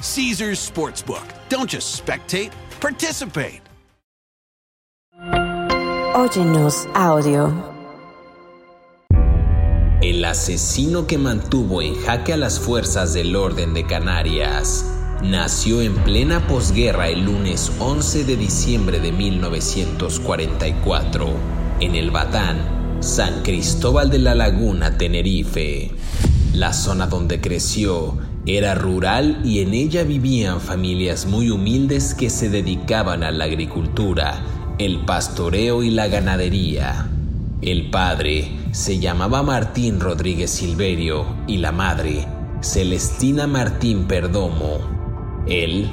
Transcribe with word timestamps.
Caesar's 0.00 0.58
Sportsbook. 0.58 1.24
Don't 1.48 1.68
just 1.68 2.04
spectate, 2.04 2.50
participate. 2.80 3.62
Óyenos 6.14 6.88
audio. 6.94 7.52
El 10.00 10.24
asesino 10.24 11.06
que 11.06 11.18
mantuvo 11.18 11.82
en 11.82 11.94
jaque 11.94 12.32
a 12.32 12.36
las 12.36 12.58
fuerzas 12.58 13.14
del 13.14 13.36
orden 13.36 13.74
de 13.74 13.84
Canarias 13.84 14.84
nació 15.22 15.82
en 15.82 15.94
plena 16.04 16.46
posguerra 16.46 17.08
el 17.08 17.24
lunes 17.24 17.72
11 17.78 18.24
de 18.24 18.36
diciembre 18.36 19.00
de 19.00 19.12
1944 19.12 21.26
en 21.80 21.94
el 21.94 22.10
Batán, 22.10 22.98
San 23.00 23.42
Cristóbal 23.42 24.10
de 24.10 24.18
la 24.18 24.34
Laguna, 24.34 24.98
Tenerife. 24.98 25.92
La 26.52 26.72
zona 26.72 27.06
donde 27.06 27.40
creció 27.40 28.18
era 28.48 28.74
rural 28.74 29.42
y 29.44 29.60
en 29.60 29.74
ella 29.74 30.04
vivían 30.04 30.62
familias 30.62 31.26
muy 31.26 31.50
humildes 31.50 32.14
que 32.14 32.30
se 32.30 32.48
dedicaban 32.48 33.22
a 33.22 33.30
la 33.30 33.44
agricultura 33.44 34.42
el 34.78 35.00
pastoreo 35.00 35.82
y 35.82 35.90
la 35.90 36.08
ganadería. 36.08 37.10
El 37.60 37.90
padre 37.90 38.50
se 38.70 38.98
llamaba 39.00 39.42
Martín 39.42 40.00
Rodríguez 40.00 40.50
Silverio 40.50 41.26
y 41.46 41.58
la 41.58 41.72
madre 41.72 42.26
Celestina 42.62 43.46
Martín 43.46 44.04
Perdomo. 44.04 44.78
Él 45.46 45.90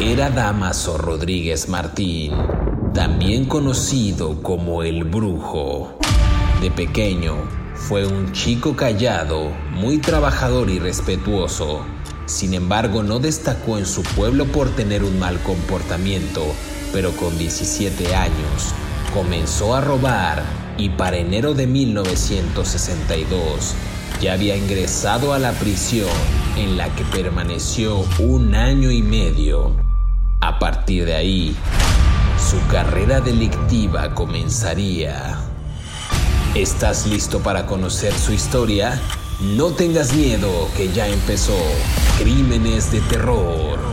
era 0.00 0.30
Damaso 0.30 0.96
Rodríguez 0.96 1.68
Martín, 1.68 2.34
también 2.94 3.46
conocido 3.46 4.42
como 4.42 4.84
el 4.84 5.02
brujo. 5.02 5.98
De 6.60 6.70
pequeño 6.70 7.59
fue 7.88 8.06
un 8.06 8.32
chico 8.32 8.76
callado, 8.76 9.50
muy 9.72 9.98
trabajador 9.98 10.70
y 10.70 10.78
respetuoso. 10.78 11.84
Sin 12.26 12.54
embargo, 12.54 13.02
no 13.02 13.18
destacó 13.18 13.78
en 13.78 13.86
su 13.86 14.02
pueblo 14.02 14.44
por 14.46 14.68
tener 14.70 15.02
un 15.02 15.18
mal 15.18 15.42
comportamiento 15.42 16.44
pero 16.92 17.12
con 17.12 17.38
17 17.38 18.14
años 18.14 18.74
comenzó 19.14 19.74
a 19.74 19.80
robar 19.80 20.42
y 20.76 20.90
para 20.90 21.16
enero 21.16 21.54
de 21.54 21.66
1962 21.66 23.74
ya 24.20 24.34
había 24.34 24.54
ingresado 24.56 25.32
a 25.32 25.38
la 25.38 25.52
prisión 25.52 26.10
en 26.56 26.76
la 26.76 26.94
que 26.94 27.04
permaneció 27.04 28.04
un 28.18 28.54
año 28.54 28.90
y 28.90 29.00
medio. 29.02 29.74
A 30.40 30.58
partir 30.58 31.06
de 31.06 31.14
ahí, 31.14 31.56
su 32.38 32.60
carrera 32.68 33.20
delictiva 33.20 34.14
comenzaría. 34.14 35.49
¿Estás 36.54 37.06
listo 37.06 37.38
para 37.38 37.64
conocer 37.64 38.12
su 38.12 38.32
historia? 38.32 39.00
No 39.40 39.70
tengas 39.70 40.14
miedo 40.14 40.50
que 40.76 40.92
ya 40.92 41.06
empezó 41.06 41.56
Crímenes 42.18 42.90
de 42.90 43.00
Terror. 43.02 43.89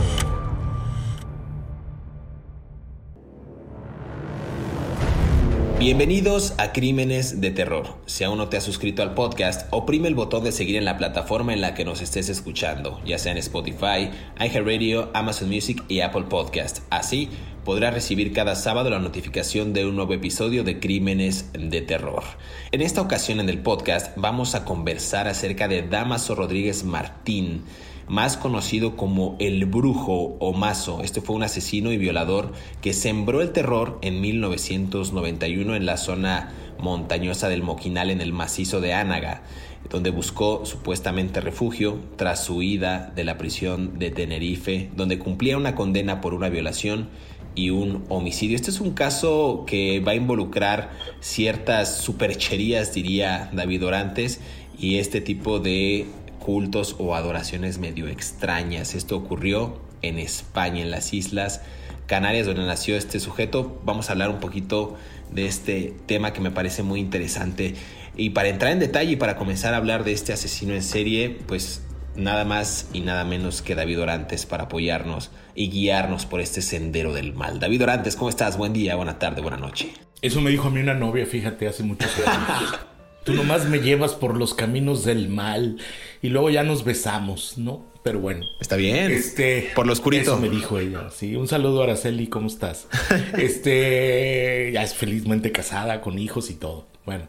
Bienvenidos 5.78 6.54
a 6.58 6.72
Crímenes 6.72 7.40
de 7.40 7.52
Terror. 7.52 7.98
Si 8.06 8.24
aún 8.24 8.38
no 8.38 8.48
te 8.48 8.56
has 8.56 8.64
suscrito 8.64 9.00
al 9.00 9.14
podcast, 9.14 9.68
oprime 9.70 10.08
el 10.08 10.16
botón 10.16 10.42
de 10.42 10.50
seguir 10.50 10.74
en 10.74 10.84
la 10.84 10.98
plataforma 10.98 11.52
en 11.52 11.60
la 11.60 11.74
que 11.74 11.84
nos 11.84 12.02
estés 12.02 12.28
escuchando, 12.28 13.00
ya 13.06 13.16
sea 13.16 13.30
en 13.30 13.38
Spotify, 13.38 14.10
iHeartRadio, 14.40 15.08
Amazon 15.14 15.48
Music 15.48 15.84
y 15.86 16.00
Apple 16.00 16.24
Podcast. 16.28 16.80
Así 16.90 17.28
podrás 17.64 17.94
recibir 17.94 18.32
cada 18.32 18.56
sábado 18.56 18.90
la 18.90 18.98
notificación 18.98 19.72
de 19.72 19.86
un 19.86 19.94
nuevo 19.94 20.14
episodio 20.14 20.64
de 20.64 20.80
Crímenes 20.80 21.52
de 21.52 21.80
Terror. 21.80 22.24
En 22.72 22.82
esta 22.82 23.00
ocasión 23.00 23.38
en 23.38 23.48
el 23.48 23.60
podcast 23.60 24.16
vamos 24.16 24.56
a 24.56 24.64
conversar 24.64 25.28
acerca 25.28 25.68
de 25.68 25.82
Damaso 25.82 26.34
Rodríguez 26.34 26.82
Martín 26.82 27.62
más 28.08 28.36
conocido 28.36 28.96
como 28.96 29.36
el 29.38 29.66
brujo 29.66 30.36
o 30.38 30.52
mazo. 30.52 31.02
Este 31.02 31.20
fue 31.20 31.36
un 31.36 31.42
asesino 31.42 31.92
y 31.92 31.98
violador 31.98 32.52
que 32.80 32.92
sembró 32.92 33.42
el 33.42 33.52
terror 33.52 33.98
en 34.02 34.20
1991 34.20 35.74
en 35.74 35.86
la 35.86 35.96
zona 35.96 36.52
montañosa 36.80 37.48
del 37.48 37.62
Moquinal 37.62 38.10
en 38.10 38.20
el 38.20 38.32
macizo 38.32 38.80
de 38.80 38.94
Ánaga, 38.94 39.42
donde 39.90 40.10
buscó 40.10 40.64
supuestamente 40.64 41.40
refugio 41.40 41.98
tras 42.16 42.44
su 42.44 42.56
huida 42.56 43.12
de 43.14 43.24
la 43.24 43.36
prisión 43.38 43.98
de 43.98 44.10
Tenerife, 44.10 44.90
donde 44.96 45.18
cumplía 45.18 45.56
una 45.56 45.74
condena 45.74 46.20
por 46.20 46.34
una 46.34 46.48
violación 46.48 47.08
y 47.54 47.70
un 47.70 48.04
homicidio. 48.08 48.56
Este 48.56 48.70
es 48.70 48.80
un 48.80 48.92
caso 48.92 49.64
que 49.66 50.00
va 50.00 50.12
a 50.12 50.14
involucrar 50.14 50.90
ciertas 51.20 51.98
supercherías, 51.98 52.94
diría 52.94 53.50
David 53.52 53.84
Orantes, 53.84 54.40
y 54.78 54.98
este 54.98 55.20
tipo 55.20 55.58
de 55.58 56.06
cultos 56.48 56.96
o 56.98 57.14
adoraciones 57.14 57.76
medio 57.76 58.08
extrañas. 58.08 58.94
Esto 58.94 59.18
ocurrió 59.18 59.82
en 60.00 60.18
España, 60.18 60.80
en 60.80 60.90
las 60.90 61.12
Islas 61.12 61.60
Canarias, 62.06 62.46
donde 62.46 62.64
nació 62.64 62.96
este 62.96 63.20
sujeto. 63.20 63.78
Vamos 63.84 64.08
a 64.08 64.12
hablar 64.12 64.30
un 64.30 64.40
poquito 64.40 64.96
de 65.30 65.44
este 65.44 65.94
tema 66.06 66.32
que 66.32 66.40
me 66.40 66.50
parece 66.50 66.82
muy 66.82 67.00
interesante. 67.00 67.74
Y 68.16 68.30
para 68.30 68.48
entrar 68.48 68.72
en 68.72 68.78
detalle 68.78 69.12
y 69.12 69.16
para 69.16 69.36
comenzar 69.36 69.74
a 69.74 69.76
hablar 69.76 70.04
de 70.04 70.12
este 70.12 70.32
asesino 70.32 70.72
en 70.72 70.82
serie, 70.82 71.38
pues 71.46 71.82
nada 72.16 72.46
más 72.46 72.88
y 72.94 73.02
nada 73.02 73.26
menos 73.26 73.60
que 73.60 73.74
David 73.74 74.00
Orantes 74.00 74.46
para 74.46 74.64
apoyarnos 74.64 75.30
y 75.54 75.68
guiarnos 75.68 76.24
por 76.24 76.40
este 76.40 76.62
sendero 76.62 77.12
del 77.12 77.34
mal. 77.34 77.60
David 77.60 77.82
Orantes, 77.82 78.16
¿cómo 78.16 78.30
estás? 78.30 78.56
Buen 78.56 78.72
día, 78.72 78.96
buena 78.96 79.18
tarde, 79.18 79.42
buena 79.42 79.58
noche. 79.58 79.92
Eso 80.22 80.40
me 80.40 80.48
dijo 80.48 80.68
a 80.68 80.70
mí 80.70 80.80
una 80.80 80.94
novia, 80.94 81.26
fíjate, 81.26 81.68
hace 81.68 81.82
muchos 81.82 82.10
años. 82.26 82.74
Tú 83.24 83.34
nomás 83.34 83.68
me 83.68 83.78
llevas 83.78 84.14
por 84.14 84.36
los 84.36 84.54
caminos 84.54 85.04
del 85.04 85.28
mal 85.28 85.78
y 86.22 86.28
luego 86.28 86.50
ya 86.50 86.62
nos 86.62 86.84
besamos, 86.84 87.58
¿no? 87.58 87.84
Pero 88.02 88.20
bueno. 88.20 88.44
Está 88.60 88.76
bien. 88.76 89.10
Este, 89.12 89.70
por 89.74 89.86
lo 89.86 89.92
oscurito. 89.92 90.32
Eso 90.32 90.40
me 90.40 90.48
dijo 90.48 90.78
ella. 90.78 91.10
Sí, 91.10 91.36
un 91.36 91.46
saludo 91.46 91.82
Araceli, 91.82 92.28
¿cómo 92.28 92.46
estás? 92.46 92.88
este, 93.36 94.70
ya 94.72 94.82
es 94.82 94.94
felizmente 94.94 95.52
casada 95.52 96.00
con 96.00 96.18
hijos 96.18 96.50
y 96.50 96.54
todo. 96.54 96.86
Bueno, 97.04 97.28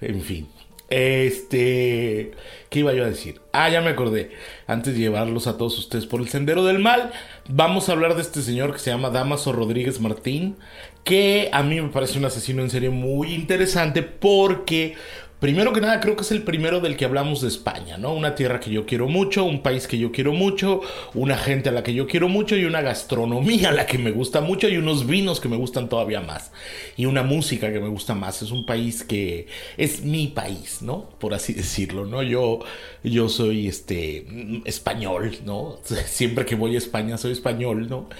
en 0.00 0.20
fin. 0.20 0.48
Este, 0.90 2.32
¿qué 2.68 2.80
iba 2.80 2.92
yo 2.92 3.04
a 3.04 3.08
decir? 3.08 3.40
Ah, 3.52 3.68
ya 3.70 3.80
me 3.80 3.90
acordé. 3.90 4.32
Antes 4.66 4.94
de 4.94 5.00
llevarlos 5.00 5.46
a 5.46 5.56
todos 5.56 5.78
ustedes 5.78 6.06
por 6.06 6.20
el 6.20 6.28
sendero 6.28 6.64
del 6.64 6.80
mal, 6.80 7.12
vamos 7.48 7.88
a 7.88 7.92
hablar 7.92 8.16
de 8.16 8.22
este 8.22 8.42
señor 8.42 8.72
que 8.72 8.80
se 8.80 8.90
llama 8.90 9.10
Damaso 9.10 9.52
Rodríguez 9.52 10.00
Martín, 10.00 10.56
que 11.04 11.48
a 11.52 11.62
mí 11.62 11.80
me 11.80 11.90
parece 11.90 12.18
un 12.18 12.24
asesino 12.24 12.62
en 12.62 12.70
serie 12.70 12.90
muy 12.90 13.34
interesante 13.34 14.02
porque 14.02 14.96
Primero 15.40 15.72
que 15.72 15.80
nada, 15.80 16.00
creo 16.00 16.16
que 16.16 16.22
es 16.22 16.32
el 16.32 16.42
primero 16.42 16.80
del 16.80 16.98
que 16.98 17.06
hablamos 17.06 17.40
de 17.40 17.48
España, 17.48 17.96
¿no? 17.96 18.12
Una 18.12 18.34
tierra 18.34 18.60
que 18.60 18.70
yo 18.70 18.84
quiero 18.84 19.08
mucho, 19.08 19.42
un 19.44 19.62
país 19.62 19.86
que 19.86 19.96
yo 19.96 20.12
quiero 20.12 20.34
mucho, 20.34 20.82
una 21.14 21.38
gente 21.38 21.70
a 21.70 21.72
la 21.72 21.82
que 21.82 21.94
yo 21.94 22.06
quiero 22.06 22.28
mucho 22.28 22.56
y 22.56 22.66
una 22.66 22.82
gastronomía 22.82 23.70
a 23.70 23.72
la 23.72 23.86
que 23.86 23.96
me 23.96 24.10
gusta 24.10 24.42
mucho 24.42 24.68
y 24.68 24.76
unos 24.76 25.06
vinos 25.06 25.40
que 25.40 25.48
me 25.48 25.56
gustan 25.56 25.88
todavía 25.88 26.20
más 26.20 26.52
y 26.98 27.06
una 27.06 27.22
música 27.22 27.72
que 27.72 27.80
me 27.80 27.88
gusta 27.88 28.14
más. 28.14 28.42
Es 28.42 28.50
un 28.50 28.66
país 28.66 29.02
que 29.02 29.46
es 29.78 30.02
mi 30.02 30.26
país, 30.28 30.82
¿no? 30.82 31.08
Por 31.18 31.32
así 31.32 31.54
decirlo, 31.54 32.04
¿no? 32.04 32.22
Yo, 32.22 32.58
yo 33.02 33.30
soy 33.30 33.66
este 33.66 34.26
español, 34.66 35.38
¿no? 35.46 35.78
Siempre 36.04 36.44
que 36.44 36.54
voy 36.54 36.74
a 36.74 36.78
España 36.78 37.16
soy 37.16 37.32
español, 37.32 37.88
¿no? 37.88 38.10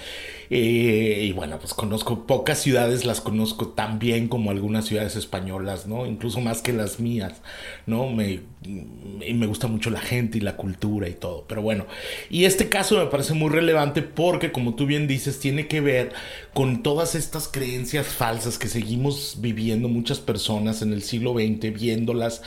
Eh, 0.53 1.27
y 1.29 1.31
bueno, 1.31 1.59
pues 1.59 1.73
conozco 1.73 2.27
pocas 2.27 2.59
ciudades, 2.59 3.05
las 3.05 3.21
conozco 3.21 3.69
tan 3.69 3.99
bien 3.99 4.27
como 4.27 4.51
algunas 4.51 4.83
ciudades 4.85 5.15
españolas, 5.15 5.87
¿no? 5.87 6.05
Incluso 6.05 6.41
más 6.41 6.61
que 6.61 6.73
las 6.73 6.99
mías, 6.99 7.41
¿no? 7.85 8.09
Me, 8.09 8.41
y 8.65 9.33
me 9.33 9.47
gusta 9.47 9.67
mucho 9.67 9.89
la 9.89 10.01
gente 10.01 10.39
y 10.39 10.41
la 10.41 10.57
cultura 10.57 11.07
y 11.07 11.13
todo. 11.13 11.45
Pero 11.47 11.61
bueno, 11.61 11.85
y 12.29 12.43
este 12.43 12.67
caso 12.67 12.97
me 12.97 13.05
parece 13.05 13.33
muy 13.33 13.49
relevante 13.49 14.01
porque, 14.01 14.51
como 14.51 14.75
tú 14.75 14.85
bien 14.85 15.07
dices, 15.07 15.39
tiene 15.39 15.69
que 15.69 15.79
ver 15.79 16.11
con 16.53 16.83
todas 16.83 17.15
estas 17.15 17.47
creencias 17.47 18.07
falsas 18.07 18.57
que 18.57 18.67
seguimos 18.67 19.37
viviendo 19.39 19.87
muchas 19.87 20.19
personas 20.19 20.81
en 20.81 20.91
el 20.91 21.01
siglo 21.01 21.31
XX, 21.31 21.73
viéndolas 21.73 22.41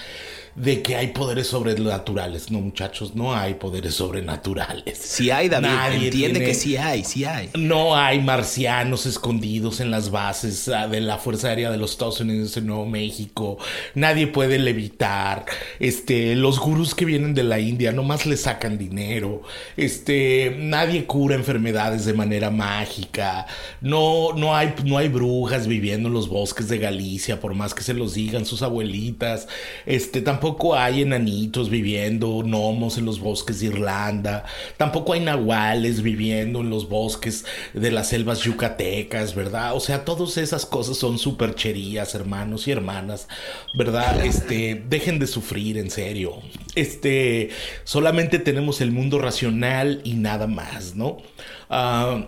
de 0.56 0.82
que 0.82 0.96
hay 0.96 1.08
poderes 1.08 1.48
sobrenaturales. 1.48 2.50
No, 2.50 2.60
muchachos, 2.60 3.14
no 3.14 3.34
hay 3.34 3.54
poderes 3.54 3.94
sobrenaturales. 3.94 4.98
Si 4.98 5.30
hay, 5.30 5.48
David, 5.48 6.04
entiende 6.04 6.40
que 6.40 6.54
sí 6.54 6.76
hay, 6.76 7.04
sí 7.04 7.24
hay. 7.24 7.50
No 7.54 7.96
hay 7.96 8.20
marcianos 8.20 9.06
escondidos 9.06 9.80
en 9.80 9.90
las 9.90 10.10
bases 10.10 10.68
ah, 10.68 10.86
de 10.86 11.00
la 11.00 11.18
Fuerza 11.18 11.48
Aérea 11.48 11.70
de 11.70 11.78
los 11.78 11.92
Estados 11.92 12.20
Unidos 12.20 12.56
en 12.56 12.66
Nuevo 12.66 12.86
México. 12.86 13.58
Nadie 13.94 14.28
puede 14.28 14.58
levitar. 14.58 15.44
Este, 15.80 16.36
los 16.36 16.60
gurús 16.60 16.94
que 16.94 17.04
vienen 17.04 17.34
de 17.34 17.42
la 17.42 17.58
India 17.58 17.90
nomás 17.90 18.24
le 18.24 18.36
sacan 18.36 18.78
dinero. 18.78 19.42
Este, 19.76 20.56
nadie 20.58 21.04
cura 21.06 21.34
enfermedades 21.34 22.04
de 22.04 22.12
manera 22.12 22.50
mágica. 22.50 23.46
No, 23.80 24.32
no 24.34 24.54
hay, 24.54 24.74
no 24.84 24.98
hay 24.98 25.08
brujas 25.08 25.66
viviendo 25.66 26.08
en 26.08 26.14
los 26.14 26.28
bosques 26.28 26.68
de 26.68 26.78
Galicia, 26.78 27.40
por 27.40 27.54
más 27.54 27.74
que 27.74 27.82
se 27.82 27.94
los 27.94 28.14
digan 28.14 28.46
sus 28.46 28.62
abuelitas. 28.62 29.48
Este, 29.84 30.20
tampoco 30.20 30.43
tampoco 30.44 30.76
hay 30.76 31.00
enanitos 31.00 31.70
viviendo, 31.70 32.42
gnomos 32.42 32.98
en 32.98 33.06
los 33.06 33.18
bosques 33.18 33.60
de 33.60 33.68
Irlanda, 33.68 34.44
tampoco 34.76 35.14
hay 35.14 35.20
nahuales 35.20 36.02
viviendo 36.02 36.60
en 36.60 36.68
los 36.68 36.86
bosques 36.86 37.46
de 37.72 37.90
las 37.90 38.10
selvas 38.10 38.40
yucatecas, 38.40 39.34
¿verdad? 39.34 39.74
O 39.74 39.80
sea, 39.80 40.04
todas 40.04 40.36
esas 40.36 40.66
cosas 40.66 40.98
son 40.98 41.18
supercherías, 41.18 42.14
hermanos 42.14 42.68
y 42.68 42.72
hermanas, 42.72 43.26
¿verdad? 43.72 44.22
Este, 44.22 44.84
dejen 44.86 45.18
de 45.18 45.28
sufrir, 45.28 45.78
en 45.78 45.90
serio. 45.90 46.34
Este, 46.74 47.48
solamente 47.84 48.38
tenemos 48.38 48.82
el 48.82 48.92
mundo 48.92 49.18
racional 49.18 50.02
y 50.04 50.12
nada 50.12 50.46
más, 50.46 50.94
¿no? 50.94 51.22
Ah, 51.70 52.26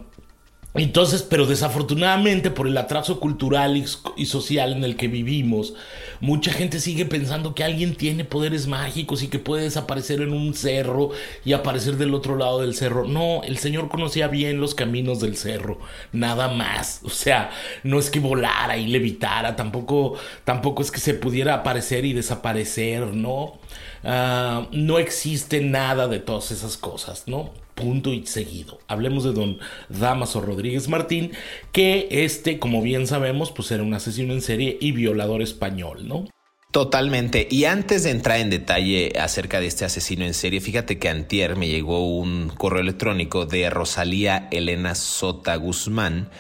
entonces, 0.85 1.23
pero 1.23 1.47
desafortunadamente 1.47 2.51
por 2.51 2.67
el 2.67 2.77
atraso 2.77 3.21
cultural 3.21 3.77
y, 4.17 4.27
social 4.27 4.73
en 4.73 4.85
el 4.85 4.97
que 4.97 5.09
vivimos, 5.09 5.75
mucha 6.21 6.53
gente 6.53 6.81
sigue 6.81 7.05
pensando 7.05 7.55
que 7.55 7.65
alguien 7.65 7.95
tiene 7.95 8.25
poderes 8.25 8.67
mágicos 8.67 9.23
y 9.23 9.29
que 9.29 9.39
puede 9.39 9.65
desaparecer 9.65 10.21
en 10.21 10.33
un 10.33 10.55
cerro 10.55 11.11
y 11.45 11.53
aparecer 11.53 11.97
del 11.97 12.15
otro 12.15 12.37
lado 12.37 12.61
del 12.61 12.75
cerro. 12.75 13.07
No, 13.07 13.43
el 13.43 13.59
Señor 13.59 13.89
conocía 13.89 14.29
bien 14.29 14.61
los 14.61 14.75
caminos 14.75 15.21
del 15.21 15.37
cerro, 15.37 15.79
nada 16.13 16.49
más. 16.49 17.01
O 17.05 17.11
sea, 17.11 17.51
no 17.83 17.99
es 17.99 18.11
que 18.11 18.21
volara 18.21 18.77
y 18.77 18.87
levitara, 18.87 19.57
tampoco, 19.57 20.15
tampoco 20.45 20.83
es 20.83 20.91
que 20.91 21.01
se 21.01 21.15
pudiera 21.15 21.55
aparecer 21.55 22.05
y 22.05 22.13
desaparecer, 22.13 23.15
¿no? 23.15 23.59
Ah, 24.05 24.69
no 24.73 24.99
existe 24.99 25.61
nada 25.61 26.07
de 26.09 26.21
todas 26.21 26.51
esas 26.51 26.77
cosas, 26.77 27.25
¿no? 27.27 27.66
Punto 27.77 28.13
y 28.13 28.27
seguido. 28.27 28.81
Hablemos 28.89 29.23
de 29.23 29.33
don 29.33 29.59
Damaso 29.89 30.41
Rodríguez 30.41 30.89
Martín, 30.89 31.31
que 31.71 32.09
este, 32.11 32.59
como 32.59 32.83
bien 32.83 33.07
sabemos, 33.07 33.53
pues 33.53 33.71
era 33.71 33.85
un 33.85 33.95
asesino 33.95 34.33
en 34.33 34.43
serie 34.43 34.77
y 34.81 34.91
violador 34.91 35.43
español, 35.43 36.09
¿no? 36.09 36.25
Totalmente. 36.73 37.47
Y 37.51 37.65
antes 37.65 38.03
de 38.03 38.11
entrar 38.11 38.41
en 38.41 38.51
detalle 38.51 39.13
acerca 39.19 39.61
de 39.61 39.67
este 39.67 39.85
asesino 39.85 40.25
en 40.25 40.35
serie, 40.35 40.61
fíjate 40.61 40.99
que 40.99 41.09
antier 41.09 41.57
me 41.57 41.69
llegó 41.69 42.07
un 42.07 42.49
correo 42.49 42.81
electrónico 42.81 43.47
de 43.47 43.71
Rosalía 43.71 44.49
Elena 44.51 44.95
Sota 44.95 45.55
Guzmán, 45.57 46.31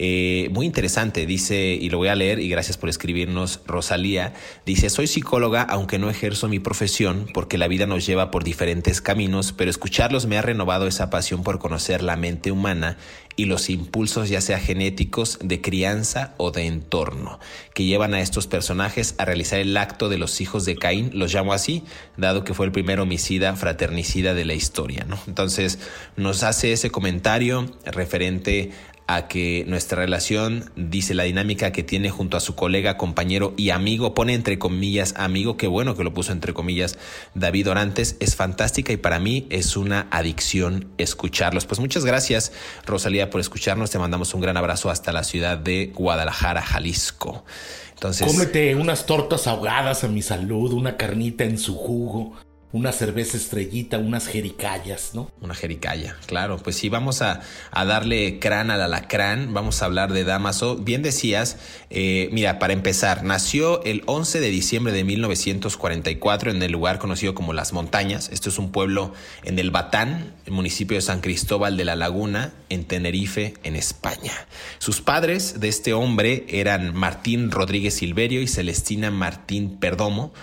eh, 0.00 0.48
muy 0.52 0.64
interesante, 0.64 1.26
dice, 1.26 1.76
y 1.78 1.90
lo 1.90 1.98
voy 1.98 2.06
a 2.06 2.14
leer, 2.14 2.38
y 2.38 2.48
gracias 2.48 2.76
por 2.76 2.88
escribirnos, 2.88 3.62
Rosalía, 3.66 4.32
dice, 4.64 4.90
soy 4.90 5.08
psicóloga, 5.08 5.62
aunque 5.62 5.98
no 5.98 6.08
ejerzo 6.08 6.46
mi 6.46 6.60
profesión, 6.60 7.26
porque 7.34 7.58
la 7.58 7.66
vida 7.66 7.84
nos 7.86 8.06
lleva 8.06 8.30
por 8.30 8.44
diferentes 8.44 9.00
caminos, 9.00 9.52
pero 9.52 9.70
escucharlos 9.70 10.26
me 10.26 10.38
ha 10.38 10.42
renovado 10.42 10.86
esa 10.86 11.10
pasión 11.10 11.42
por 11.42 11.58
conocer 11.58 12.04
la 12.04 12.14
mente 12.14 12.52
humana 12.52 12.96
y 13.34 13.46
los 13.46 13.70
impulsos 13.70 14.28
ya 14.28 14.40
sea 14.40 14.60
genéticos, 14.60 15.38
de 15.42 15.60
crianza 15.60 16.34
o 16.36 16.52
de 16.52 16.66
entorno, 16.66 17.40
que 17.74 17.84
llevan 17.84 18.14
a 18.14 18.20
estos 18.20 18.46
personajes 18.46 19.16
a 19.18 19.24
realizar 19.24 19.58
el 19.58 19.76
acto 19.76 20.08
de 20.08 20.18
los 20.18 20.40
hijos 20.40 20.64
de 20.64 20.76
Caín, 20.76 21.10
los 21.12 21.34
llamo 21.34 21.52
así, 21.52 21.82
dado 22.16 22.44
que 22.44 22.54
fue 22.54 22.66
el 22.66 22.72
primer 22.72 23.00
homicida 23.00 23.56
fraternicida 23.56 24.34
de 24.34 24.44
la 24.44 24.54
historia. 24.54 25.06
¿no? 25.08 25.18
Entonces 25.26 25.80
nos 26.16 26.44
hace 26.44 26.72
ese 26.72 26.90
comentario 26.90 27.66
referente 27.84 28.70
a 29.08 29.26
que 29.26 29.64
nuestra 29.66 30.02
relación, 30.02 30.70
dice 30.76 31.14
la 31.14 31.24
dinámica 31.24 31.72
que 31.72 31.82
tiene 31.82 32.10
junto 32.10 32.36
a 32.36 32.40
su 32.40 32.54
colega, 32.54 32.98
compañero 32.98 33.54
y 33.56 33.70
amigo, 33.70 34.12
pone 34.12 34.34
entre 34.34 34.58
comillas 34.58 35.14
amigo, 35.16 35.56
qué 35.56 35.66
bueno 35.66 35.96
que 35.96 36.04
lo 36.04 36.12
puso 36.12 36.30
entre 36.30 36.52
comillas 36.52 36.98
David 37.34 37.70
Orantes, 37.70 38.16
es 38.20 38.36
fantástica 38.36 38.92
y 38.92 38.98
para 38.98 39.18
mí 39.18 39.46
es 39.48 39.78
una 39.78 40.08
adicción 40.10 40.88
escucharlos. 40.98 41.64
Pues 41.64 41.80
muchas 41.80 42.04
gracias 42.04 42.52
Rosalía 42.84 43.30
por 43.30 43.40
escucharnos, 43.40 43.90
te 43.90 43.98
mandamos 43.98 44.34
un 44.34 44.42
gran 44.42 44.58
abrazo 44.58 44.90
hasta 44.90 45.10
la 45.10 45.24
ciudad 45.24 45.56
de 45.56 45.90
Guadalajara, 45.94 46.60
Jalisco. 46.60 47.46
Entonces, 47.94 48.26
cómete 48.30 48.74
unas 48.74 49.06
tortas 49.06 49.46
ahogadas 49.46 50.04
a 50.04 50.08
mi 50.08 50.20
salud, 50.20 50.72
una 50.72 50.98
carnita 50.98 51.44
en 51.44 51.58
su 51.58 51.74
jugo 51.74 52.36
una 52.70 52.92
cerveza 52.92 53.38
estrellita, 53.38 53.98
unas 53.98 54.26
jericayas, 54.26 55.12
¿no? 55.14 55.30
Una 55.40 55.54
jericaya, 55.54 56.16
claro. 56.26 56.58
Pues 56.58 56.76
sí, 56.76 56.90
vamos 56.90 57.22
a, 57.22 57.40
darle 57.72 58.38
crán 58.40 58.70
al 58.70 58.82
alacrán, 58.82 59.54
vamos 59.54 59.80
a 59.80 59.86
hablar 59.86 60.12
de 60.12 60.24
Damaso. 60.24 60.76
Bien 60.76 61.02
decías, 61.02 61.56
eh, 61.88 62.28
mira, 62.30 62.58
para 62.58 62.74
empezar, 62.74 63.24
nació 63.24 63.82
el 63.84 64.02
11 64.04 64.40
de 64.40 64.50
diciembre 64.50 64.92
de 64.92 65.02
1944 65.04 66.50
en 66.50 66.62
el 66.62 66.70
lugar 66.70 66.98
conocido 66.98 67.34
como 67.34 67.54
Las 67.54 67.72
Montañas. 67.72 68.28
Esto 68.32 68.50
es 68.50 68.58
un 68.58 68.70
pueblo 68.70 69.14
en 69.44 69.58
el 69.58 69.70
Batán, 69.70 70.34
el 70.44 70.52
municipio 70.52 70.98
de 70.98 71.02
San 71.02 71.22
Cristóbal 71.22 71.78
de 71.78 71.86
la 71.86 71.96
Laguna, 71.96 72.52
en 72.68 72.84
Tenerife, 72.84 73.54
en 73.62 73.76
España. 73.76 74.32
Sus 74.78 75.00
padres 75.00 75.58
de 75.60 75.68
este 75.68 75.94
hombre 75.94 76.44
eran 76.50 76.94
Martín 76.94 77.50
Rodríguez 77.50 77.94
Silverio 77.94 78.42
y 78.42 78.46
Celestina 78.46 79.10
Martín 79.10 79.78
Perdomo 79.78 80.34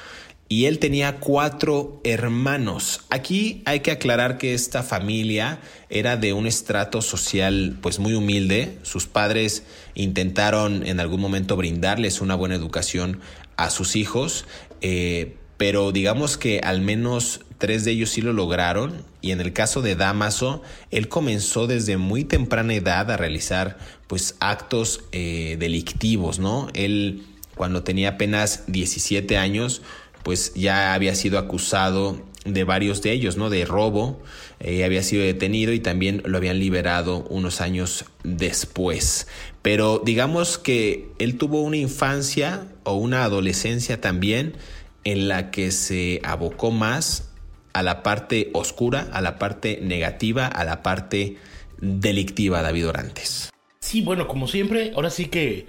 y 0.47 0.65
él 0.65 0.77
tenía 0.79 1.17
cuatro 1.19 1.99
hermanos. 2.03 3.01
Aquí 3.09 3.63
hay 3.65 3.79
que 3.79 3.91
aclarar 3.91 4.37
que 4.37 4.53
esta 4.53 4.83
familia 4.83 5.59
era 5.89 6.17
de 6.17 6.33
un 6.33 6.45
estrato 6.45 7.01
social 7.01 7.77
pues 7.81 7.97
muy 7.99 8.13
humilde. 8.13 8.77
Sus 8.83 9.07
padres 9.07 9.63
intentaron 9.95 10.85
en 10.85 10.99
algún 10.99 11.19
momento 11.19 11.55
brindarles 11.55 12.21
una 12.21 12.35
buena 12.35 12.55
educación 12.55 13.21
a 13.57 13.69
sus 13.71 13.95
hijos, 13.95 14.45
eh, 14.81 15.35
pero 15.57 15.91
digamos 15.91 16.37
que 16.37 16.59
al 16.59 16.81
menos 16.81 17.41
tres 17.57 17.85
de 17.85 17.91
ellos 17.91 18.11
sí 18.11 18.21
lo 18.21 18.33
lograron 18.33 19.03
y 19.21 19.31
en 19.31 19.41
el 19.41 19.53
caso 19.53 19.81
de 19.81 19.95
Damaso, 19.95 20.61
él 20.91 21.07
comenzó 21.07 21.65
desde 21.65 21.97
muy 21.97 22.23
temprana 22.23 22.75
edad 22.75 23.09
a 23.09 23.17
realizar 23.17 23.79
pues 24.05 24.35
actos 24.39 25.01
eh, 25.11 25.55
delictivos, 25.59 26.37
¿no? 26.37 26.67
Él 26.75 27.23
cuando 27.55 27.83
tenía 27.83 28.09
apenas 28.09 28.65
17 28.67 29.37
años 29.37 29.81
pues 30.25 30.55
ya 30.55 30.95
había 30.95 31.13
sido 31.13 31.37
acusado 31.37 32.19
de 32.45 32.63
varios 32.63 33.03
de 33.03 33.11
ellos, 33.11 33.37
¿no? 33.37 33.51
De 33.51 33.63
robo, 33.63 34.23
eh, 34.59 34.83
había 34.83 35.03
sido 35.03 35.21
detenido 35.23 35.71
y 35.71 35.79
también 35.79 36.23
lo 36.25 36.37
habían 36.37 36.57
liberado 36.57 37.19
unos 37.29 37.61
años 37.61 38.05
después. 38.23 39.27
Pero 39.61 40.01
digamos 40.03 40.57
que 40.57 41.09
él 41.19 41.37
tuvo 41.37 41.61
una 41.61 41.77
infancia 41.77 42.65
o 42.85 42.95
una 42.95 43.23
adolescencia 43.23 44.01
también 44.01 44.57
en 45.03 45.27
la 45.27 45.51
que 45.51 45.69
se 45.69 46.21
abocó 46.23 46.71
más 46.71 47.29
a 47.73 47.83
la 47.83 48.01
parte 48.01 48.49
oscura, 48.53 49.07
a 49.13 49.21
la 49.21 49.37
parte 49.37 49.77
negativa, 49.83 50.47
a 50.47 50.63
la 50.63 50.81
parte 50.81 51.37
delictiva, 51.79 52.63
David 52.63 52.87
Orantes. 52.87 53.51
Sí, 53.79 54.01
bueno, 54.01 54.27
como 54.27 54.47
siempre, 54.47 54.91
ahora 54.95 55.11
sí 55.11 55.25
que 55.25 55.67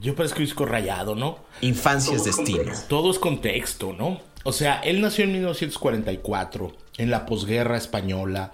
yo 0.00 0.14
parezco 0.14 0.40
disco 0.40 0.64
rayado, 0.66 1.14
¿no? 1.14 1.38
Infancia 1.60 2.16
es 2.16 2.24
destino. 2.24 2.72
Todo 2.88 3.10
es 3.10 3.18
contexto, 3.18 3.92
¿no? 3.92 4.20
O 4.44 4.52
sea, 4.52 4.80
él 4.80 5.00
nació 5.00 5.24
en 5.24 5.32
1944, 5.32 6.72
en 6.98 7.10
la 7.10 7.26
posguerra 7.26 7.76
española. 7.76 8.52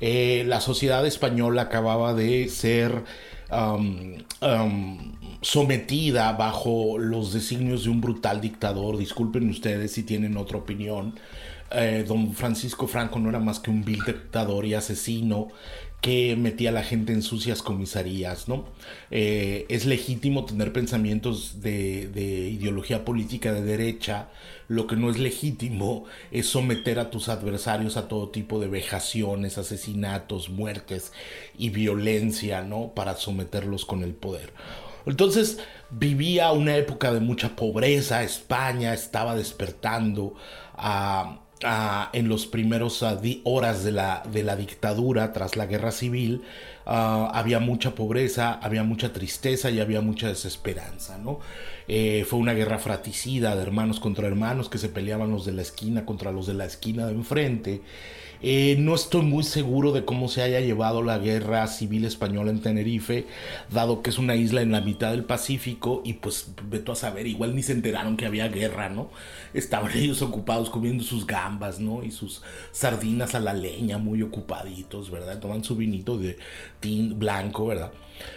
Eh, 0.00 0.44
la 0.46 0.60
sociedad 0.60 1.06
española 1.06 1.62
acababa 1.62 2.14
de 2.14 2.48
ser 2.48 3.04
sometida 5.42 6.32
bajo 6.32 6.98
los 6.98 7.32
designios 7.32 7.84
de 7.84 7.90
un 7.90 8.00
brutal 8.00 8.40
dictador. 8.40 8.96
Disculpen 8.96 9.48
ustedes 9.50 9.92
si 9.92 10.02
tienen 10.02 10.36
otra 10.36 10.58
opinión. 10.58 11.14
eh, 11.70 12.04
don 12.06 12.34
Francisco 12.34 12.86
Franco 12.86 13.18
no 13.18 13.28
era 13.30 13.40
más 13.40 13.58
que 13.58 13.70
un 13.70 13.84
vil 13.84 14.02
dictador 14.04 14.64
y 14.64 14.74
asesino 14.74 15.48
que 16.04 16.36
metía 16.36 16.68
a 16.68 16.72
la 16.72 16.82
gente 16.82 17.14
en 17.14 17.22
sucias 17.22 17.62
comisarías, 17.62 18.46
¿no? 18.46 18.66
Eh, 19.10 19.64
es 19.70 19.86
legítimo 19.86 20.44
tener 20.44 20.70
pensamientos 20.70 21.62
de, 21.62 22.08
de, 22.08 22.50
ideología 22.50 23.06
política 23.06 23.54
de 23.54 23.62
derecha, 23.62 24.28
lo 24.68 24.86
que 24.86 24.96
no 24.96 25.08
es 25.08 25.18
legítimo 25.18 26.04
es 26.30 26.46
someter 26.46 26.98
a 26.98 27.08
tus 27.08 27.30
adversarios 27.30 27.96
a 27.96 28.06
todo 28.06 28.28
tipo 28.28 28.60
de 28.60 28.68
vejaciones, 28.68 29.56
asesinatos, 29.56 30.50
muertes 30.50 31.10
y 31.56 31.70
violencia, 31.70 32.60
¿no? 32.60 32.92
Para 32.94 33.16
someterlos 33.16 33.86
con 33.86 34.02
el 34.02 34.12
poder. 34.12 34.52
Entonces 35.06 35.58
vivía 35.88 36.52
una 36.52 36.76
época 36.76 37.14
de 37.14 37.20
mucha 37.20 37.56
pobreza, 37.56 38.22
España 38.22 38.92
estaba 38.92 39.34
despertando 39.34 40.34
a 40.74 41.43
en 42.12 42.28
los 42.28 42.46
primeros 42.46 43.04
horas 43.44 43.84
de 43.84 43.92
la, 43.92 44.22
de 44.30 44.42
la, 44.42 44.56
dictadura 44.56 45.32
tras 45.32 45.56
la 45.56 45.66
guerra 45.66 45.92
civil 45.92 46.42
uh, 46.86 46.90
había 47.32 47.60
mucha 47.60 47.94
pobreza, 47.94 48.54
había 48.54 48.82
mucha 48.82 49.12
tristeza 49.12 49.70
y 49.70 49.80
había 49.80 50.00
mucha 50.00 50.28
desesperanza, 50.28 51.18
¿no? 51.18 51.40
Eh, 51.88 52.24
fue 52.28 52.38
una 52.38 52.54
guerra 52.54 52.78
fratricida 52.78 53.54
de 53.54 53.62
hermanos 53.62 54.00
contra 54.00 54.26
hermanos 54.26 54.68
que 54.68 54.78
se 54.78 54.88
peleaban 54.88 55.30
los 55.30 55.44
de 55.44 55.52
la 55.52 55.62
esquina 55.62 56.06
contra 56.06 56.32
los 56.32 56.46
de 56.46 56.54
la 56.54 56.64
esquina 56.64 57.06
de 57.06 57.12
enfrente 57.12 57.82
eh, 58.46 58.76
no 58.78 58.94
estoy 58.94 59.22
muy 59.22 59.42
seguro 59.42 59.92
de 59.92 60.04
cómo 60.04 60.28
se 60.28 60.42
haya 60.42 60.60
llevado 60.60 61.02
la 61.02 61.16
guerra 61.16 61.66
civil 61.66 62.04
española 62.04 62.50
en 62.50 62.60
Tenerife, 62.60 63.26
dado 63.70 64.02
que 64.02 64.10
es 64.10 64.18
una 64.18 64.36
isla 64.36 64.60
en 64.60 64.70
la 64.70 64.82
mitad 64.82 65.12
del 65.12 65.24
Pacífico 65.24 66.02
y 66.04 66.12
pues 66.12 66.50
veto 66.68 66.92
a 66.92 66.94
saber, 66.94 67.26
igual 67.26 67.54
ni 67.54 67.62
se 67.62 67.72
enteraron 67.72 68.18
que 68.18 68.26
había 68.26 68.48
guerra, 68.48 68.90
¿no? 68.90 69.08
Estaban 69.54 69.96
ellos 69.96 70.20
ocupados 70.20 70.68
comiendo 70.68 71.02
sus 71.02 71.26
gambas, 71.26 71.80
¿no? 71.80 72.02
Y 72.02 72.10
sus 72.10 72.42
sardinas 72.70 73.34
a 73.34 73.40
la 73.40 73.54
leña, 73.54 73.96
muy 73.96 74.20
ocupaditos, 74.20 75.10
¿verdad? 75.10 75.40
Toman 75.40 75.64
su 75.64 75.74
vinito 75.74 76.18
de 76.18 76.36
blanco, 77.14 77.66
¿verdad? 77.66 77.92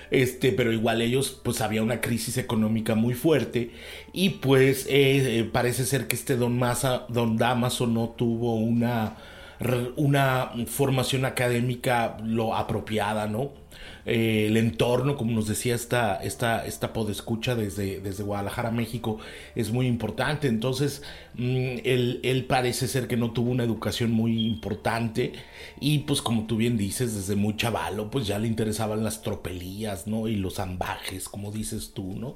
Este, 0.10 0.52
pero 0.52 0.72
igual 0.72 1.02
ellos, 1.02 1.40
pues 1.44 1.62
había 1.62 1.84
una 1.84 2.02
crisis 2.02 2.38
económica 2.38 2.96
muy 2.96 3.14
fuerte 3.14 3.72
y 4.14 4.30
pues 4.30 4.86
eh, 4.88 5.40
eh, 5.40 5.44
parece 5.44 5.86
ser 5.86 6.08
que 6.08 6.16
este 6.16 6.36
don 6.38 6.58
Masa, 6.58 7.06
don 7.10 7.38
Damaso 7.38 7.88
no 7.88 8.10
tuvo 8.10 8.56
una 8.56 9.18
una 9.96 10.52
formación 10.68 11.26
académica 11.26 12.18
lo 12.24 12.56
apropiada, 12.56 13.28
¿no? 13.28 13.52
Eh, 14.08 14.48
el 14.48 14.56
entorno, 14.56 15.18
como 15.18 15.34
nos 15.34 15.50
decía 15.50 15.76
esta, 15.76 16.16
esta, 16.16 16.66
esta 16.66 16.94
podescucha 16.94 17.56
desde, 17.56 18.00
desde 18.00 18.24
Guadalajara, 18.24 18.72
México, 18.72 19.20
es 19.54 19.72
muy 19.72 19.86
importante. 19.86 20.48
Entonces, 20.48 21.04
mm, 21.36 21.80
él, 21.84 22.46
parece 22.48 22.88
ser 22.88 23.08
que 23.10 23.18
no 23.18 23.32
tuvo 23.32 23.52
una 23.52 23.66
educación 23.66 24.12
muy 24.12 24.46
importante 24.48 25.34
y 25.82 26.00
pues 26.00 26.22
como 26.22 26.48
tú 26.48 26.56
bien 26.56 26.78
dices, 26.78 27.16
desde 27.16 27.36
muy 27.36 27.58
chavalo, 27.58 28.10
pues 28.10 28.26
ya 28.26 28.40
le 28.40 28.48
interesaban 28.48 29.04
las 29.04 29.22
tropelías, 29.22 30.08
¿no? 30.08 30.30
Y 30.30 30.38
los 30.38 30.60
ambajes, 30.60 31.28
como 31.28 31.52
dices 31.52 31.92
tú, 31.94 32.16
¿no? 32.16 32.36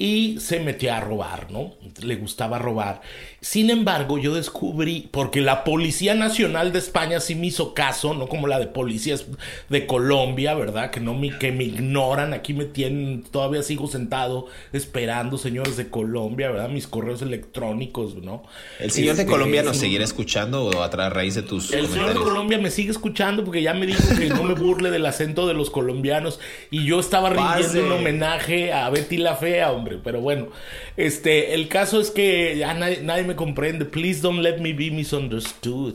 Y 0.00 0.38
se 0.38 0.60
metió 0.60 0.94
a 0.94 1.00
robar, 1.00 1.50
¿no? 1.50 1.74
Le 2.00 2.14
gustaba 2.14 2.60
robar. 2.60 3.00
Sin 3.40 3.68
embargo, 3.68 4.16
yo 4.16 4.32
descubrí, 4.32 5.08
porque 5.10 5.40
la 5.40 5.64
Policía 5.64 6.14
Nacional 6.14 6.72
de 6.72 6.78
España 6.78 7.18
sí 7.18 7.34
me 7.34 7.48
hizo 7.48 7.74
caso, 7.74 8.14
no 8.14 8.28
como 8.28 8.46
la 8.46 8.60
de 8.60 8.68
policías 8.68 9.26
de 9.68 9.86
Colombia, 9.86 10.54
¿verdad? 10.54 10.92
Que 10.92 11.00
no 11.00 11.14
me, 11.14 11.36
que 11.36 11.50
me 11.50 11.64
ignoran, 11.64 12.32
aquí 12.32 12.54
me 12.54 12.64
tienen, 12.64 13.24
todavía 13.24 13.64
sigo 13.64 13.88
sentado 13.88 14.46
esperando, 14.72 15.36
señores 15.36 15.76
de 15.76 15.88
Colombia, 15.90 16.52
¿verdad? 16.52 16.68
Mis 16.68 16.86
correos 16.86 17.20
electrónicos, 17.22 18.14
¿no? 18.14 18.44
¿El 18.78 18.92
señor 18.92 19.16
de 19.16 19.22
este, 19.22 19.32
Colombia 19.32 19.64
nos 19.64 19.78
seguirá 19.78 20.04
escuchando 20.04 20.66
o 20.66 20.82
a 20.82 20.88
raíz 21.10 21.34
de 21.34 21.42
tus 21.42 21.72
El 21.72 21.88
señor 21.88 22.10
de 22.10 22.14
Colombia 22.14 22.58
me 22.58 22.70
sigue 22.70 22.90
escuchando 22.90 23.44
porque 23.44 23.62
ya 23.62 23.74
me 23.74 23.86
dijo 23.86 24.02
que 24.16 24.28
no 24.28 24.42
me 24.44 24.54
burle 24.54 24.90
del 24.90 25.06
acento 25.06 25.46
de 25.46 25.54
los 25.54 25.70
colombianos 25.70 26.38
y 26.70 26.84
yo 26.84 27.00
estaba 27.00 27.30
rindiendo 27.30 27.86
un 27.86 28.00
homenaje 28.00 28.72
a 28.72 28.88
Betty 28.90 29.16
la 29.16 29.36
Fea, 29.36 29.72
hombre, 29.72 29.87
pero 29.96 30.20
bueno, 30.20 30.48
este, 30.96 31.54
el 31.54 31.68
caso 31.68 32.00
es 32.00 32.10
que 32.10 32.56
ya 32.58 32.74
nadie, 32.74 33.00
nadie 33.02 33.24
me 33.24 33.34
comprende, 33.34 33.84
please 33.84 34.20
don't 34.20 34.40
let 34.40 34.58
me 34.58 34.72
be 34.72 34.90
misunderstood. 34.90 35.94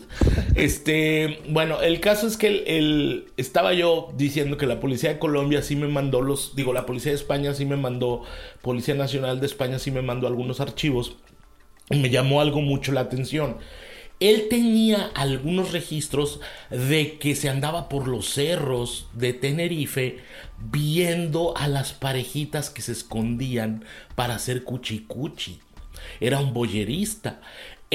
Este, 0.56 1.40
bueno, 1.50 1.82
el 1.82 2.00
caso 2.00 2.28
es 2.28 2.38
que 2.38 2.48
el, 2.48 2.64
el, 2.68 3.26
estaba 3.38 3.74
yo 3.74 4.12
diciendo 4.18 4.58
que 4.58 4.66
la 4.66 4.80
Policía 4.80 5.14
de 5.14 5.20
Colombia 5.20 5.62
sí 5.62 5.76
me 5.76 5.88
mandó 5.88 6.22
los, 6.22 6.56
digo, 6.56 6.74
la 6.74 6.86
Policía 6.86 7.12
de 7.12 7.18
España 7.18 7.54
sí 7.54 7.66
me 7.66 7.78
mandó, 7.78 8.24
Policía 8.62 8.96
Nacional 8.96 9.40
de 9.40 9.46
España 9.46 9.80
sí 9.80 9.92
me 9.92 10.02
mandó 10.02 10.28
algunos 10.28 10.60
archivos 10.60 11.18
y 11.90 12.00
me 12.00 12.10
llamó 12.10 12.42
algo 12.42 12.62
mucho 12.62 12.92
la 12.92 13.02
atención. 13.02 13.58
Él 14.24 14.48
tenía 14.50 15.12
algunos 15.16 15.74
registros 15.74 16.40
de 16.70 17.18
que 17.18 17.36
se 17.36 17.50
andaba 17.50 17.90
por 17.90 18.08
los 18.08 18.30
cerros 18.30 19.08
de 19.12 19.34
Tenerife 19.34 20.20
viendo 20.72 21.58
a 21.58 21.68
las 21.68 21.92
parejitas 21.92 22.70
que 22.70 22.82
se 22.82 22.94
escondían 22.94 23.84
para 24.16 24.36
hacer 24.36 24.64
cuchicuchi. 24.64 25.60
Era 26.22 26.40
un 26.40 26.54
boyerista. 26.54 27.42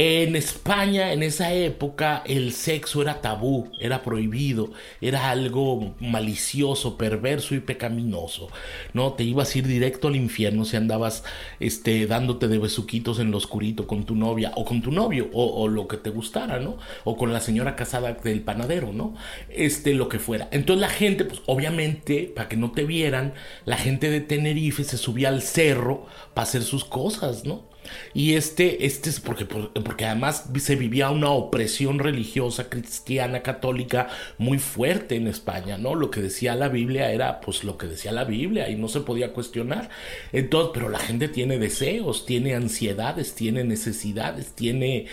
En 0.01 0.37
España, 0.37 1.13
en 1.13 1.25
esa 1.25 1.53
época, 1.53 2.23
el 2.25 2.53
sexo 2.53 3.03
era 3.03 3.21
tabú, 3.21 3.73
era 3.81 4.05
prohibido, 4.05 4.71
era 5.01 5.29
algo 5.29 5.97
malicioso, 5.99 6.97
perverso 6.97 7.57
y 7.57 7.59
pecaminoso. 7.59 8.49
No, 8.93 9.15
te 9.15 9.25
ibas 9.25 9.53
a 9.53 9.59
ir 9.59 9.67
directo 9.67 10.07
al 10.07 10.15
infierno 10.15 10.65
si 10.65 10.77
andabas 10.77 11.25
este, 11.59 12.07
dándote 12.07 12.47
de 12.47 12.59
besuquitos 12.59 13.19
en 13.19 13.33
lo 13.33 13.39
oscurito 13.39 13.89
con 13.89 14.05
tu 14.05 14.15
novia 14.15 14.53
o 14.55 14.65
con 14.65 14.83
tu 14.83 14.93
novio 14.93 15.31
o, 15.33 15.63
o, 15.63 15.67
lo 15.67 15.89
que 15.89 15.97
te 15.97 16.11
gustara, 16.11 16.61
¿no? 16.61 16.79
O 17.03 17.17
con 17.17 17.33
la 17.33 17.41
señora 17.41 17.75
casada 17.75 18.13
del 18.13 18.43
panadero, 18.43 18.93
¿no? 18.93 19.17
Este, 19.49 19.95
lo 19.95 20.09
que 20.09 20.21
fuera. 20.21 20.47
Entonces 20.53 20.81
la 20.81 20.91
gente, 20.91 21.25
pues 21.25 21.43
obviamente, 21.47 22.33
para 22.37 22.49
que 22.49 22.57
no 22.57 22.71
te 22.71 22.85
vieran, 22.85 23.35
la 23.65 23.77
gente 23.77 24.11
de 24.11 24.21
Tenerife 24.21 24.85
se 24.85 24.97
subía 24.97 25.29
al 25.29 25.43
cerro 25.43 26.07
para 26.35 26.45
hacer 26.45 26.63
sus 26.63 26.85
cosas, 26.85 27.45
¿no? 27.45 27.67
Y 28.15 28.35
este, 28.35 28.87
este 28.87 29.11
es 29.11 29.21
porque, 29.21 29.45
porque 29.45 30.07
además 30.07 30.45
se 30.59 30.77
vivía 30.77 31.11
una 31.11 31.31
opresión 31.31 31.99
religiosa 31.99 32.69
cristiana 32.69 33.43
católica 33.43 34.09
muy 34.39 34.59
fuerte 34.59 35.17
en 35.17 35.29
España, 35.29 35.79
¿no? 35.79 35.95
Lo 35.95 36.11
que 36.11 36.21
decía 36.21 36.55
la 36.55 36.69
Biblia 36.69 37.11
era 37.13 37.41
pues 37.41 37.65
lo 37.65 37.79
que 37.79 37.87
decía 37.87 38.13
la 38.13 38.25
Biblia 38.25 38.69
y 38.69 38.77
no 38.77 38.89
se 38.89 39.01
podía 39.01 39.33
cuestionar. 39.33 39.91
Entonces, 40.33 40.71
pero 40.75 40.89
la 40.89 40.99
gente 40.99 41.29
tiene 41.29 41.59
deseos, 41.59 42.27
tiene 42.27 42.55
ansiedades, 42.55 43.35
tiene 43.35 43.65
necesidades, 43.65 44.53
tiene 44.55 45.07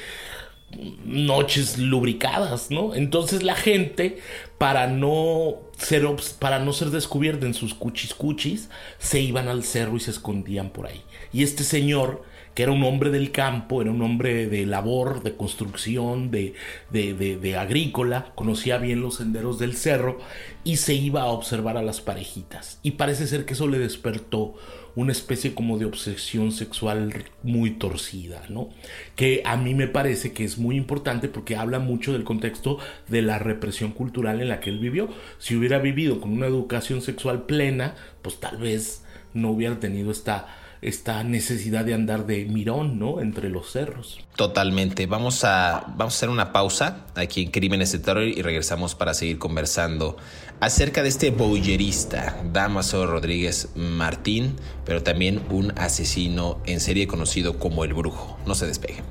noches 1.06 1.78
lubricadas, 1.78 2.72
¿no? 2.72 2.96
Entonces 2.96 3.44
la 3.44 3.56
gente, 3.56 4.20
para 4.58 4.88
no 4.88 5.56
ser, 5.78 6.06
para 6.40 6.60
no 6.60 6.74
ser 6.74 6.90
descubierta 6.90 7.46
en 7.46 7.54
sus 7.54 7.74
cuchis 7.74 8.14
cuchis, 8.14 8.70
se 9.00 9.20
iban 9.22 9.48
al 9.48 9.64
cerro 9.64 9.96
y 9.96 10.00
se 10.00 10.12
escondían 10.12 10.70
por 10.70 10.88
ahí. 10.88 11.02
Y 11.32 11.44
este 11.44 11.64
señor 11.64 12.24
que 12.56 12.64
era 12.64 12.72
un 12.72 12.84
hombre 12.84 13.12
del 13.12 13.32
campo, 13.32 13.82
era 13.82 13.92
un 13.92 14.02
hombre 14.02 14.48
de 14.48 14.66
labor, 14.66 15.22
de 15.24 15.36
construcción, 15.36 16.32
de, 16.32 16.54
de, 16.90 17.58
agrícola, 17.58 18.32
conocía 18.34 18.78
bien 18.78 19.02
los 19.02 19.16
senderos 19.16 19.60
del 19.60 19.76
cerro 19.76 20.20
y 20.64 20.78
se 20.78 20.94
iba 20.94 21.24
a 21.24 21.26
observar 21.26 21.76
a 21.76 21.84
las 21.84 22.00
parejitas. 22.00 22.80
Y 22.82 22.92
parece 22.92 23.28
ser 23.28 23.46
que 23.46 23.54
eso 23.54 23.68
le 23.68 23.78
despertó 23.78 24.56
una 24.96 25.12
especie 25.12 25.54
como 25.54 25.78
de 25.78 25.84
obsesión 25.84 26.54
sexual 26.54 27.26
muy 27.44 27.72
torcida, 27.72 28.44
¿no? 28.48 28.70
Que 29.18 29.42
a 29.44 29.58
mí 29.58 29.74
me 29.74 29.90
parece 29.90 30.32
que 30.32 30.46
es 30.46 30.58
muy 30.58 30.78
importante 30.78 31.28
porque 31.28 31.58
habla 31.58 31.80
mucho 31.80 32.14
del 32.14 32.24
contexto 32.24 32.80
de 33.10 33.22
la 33.22 33.38
represión 33.38 33.92
cultural 33.92 34.42
en 34.42 34.48
la 34.48 34.62
que 34.62 34.70
él 34.70 34.80
vivió. 34.80 35.10
Si 35.40 35.58
hubiera 35.58 35.80
vivido 35.80 36.22
con 36.22 36.32
una 36.32 36.48
educación 36.48 37.02
sexual 37.02 37.46
plena, 37.46 37.96
pues 38.22 38.40
tal 38.40 38.56
vez 38.56 39.04
no 39.34 39.52
hubiera 39.52 39.78
tenido 39.82 40.12
esta 40.12 40.48
esta 40.86 41.24
necesidad 41.24 41.84
de 41.84 41.96
andar 41.96 42.28
de 42.28 42.46
mirón, 42.46 43.00
¿no? 43.00 43.20
Entre 43.20 43.50
los 43.50 43.72
cerros. 43.72 44.20
Totalmente. 44.36 45.08
Vamos 45.08 45.44
a, 45.44 45.84
vamos 45.98 46.14
a 46.14 46.18
hacer 46.18 46.30
una 46.30 46.54
pausa 46.54 47.08
aquí 47.16 47.42
en 47.42 47.52
Crímenes 47.52 47.92
de 47.92 48.00
Terror 48.00 48.24
y 48.24 48.40
regresamos 48.44 48.94
para 48.94 49.16
seguir 49.16 49.40
conversando 49.40 50.16
acerca 50.60 51.02
de 51.02 51.10
este 51.10 51.32
boyerista, 51.32 52.40
Damaso 52.54 53.08
Rodríguez 53.08 53.70
Martín, 53.76 54.58
pero 54.86 55.02
también 55.02 55.42
un 55.50 55.74
asesino 55.76 56.62
en 56.68 56.80
serie 56.80 57.08
conocido 57.08 57.58
como 57.58 57.84
el 57.84 57.96
Brujo. 57.96 58.38
No 58.46 58.54
se 58.54 58.68
despegue. 58.68 59.02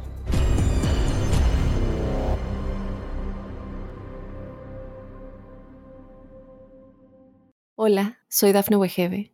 Hola, 7.75 8.21
soy 8.29 8.53
Dafne 8.53 8.77
Wegebe 8.77 9.34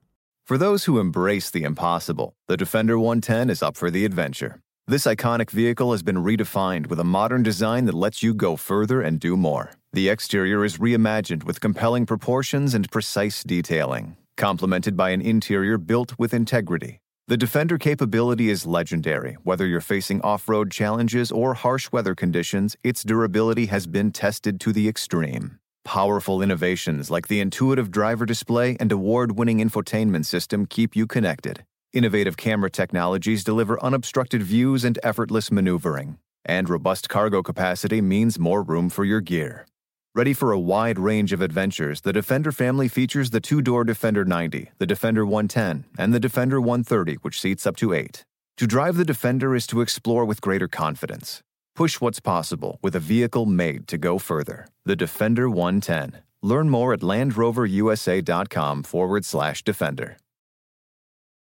For 0.51 0.57
those 0.57 0.83
who 0.83 0.99
embrace 0.99 1.49
the 1.49 1.63
impossible, 1.63 2.33
the 2.49 2.57
Defender 2.57 2.99
110 2.99 3.49
is 3.49 3.63
up 3.63 3.77
for 3.77 3.89
the 3.89 4.03
adventure. 4.03 4.59
This 4.85 5.05
iconic 5.05 5.49
vehicle 5.49 5.93
has 5.93 6.03
been 6.03 6.17
redefined 6.17 6.87
with 6.87 6.99
a 6.99 7.05
modern 7.05 7.41
design 7.41 7.85
that 7.85 7.95
lets 7.95 8.21
you 8.21 8.33
go 8.33 8.57
further 8.57 8.99
and 8.99 9.17
do 9.17 9.37
more. 9.37 9.71
The 9.93 10.09
exterior 10.09 10.65
is 10.65 10.77
reimagined 10.77 11.45
with 11.45 11.61
compelling 11.61 12.05
proportions 12.05 12.73
and 12.73 12.91
precise 12.91 13.43
detailing 13.43 14.17
complemented 14.35 14.97
by 14.97 15.11
an 15.11 15.21
interior 15.21 15.77
built 15.77 16.19
with 16.19 16.33
integrity. 16.33 16.99
The 17.29 17.37
Defender 17.37 17.77
capability 17.77 18.49
is 18.49 18.65
legendary. 18.65 19.37
Whether 19.43 19.65
you're 19.65 19.79
facing 19.79 20.19
off 20.19 20.49
road 20.49 20.69
challenges 20.69 21.31
or 21.31 21.53
harsh 21.53 21.93
weather 21.93 22.13
conditions, 22.13 22.75
its 22.83 23.03
durability 23.03 23.67
has 23.67 23.87
been 23.87 24.11
tested 24.11 24.59
to 24.59 24.73
the 24.73 24.89
extreme. 24.89 25.60
Powerful 25.83 26.41
innovations 26.41 27.09
like 27.09 27.27
the 27.27 27.39
intuitive 27.39 27.89
driver 27.89 28.25
display 28.25 28.77
and 28.79 28.91
award 28.91 29.37
winning 29.37 29.57
infotainment 29.57 30.25
system 30.25 30.65
keep 30.65 30.95
you 30.95 31.07
connected. 31.07 31.65
Innovative 31.91 32.37
camera 32.37 32.69
technologies 32.69 33.43
deliver 33.43 33.83
unobstructed 33.83 34.43
views 34.43 34.83
and 34.85 34.99
effortless 35.03 35.51
maneuvering. 35.51 36.17
And 36.45 36.69
robust 36.69 37.09
cargo 37.09 37.41
capacity 37.41 37.99
means 37.99 38.39
more 38.39 38.61
room 38.61 38.89
for 38.89 39.03
your 39.03 39.21
gear. 39.21 39.65
Ready 40.13 40.33
for 40.33 40.51
a 40.51 40.59
wide 40.59 40.99
range 40.99 41.33
of 41.33 41.41
adventures, 41.41 42.01
the 42.01 42.13
Defender 42.13 42.51
family 42.51 42.87
features 42.87 43.29
the 43.29 43.39
two 43.39 43.61
door 43.61 43.83
Defender 43.83 44.23
90, 44.23 44.71
the 44.77 44.85
Defender 44.85 45.25
110, 45.25 45.85
and 45.97 46.13
the 46.13 46.19
Defender 46.19 46.59
130, 46.61 47.15
which 47.21 47.39
seats 47.39 47.65
up 47.65 47.75
to 47.77 47.93
eight. 47.93 48.23
To 48.57 48.67
drive 48.67 48.97
the 48.97 49.05
Defender 49.05 49.55
is 49.55 49.65
to 49.67 49.81
explore 49.81 50.25
with 50.25 50.41
greater 50.41 50.67
confidence. 50.67 51.41
Push 51.81 51.99
what's 51.99 52.19
possible 52.19 52.77
with 52.83 52.95
a 52.95 52.99
vehicle 52.99 53.47
made 53.47 53.87
to 53.87 53.97
go 53.97 54.19
further. 54.19 54.67
The 54.85 54.95
Defender 54.95 55.49
110. 55.49 56.21
Learn 56.43 56.69
more 56.69 56.93
at 56.93 56.99
LandRoverUSA.com 56.99 58.83
forward 58.83 59.25
slash 59.25 59.63
Defender. 59.63 60.17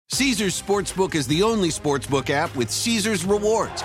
Caesars 0.08 0.60
Sportsbook 0.60 1.14
is 1.14 1.28
the 1.28 1.44
only 1.44 1.68
sportsbook 1.68 2.30
app 2.30 2.56
with 2.56 2.68
Caesars 2.68 3.24
rewards. 3.24 3.84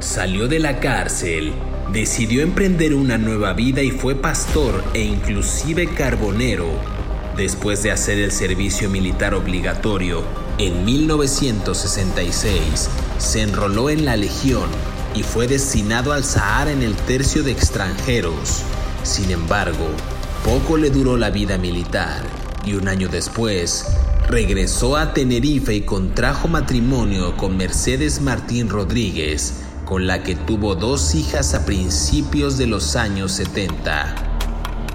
salió 0.00 0.48
de 0.48 0.58
la 0.58 0.80
cárcel, 0.80 1.52
decidió 1.92 2.42
emprender 2.42 2.94
una 2.94 3.18
nueva 3.18 3.52
vida 3.52 3.82
y 3.82 3.90
fue 3.90 4.14
pastor 4.14 4.82
e 4.94 5.02
inclusive 5.02 5.92
carbonero. 5.94 6.66
Después 7.36 7.82
de 7.82 7.92
hacer 7.92 8.18
el 8.18 8.32
servicio 8.32 8.90
militar 8.90 9.34
obligatorio, 9.34 10.22
en 10.58 10.84
1966 10.84 12.88
se 13.18 13.42
enroló 13.42 13.90
en 13.90 14.04
la 14.04 14.16
Legión 14.16 14.68
y 15.14 15.22
fue 15.22 15.46
destinado 15.46 16.12
al 16.12 16.24
Sahara 16.24 16.72
en 16.72 16.82
el 16.82 16.94
tercio 16.94 17.42
de 17.42 17.52
extranjeros. 17.52 18.62
Sin 19.02 19.30
embargo, 19.30 19.88
poco 20.44 20.76
le 20.76 20.90
duró 20.90 21.16
la 21.16 21.30
vida 21.30 21.58
militar 21.58 22.22
y 22.64 22.74
un 22.74 22.88
año 22.88 23.08
después 23.08 23.86
regresó 24.28 24.96
a 24.96 25.14
Tenerife 25.14 25.74
y 25.74 25.82
contrajo 25.82 26.48
matrimonio 26.48 27.36
con 27.36 27.56
Mercedes 27.56 28.20
Martín 28.20 28.68
Rodríguez, 28.68 29.54
con 29.88 30.06
la 30.06 30.22
que 30.22 30.36
tuvo 30.36 30.74
dos 30.74 31.14
hijas 31.14 31.54
a 31.54 31.64
principios 31.64 32.58
de 32.58 32.66
los 32.66 32.94
años 32.94 33.32
70. 33.32 34.14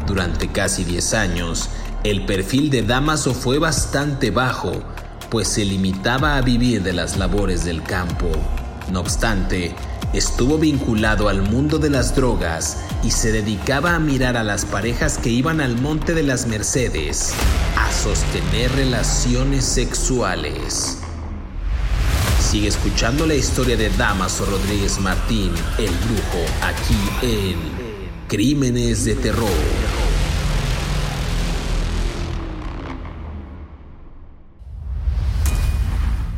Durante 0.05 0.49
casi 0.49 0.83
10 0.83 1.13
años, 1.15 1.69
el 2.03 2.27
perfil 2.27 2.69
de 2.69 2.83
Damaso 2.83 3.33
fue 3.33 3.57
bastante 3.57 4.29
bajo, 4.29 4.83
pues 5.31 5.47
se 5.47 5.65
limitaba 5.65 6.37
a 6.37 6.41
vivir 6.41 6.83
de 6.83 6.93
las 6.93 7.17
labores 7.17 7.65
del 7.65 7.81
campo. 7.81 8.29
No 8.91 8.99
obstante, 8.99 9.73
estuvo 10.13 10.59
vinculado 10.59 11.27
al 11.27 11.41
mundo 11.41 11.79
de 11.79 11.89
las 11.89 12.15
drogas 12.15 12.77
y 13.03 13.09
se 13.09 13.31
dedicaba 13.31 13.95
a 13.95 13.99
mirar 13.99 14.37
a 14.37 14.43
las 14.43 14.63
parejas 14.63 15.17
que 15.17 15.31
iban 15.31 15.59
al 15.59 15.75
Monte 15.81 16.13
de 16.13 16.21
las 16.21 16.45
Mercedes 16.45 17.33
a 17.75 17.91
sostener 17.91 18.71
relaciones 18.73 19.65
sexuales. 19.65 21.02
Sigue 22.53 22.67
escuchando 22.67 23.25
la 23.25 23.33
historia 23.33 23.75
de 23.75 23.89
Damaso 23.89 24.45
Rodríguez 24.45 24.99
Martín, 24.99 25.51
el 25.79 25.89
brujo, 25.89 26.45
aquí 26.61 26.93
en 27.23 27.57
Crímenes 28.27 29.05
de 29.05 29.15
Terror. 29.15 29.49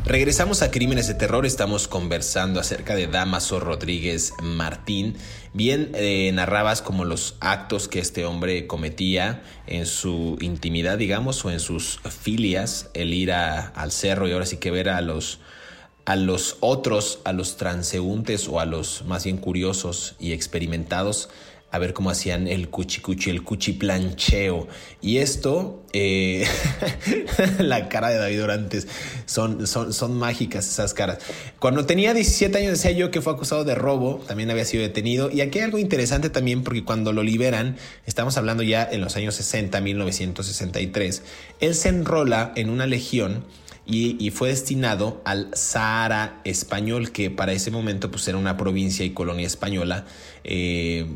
Regresamos 0.06 0.62
a 0.62 0.70
Crímenes 0.70 1.06
de 1.06 1.12
Terror, 1.12 1.44
estamos 1.44 1.86
conversando 1.86 2.60
acerca 2.60 2.94
de 2.94 3.08
Damaso 3.08 3.60
Rodríguez 3.60 4.32
Martín. 4.42 5.18
Bien 5.52 5.90
eh, 5.92 6.30
narrabas 6.32 6.80
como 6.80 7.04
los 7.04 7.36
actos 7.40 7.88
que 7.88 7.98
este 7.98 8.24
hombre 8.24 8.66
cometía 8.66 9.42
en 9.66 9.84
su 9.84 10.38
intimidad, 10.40 10.96
digamos, 10.96 11.44
o 11.44 11.50
en 11.50 11.60
sus 11.60 12.00
filias, 12.08 12.88
el 12.94 13.12
ir 13.12 13.32
al 13.32 13.92
cerro 13.92 14.26
y 14.26 14.32
ahora 14.32 14.46
sí 14.46 14.56
que 14.56 14.70
ver 14.70 14.88
a 14.88 15.02
los 15.02 15.40
a 16.06 16.16
los 16.16 16.56
otros, 16.60 17.18
a 17.24 17.32
los 17.32 17.56
transeúntes 17.56 18.48
o 18.48 18.60
a 18.60 18.64
los 18.64 19.04
más 19.04 19.24
bien 19.24 19.36
curiosos 19.36 20.14
y 20.20 20.32
experimentados, 20.32 21.28
a 21.72 21.78
ver 21.78 21.92
cómo 21.92 22.10
hacían 22.10 22.46
el 22.46 22.68
cuchi 22.68 23.00
cuchi, 23.00 23.28
el 23.28 23.42
cuchi 23.42 23.72
plancheo. 23.72 24.68
Y 25.02 25.18
esto, 25.18 25.82
eh, 25.92 26.46
la 27.58 27.88
cara 27.88 28.10
de 28.10 28.18
David 28.18 28.44
Orantes, 28.44 28.86
son, 29.26 29.66
son, 29.66 29.92
son 29.92 30.16
mágicas 30.16 30.68
esas 30.68 30.94
caras. 30.94 31.18
Cuando 31.58 31.84
tenía 31.86 32.14
17 32.14 32.56
años 32.56 32.70
decía 32.70 32.92
yo 32.92 33.10
que 33.10 33.20
fue 33.20 33.32
acusado 33.32 33.64
de 33.64 33.74
robo, 33.74 34.24
también 34.28 34.48
había 34.52 34.64
sido 34.64 34.84
detenido. 34.84 35.28
Y 35.28 35.40
aquí 35.40 35.58
hay 35.58 35.64
algo 35.64 35.78
interesante 35.78 36.30
también 36.30 36.62
porque 36.62 36.84
cuando 36.84 37.12
lo 37.12 37.24
liberan, 37.24 37.76
estamos 38.06 38.36
hablando 38.36 38.62
ya 38.62 38.88
en 38.90 39.00
los 39.00 39.16
años 39.16 39.34
60, 39.34 39.80
1963, 39.80 41.22
él 41.58 41.74
se 41.74 41.88
enrola 41.88 42.52
en 42.54 42.70
una 42.70 42.86
legión 42.86 43.44
y, 43.88 44.30
fue 44.30 44.48
destinado 44.48 45.20
al 45.24 45.50
Sahara 45.54 46.40
español, 46.42 47.12
que 47.12 47.30
para 47.30 47.52
ese 47.52 47.70
momento 47.70 48.10
pues, 48.10 48.26
era 48.26 48.36
una 48.36 48.56
provincia 48.56 49.04
y 49.04 49.10
colonia 49.10 49.46
española 49.46 50.04
eh, 50.42 51.06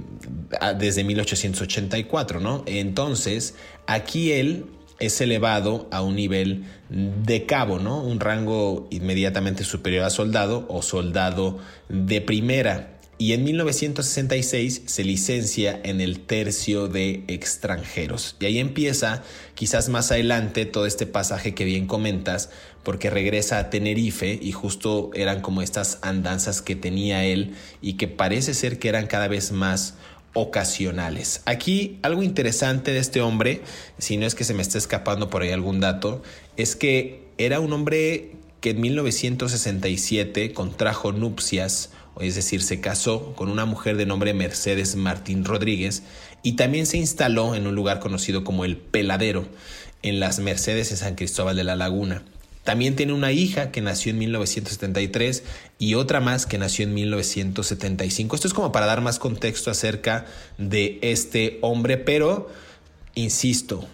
desde 0.78 1.02
1884, 1.02 2.38
¿no? 2.38 2.62
Entonces, 2.66 3.56
aquí 3.86 4.30
él 4.30 4.66
es 5.00 5.20
elevado 5.20 5.88
a 5.90 6.02
un 6.02 6.14
nivel 6.14 6.64
de 6.90 7.44
cabo, 7.44 7.80
¿no? 7.80 8.02
Un 8.02 8.20
rango 8.20 8.86
inmediatamente 8.90 9.64
superior 9.64 10.04
a 10.04 10.10
soldado 10.10 10.66
o 10.68 10.82
soldado 10.82 11.58
de 11.88 12.20
primera 12.20 12.99
y 13.20 13.34
en 13.34 13.44
1966 13.44 14.84
se 14.86 15.04
licencia 15.04 15.78
en 15.84 16.00
el 16.00 16.20
tercio 16.20 16.88
de 16.88 17.22
extranjeros. 17.28 18.34
Y 18.40 18.46
ahí 18.46 18.58
empieza 18.58 19.22
quizás 19.54 19.90
más 19.90 20.10
adelante 20.10 20.64
todo 20.64 20.86
este 20.86 21.04
pasaje 21.04 21.54
que 21.54 21.66
bien 21.66 21.86
comentas, 21.86 22.48
porque 22.82 23.10
regresa 23.10 23.58
a 23.58 23.68
Tenerife 23.68 24.38
y 24.40 24.52
justo 24.52 25.10
eran 25.12 25.42
como 25.42 25.60
estas 25.60 25.98
andanzas 26.00 26.62
que 26.62 26.76
tenía 26.76 27.22
él 27.26 27.52
y 27.82 27.98
que 27.98 28.08
parece 28.08 28.54
ser 28.54 28.78
que 28.78 28.88
eran 28.88 29.06
cada 29.06 29.28
vez 29.28 29.52
más 29.52 29.96
ocasionales. 30.32 31.42
Aquí 31.44 31.98
algo 32.00 32.22
interesante 32.22 32.90
de 32.90 33.00
este 33.00 33.20
hombre, 33.20 33.60
si 33.98 34.16
no 34.16 34.24
es 34.24 34.34
que 34.34 34.44
se 34.44 34.54
me 34.54 34.62
está 34.62 34.78
escapando 34.78 35.28
por 35.28 35.42
ahí 35.42 35.50
algún 35.50 35.78
dato, 35.78 36.22
es 36.56 36.74
que 36.74 37.28
era 37.36 37.60
un 37.60 37.74
hombre 37.74 38.30
que 38.62 38.70
en 38.70 38.80
1967 38.80 40.54
contrajo 40.54 41.12
nupcias 41.12 41.90
es 42.20 42.34
decir, 42.34 42.62
se 42.62 42.80
casó 42.80 43.34
con 43.34 43.48
una 43.48 43.64
mujer 43.64 43.96
de 43.96 44.06
nombre 44.06 44.34
Mercedes 44.34 44.96
Martín 44.96 45.44
Rodríguez 45.44 46.02
y 46.42 46.52
también 46.52 46.86
se 46.86 46.98
instaló 46.98 47.54
en 47.54 47.66
un 47.66 47.74
lugar 47.74 48.00
conocido 48.00 48.44
como 48.44 48.64
el 48.64 48.76
Peladero, 48.76 49.46
en 50.02 50.20
las 50.20 50.38
Mercedes 50.38 50.90
en 50.90 50.96
San 50.96 51.14
Cristóbal 51.14 51.56
de 51.56 51.64
la 51.64 51.76
Laguna. 51.76 52.22
También 52.64 52.94
tiene 52.94 53.14
una 53.14 53.32
hija 53.32 53.70
que 53.70 53.80
nació 53.80 54.10
en 54.10 54.18
1973 54.18 55.44
y 55.78 55.94
otra 55.94 56.20
más 56.20 56.46
que 56.46 56.58
nació 56.58 56.84
en 56.84 56.94
1975. 56.94 58.36
Esto 58.36 58.48
es 58.48 58.54
como 58.54 58.70
para 58.70 58.86
dar 58.86 59.00
más 59.00 59.18
contexto 59.18 59.70
acerca 59.70 60.26
de 60.58 60.98
este 61.02 61.58
hombre, 61.62 61.96
pero, 61.96 62.50
insisto, 63.14 63.88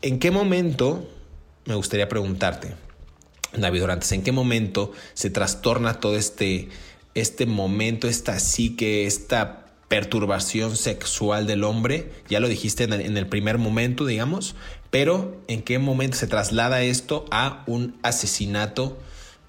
¿en 0.00 0.18
qué 0.18 0.30
momento 0.30 1.06
me 1.66 1.74
gustaría 1.74 2.08
preguntarte, 2.08 2.74
David 3.52 3.84
Orantes, 3.84 4.12
¿en 4.12 4.22
qué 4.22 4.32
momento 4.32 4.92
se 5.12 5.28
trastorna 5.28 6.00
todo 6.00 6.16
este, 6.16 6.70
este 7.20 7.46
momento, 7.46 8.08
esta 8.08 8.38
psique, 8.38 9.06
esta 9.06 9.66
perturbación 9.88 10.76
sexual 10.76 11.46
del 11.46 11.64
hombre? 11.64 12.12
Ya 12.28 12.40
lo 12.40 12.48
dijiste 12.48 12.84
en 12.84 12.92
el, 12.92 13.00
en 13.02 13.16
el 13.16 13.26
primer 13.26 13.58
momento, 13.58 14.06
digamos, 14.06 14.54
pero 14.90 15.40
¿en 15.48 15.62
qué 15.62 15.78
momento 15.78 16.16
se 16.16 16.26
traslada 16.26 16.82
esto 16.82 17.24
a 17.30 17.62
un 17.66 17.96
asesinato 18.02 18.98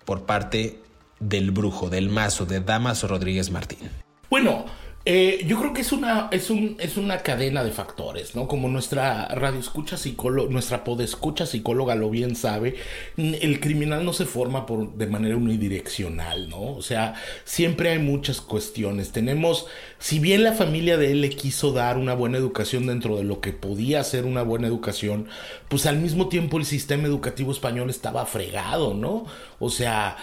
por 0.05 0.25
parte 0.25 0.79
del 1.19 1.51
brujo, 1.51 1.89
del 1.89 2.09
mazo, 2.09 2.45
de 2.45 2.59
Damaso 2.59 3.07
Rodríguez 3.07 3.51
Martín? 3.51 3.89
Bueno, 4.29 4.65
eh, 5.11 5.43
yo 5.47 5.57
creo 5.57 5.73
que 5.73 5.81
es 5.81 5.91
una, 5.91 6.27
es, 6.29 6.51
un, 6.51 6.77
es 6.77 6.95
una 6.95 7.23
cadena 7.23 7.63
de 7.63 7.71
factores, 7.71 8.35
¿no? 8.35 8.47
Como 8.47 8.67
nuestra 8.67 9.27
radio 9.29 9.59
escucha 9.59 9.97
psicóloga, 9.97 10.51
nuestra 10.51 10.83
podescucha 10.83 11.47
psicóloga 11.47 11.95
lo 11.95 12.11
bien 12.11 12.35
sabe, 12.35 12.75
el 13.17 13.59
criminal 13.59 14.05
no 14.05 14.13
se 14.13 14.27
forma 14.27 14.67
por, 14.67 14.93
de 14.93 15.07
manera 15.07 15.35
unidireccional, 15.35 16.47
¿no? 16.47 16.75
O 16.75 16.83
sea, 16.83 17.15
siempre 17.43 17.89
hay 17.89 17.97
muchas 17.97 18.39
cuestiones. 18.39 19.11
Tenemos, 19.11 19.65
si 19.97 20.19
bien 20.19 20.43
la 20.43 20.53
familia 20.53 20.95
de 20.97 21.11
él 21.11 21.21
le 21.21 21.31
quiso 21.31 21.71
dar 21.71 21.97
una 21.97 22.13
buena 22.13 22.37
educación 22.37 22.85
dentro 22.85 23.17
de 23.17 23.23
lo 23.23 23.41
que 23.41 23.51
podía 23.51 24.03
ser 24.03 24.25
una 24.25 24.43
buena 24.43 24.67
educación, 24.67 25.27
pues 25.69 25.87
al 25.87 25.97
mismo 25.97 26.27
tiempo 26.27 26.59
el 26.59 26.65
sistema 26.65 27.07
educativo 27.07 27.51
español 27.51 27.89
estaba 27.89 28.27
fregado, 28.27 28.93
¿no? 28.93 29.25
O 29.57 29.71
sea, 29.71 30.17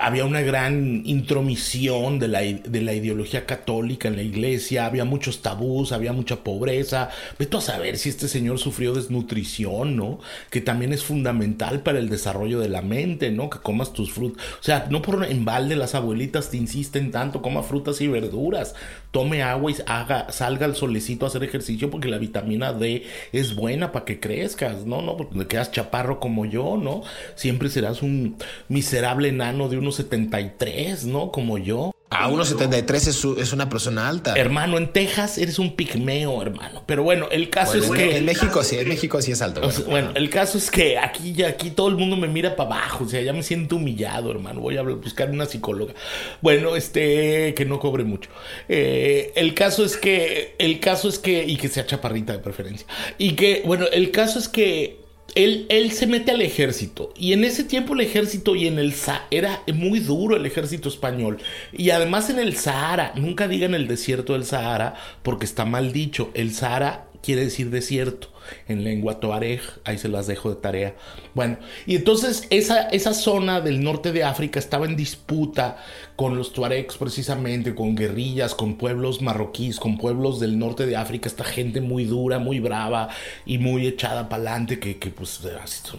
había 0.00 0.24
una 0.24 0.40
gran 0.40 1.02
intromisión 1.04 2.18
de 2.18 2.28
la, 2.28 2.40
de 2.40 2.80
la, 2.80 2.94
ideología 2.94 3.46
católica 3.46 4.08
en 4.08 4.16
la 4.16 4.22
iglesia, 4.22 4.86
había 4.86 5.04
muchos 5.04 5.42
tabús, 5.42 5.92
había 5.92 6.12
mucha 6.12 6.44
pobreza. 6.44 7.10
Vete 7.38 7.56
a 7.56 7.60
saber 7.60 7.96
si 7.98 8.08
este 8.08 8.28
señor 8.28 8.58
sufrió 8.58 8.94
desnutrición, 8.94 9.96
¿no? 9.96 10.20
Que 10.50 10.60
también 10.60 10.92
es 10.92 11.04
fundamental 11.04 11.80
para 11.82 11.98
el 11.98 12.08
desarrollo 12.08 12.60
de 12.60 12.68
la 12.68 12.82
mente, 12.82 13.30
¿no? 13.30 13.48
Que 13.50 13.58
comas 13.58 13.92
tus 13.92 14.12
frutas. 14.12 14.44
O 14.60 14.62
sea, 14.62 14.86
no 14.90 15.02
por 15.02 15.24
embalde 15.24 15.76
las 15.76 15.94
abuelitas 15.94 16.50
te 16.50 16.56
insisten 16.56 17.10
tanto, 17.10 17.42
coma 17.42 17.62
frutas 17.62 18.00
y 18.00 18.08
verduras, 18.08 18.74
tome 19.10 19.42
agua 19.42 19.70
y 19.70 19.76
haga, 19.86 20.30
salga 20.30 20.66
al 20.66 20.76
solecito 20.76 21.24
a 21.24 21.28
hacer 21.28 21.42
ejercicio 21.42 21.90
porque 21.90 22.08
la 22.08 22.18
vitamina 22.18 22.72
D 22.72 23.04
es 23.32 23.54
buena 23.54 23.92
para 23.92 24.04
que 24.04 24.20
crezcas, 24.20 24.84
¿no? 24.84 25.02
No, 25.02 25.16
porque 25.16 25.38
te 25.38 25.46
quedas 25.46 25.72
chaparro 25.72 26.20
como 26.20 26.44
yo, 26.44 26.76
¿no? 26.76 27.02
Siempre 27.34 27.68
serás 27.70 28.02
un 28.02 28.36
miserable 28.68 29.28
enano 29.28 29.68
de 29.70 29.78
1,73, 29.78 31.04
¿no? 31.04 31.32
Como 31.32 31.58
yo. 31.58 31.94
A 32.12 32.28
1,73 32.28 32.94
es, 32.94 33.24
es 33.24 33.52
una 33.52 33.68
persona 33.68 34.08
alta. 34.08 34.34
Hermano, 34.34 34.78
en 34.78 34.92
Texas 34.92 35.38
eres 35.38 35.60
un 35.60 35.76
pigmeo, 35.76 36.42
hermano. 36.42 36.82
Pero 36.84 37.04
bueno, 37.04 37.28
el 37.30 37.50
caso 37.50 37.78
es 37.78 37.88
que. 37.88 38.16
En 38.16 38.24
México 38.24 38.64
sí, 38.64 38.76
en 38.78 38.88
México 38.88 39.22
sí 39.22 39.30
es 39.30 39.40
alto. 39.40 39.62
Bueno, 39.88 40.10
el 40.14 40.28
caso 40.28 40.58
es 40.58 40.72
que 40.72 40.98
aquí 40.98 41.32
ya 41.32 41.48
aquí 41.48 41.70
todo 41.70 41.88
el 41.88 41.96
mundo 41.96 42.16
me 42.16 42.26
mira 42.26 42.56
para 42.56 42.70
abajo. 42.70 43.04
O 43.04 43.08
sea, 43.08 43.22
ya 43.22 43.32
me 43.32 43.44
siento 43.44 43.76
humillado, 43.76 44.32
hermano. 44.32 44.60
Voy 44.60 44.76
a 44.76 44.82
buscar 44.82 45.30
una 45.30 45.46
psicóloga. 45.46 45.94
Bueno, 46.40 46.74
este, 46.74 47.54
que 47.54 47.64
no 47.64 47.78
cobre 47.78 48.02
mucho. 48.02 48.28
Eh, 48.68 49.32
el 49.36 49.54
caso 49.54 49.84
es 49.84 49.96
que. 49.96 50.56
El 50.58 50.80
caso 50.80 51.08
es 51.08 51.20
que. 51.20 51.44
Y 51.44 51.56
que 51.58 51.68
sea 51.68 51.86
chaparrita 51.86 52.32
de 52.32 52.40
preferencia. 52.40 52.88
Y 53.18 53.32
que, 53.32 53.62
bueno, 53.64 53.86
el 53.92 54.10
caso 54.10 54.40
es 54.40 54.48
que 54.48 54.98
él, 55.34 55.92
se 55.92 56.06
mete 56.06 56.30
al 56.30 56.42
ejército. 56.42 57.12
Y 57.16 57.32
en 57.32 57.44
ese 57.44 57.64
tiempo 57.64 57.94
el 57.94 58.00
ejército 58.00 58.54
y 58.54 58.66
en 58.66 58.78
el 58.78 58.94
era 59.30 59.62
muy 59.72 60.00
duro 60.00 60.36
el 60.36 60.46
ejército 60.46 60.88
español. 60.88 61.38
Y 61.72 61.90
además 61.90 62.30
en 62.30 62.38
el 62.38 62.56
Sahara, 62.56 63.12
nunca 63.16 63.48
digan 63.48 63.74
el 63.74 63.88
desierto 63.88 64.34
del 64.34 64.44
Sahara 64.44 64.94
porque 65.22 65.46
está 65.46 65.64
mal 65.64 65.92
dicho, 65.92 66.30
el 66.34 66.52
Sahara 66.54 67.06
quiere 67.22 67.44
decir 67.44 67.70
desierto 67.70 68.28
en 68.68 68.84
lengua 68.84 69.20
tuareg, 69.20 69.60
ahí 69.84 69.98
se 69.98 70.08
las 70.08 70.26
dejo 70.26 70.50
de 70.50 70.56
tarea. 70.56 70.94
Bueno, 71.34 71.58
y 71.86 71.96
entonces 71.96 72.46
esa, 72.50 72.88
esa 72.88 73.14
zona 73.14 73.60
del 73.60 73.82
norte 73.82 74.12
de 74.12 74.24
África 74.24 74.58
estaba 74.58 74.86
en 74.86 74.96
disputa 74.96 75.76
con 76.16 76.36
los 76.36 76.52
tuaregs 76.52 76.96
precisamente, 76.96 77.74
con 77.74 77.94
guerrillas, 77.94 78.54
con 78.54 78.76
pueblos 78.76 79.22
marroquíes, 79.22 79.78
con 79.78 79.98
pueblos 79.98 80.40
del 80.40 80.58
norte 80.58 80.86
de 80.86 80.96
África, 80.96 81.28
esta 81.28 81.44
gente 81.44 81.80
muy 81.80 82.04
dura, 82.04 82.38
muy 82.38 82.60
brava 82.60 83.08
y 83.46 83.58
muy 83.58 83.86
echada 83.86 84.28
para 84.28 84.42
adelante, 84.42 84.78
que, 84.78 84.98
que, 84.98 85.10
pues, 85.10 85.40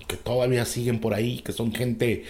que 0.08 0.18
todavía 0.18 0.66
siguen 0.66 1.00
por 1.00 1.14
ahí, 1.14 1.40
que 1.40 1.54
son 1.54 1.74
gente 1.74 2.24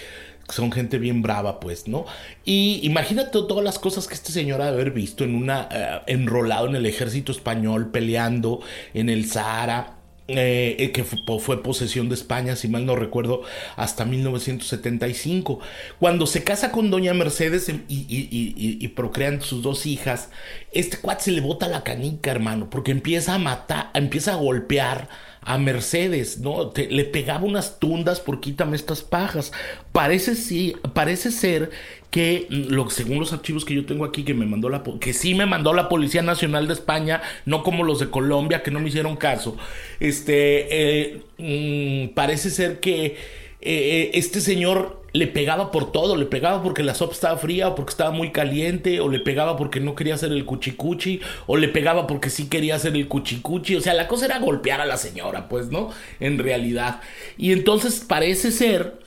son 0.52 0.72
gente 0.72 0.98
bien 0.98 1.22
brava, 1.22 1.60
pues, 1.60 1.88
¿no? 1.88 2.06
Y 2.46 2.82
imagínate 2.84 3.32
todas 3.32 3.64
las 3.64 3.80
cosas 3.80 4.08
que 4.08 4.14
este 4.14 4.32
señor 4.32 4.62
ha 4.62 4.66
de 4.66 4.72
haber 4.72 4.92
visto 4.92 5.24
en 5.24 5.36
una 5.36 5.68
eh, 5.72 6.02
enrolado 6.08 6.68
en 6.68 6.76
el 6.76 6.86
ejército 6.86 7.32
español, 7.32 7.92
peleando 7.92 8.62
en 8.94 9.10
el 9.10 9.26
Sahara. 9.26 9.98
Eh, 10.28 10.92
que 10.94 11.04
fue, 11.04 11.62
posesión 11.62 12.08
de 12.08 12.16
España, 12.16 12.56
si 12.56 12.70
mal 12.70 12.86
no 12.86 12.96
recuerdo, 12.96 13.42
hasta 13.76 14.06
1975. 14.06 15.60
Cuando 16.00 16.26
se 16.26 16.44
casa 16.44 16.72
con 16.72 16.90
doña 16.90 17.14
Mercedes 17.14 17.68
y, 17.70 17.86
y, 17.90 18.88
procrean 18.90 19.42
sus 19.42 19.62
dos 19.62 19.86
hijas, 19.86 20.30
este 20.72 20.98
cuate 20.98 21.26
se 21.26 21.32
le 21.32 21.42
bota 21.42 21.68
la 21.68 21.84
canica, 21.84 22.32
hermano, 22.32 22.70
porque 22.70 22.92
empieza 22.92 23.34
a 23.34 23.40
matar, 23.40 23.90
empieza 23.94 24.34
a 24.34 24.38
golpear 24.38 25.10
a 25.42 25.58
Mercedes, 25.58 26.38
¿no? 26.38 26.72
le 26.76 27.04
pegaba 27.06 27.46
unas 27.46 27.80
tundas 27.80 28.20
por 28.20 28.40
quítame 28.40 28.76
estas 28.76 29.02
pajas. 29.02 29.52
Parece 29.92 30.36
sí, 30.36 30.76
parece 30.94 31.32
ser 31.32 31.72
que 32.12 32.48
según 32.90 33.20
los 33.20 33.32
archivos 33.32 33.64
que 33.64 33.74
yo 33.74 33.86
tengo 33.86 34.04
aquí 34.04 34.24
que 34.24 34.34
me 34.34 34.46
mandó 34.46 34.68
la 34.70 34.84
que 35.00 35.14
sí 35.14 35.34
me 35.34 35.46
mandó 35.46 35.74
la 35.74 35.88
Policía 35.88 36.22
Nacional 36.22 36.68
de 36.68 36.74
España, 36.74 37.22
no 37.46 37.64
como 37.64 37.86
los 37.86 38.00
de 38.00 38.10
Colombia 38.10 38.62
que 38.62 38.70
no 38.70 38.82
me 38.82 38.90
hicieron 38.90 39.16
caso. 39.16 39.58
Este 40.02 41.14
eh, 41.14 41.22
mm, 41.38 42.14
parece 42.14 42.50
ser 42.50 42.82
que 42.82 43.06
eh, 43.06 43.16
eh, 43.62 44.12
este 44.16 44.42
señor 44.42 45.02
le 45.14 45.28
pegaba 45.28 45.72
por 45.72 45.92
todo, 45.94 46.18
le 46.18 46.26
pegaba 46.26 46.62
porque 46.62 46.84
la 46.84 46.96
sopa 46.96 47.14
estaba 47.14 47.38
fría 47.38 47.70
o 47.70 47.76
porque 47.76 47.92
estaba 47.92 48.12
muy 48.12 48.32
caliente, 48.32 49.00
o 49.00 49.10
le 49.10 49.20
pegaba 49.20 49.56
porque 49.56 49.80
no 49.80 49.96
quería 49.96 50.16
hacer 50.16 50.32
el 50.32 50.46
cuchicuchi, 50.46 51.22
o 51.48 51.58
le 51.58 51.68
pegaba 51.68 52.08
porque 52.08 52.30
sí 52.30 52.48
quería 52.48 52.76
hacer 52.76 52.96
el 52.96 53.08
cuchicuchi, 53.08 53.76
o 53.76 53.82
sea, 53.82 53.94
la 53.94 54.08
cosa 54.08 54.26
era 54.26 54.40
golpear 54.40 54.82
a 54.82 54.86
la 54.86 54.98
señora, 54.98 55.48
pues, 55.50 55.70
¿no? 55.70 55.92
En 56.20 56.40
realidad. 56.40 57.02
Y 57.38 57.52
entonces 57.52 58.04
parece 58.08 58.52
ser 58.52 59.00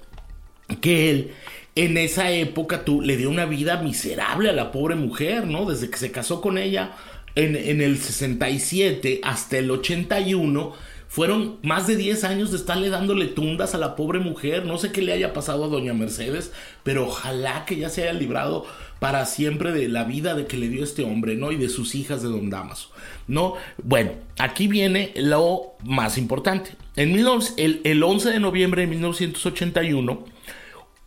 que 0.80 1.10
él 1.10 1.32
en 1.74 1.96
esa 1.96 2.30
época 2.30 2.84
tú, 2.84 3.00
le 3.00 3.16
dio 3.16 3.30
una 3.30 3.46
vida 3.46 3.82
miserable 3.82 4.50
a 4.50 4.52
la 4.52 4.72
pobre 4.72 4.94
mujer, 4.94 5.46
¿no? 5.46 5.66
Desde 5.66 5.90
que 5.90 5.98
se 5.98 6.12
casó 6.12 6.40
con 6.40 6.58
ella 6.58 6.92
en, 7.34 7.56
en 7.56 7.80
el 7.80 7.98
67 7.98 9.20
hasta 9.22 9.58
el 9.58 9.70
81 9.70 10.72
fueron 11.14 11.58
más 11.62 11.87
de 11.87 11.94
10 11.94 12.24
años 12.24 12.50
de 12.50 12.56
estarle 12.56 12.90
dándole 12.90 13.26
tundas 13.26 13.72
a 13.76 13.78
la 13.78 13.94
pobre 13.94 14.18
mujer. 14.18 14.66
No 14.66 14.78
sé 14.78 14.90
qué 14.90 15.00
le 15.00 15.12
haya 15.12 15.32
pasado 15.32 15.64
a 15.64 15.68
doña 15.68 15.94
Mercedes, 15.94 16.50
pero 16.82 17.06
ojalá 17.06 17.64
que 17.66 17.76
ya 17.76 17.88
se 17.88 18.02
haya 18.02 18.12
librado 18.12 18.66
para 18.98 19.24
siempre 19.24 19.70
de 19.70 19.88
la 19.88 20.02
vida 20.02 20.34
de 20.34 20.46
que 20.46 20.56
le 20.56 20.68
dio 20.68 20.82
este 20.82 21.04
hombre, 21.04 21.37
¿no? 21.37 21.52
Y 21.52 21.56
de 21.56 21.68
sus 21.68 21.94
hijas 21.94 22.20
de 22.20 22.30
don 22.30 22.50
Damaso, 22.50 22.90
¿no? 23.28 23.54
Bueno, 23.80 24.10
aquí 24.38 24.66
viene 24.66 25.12
lo 25.14 25.74
más 25.84 26.18
importante. 26.18 26.72
En 26.96 27.12
el, 27.12 27.80
el 27.84 28.02
11 28.02 28.30
de 28.30 28.40
noviembre 28.40 28.80
de 28.82 28.88
1981, 28.88 30.24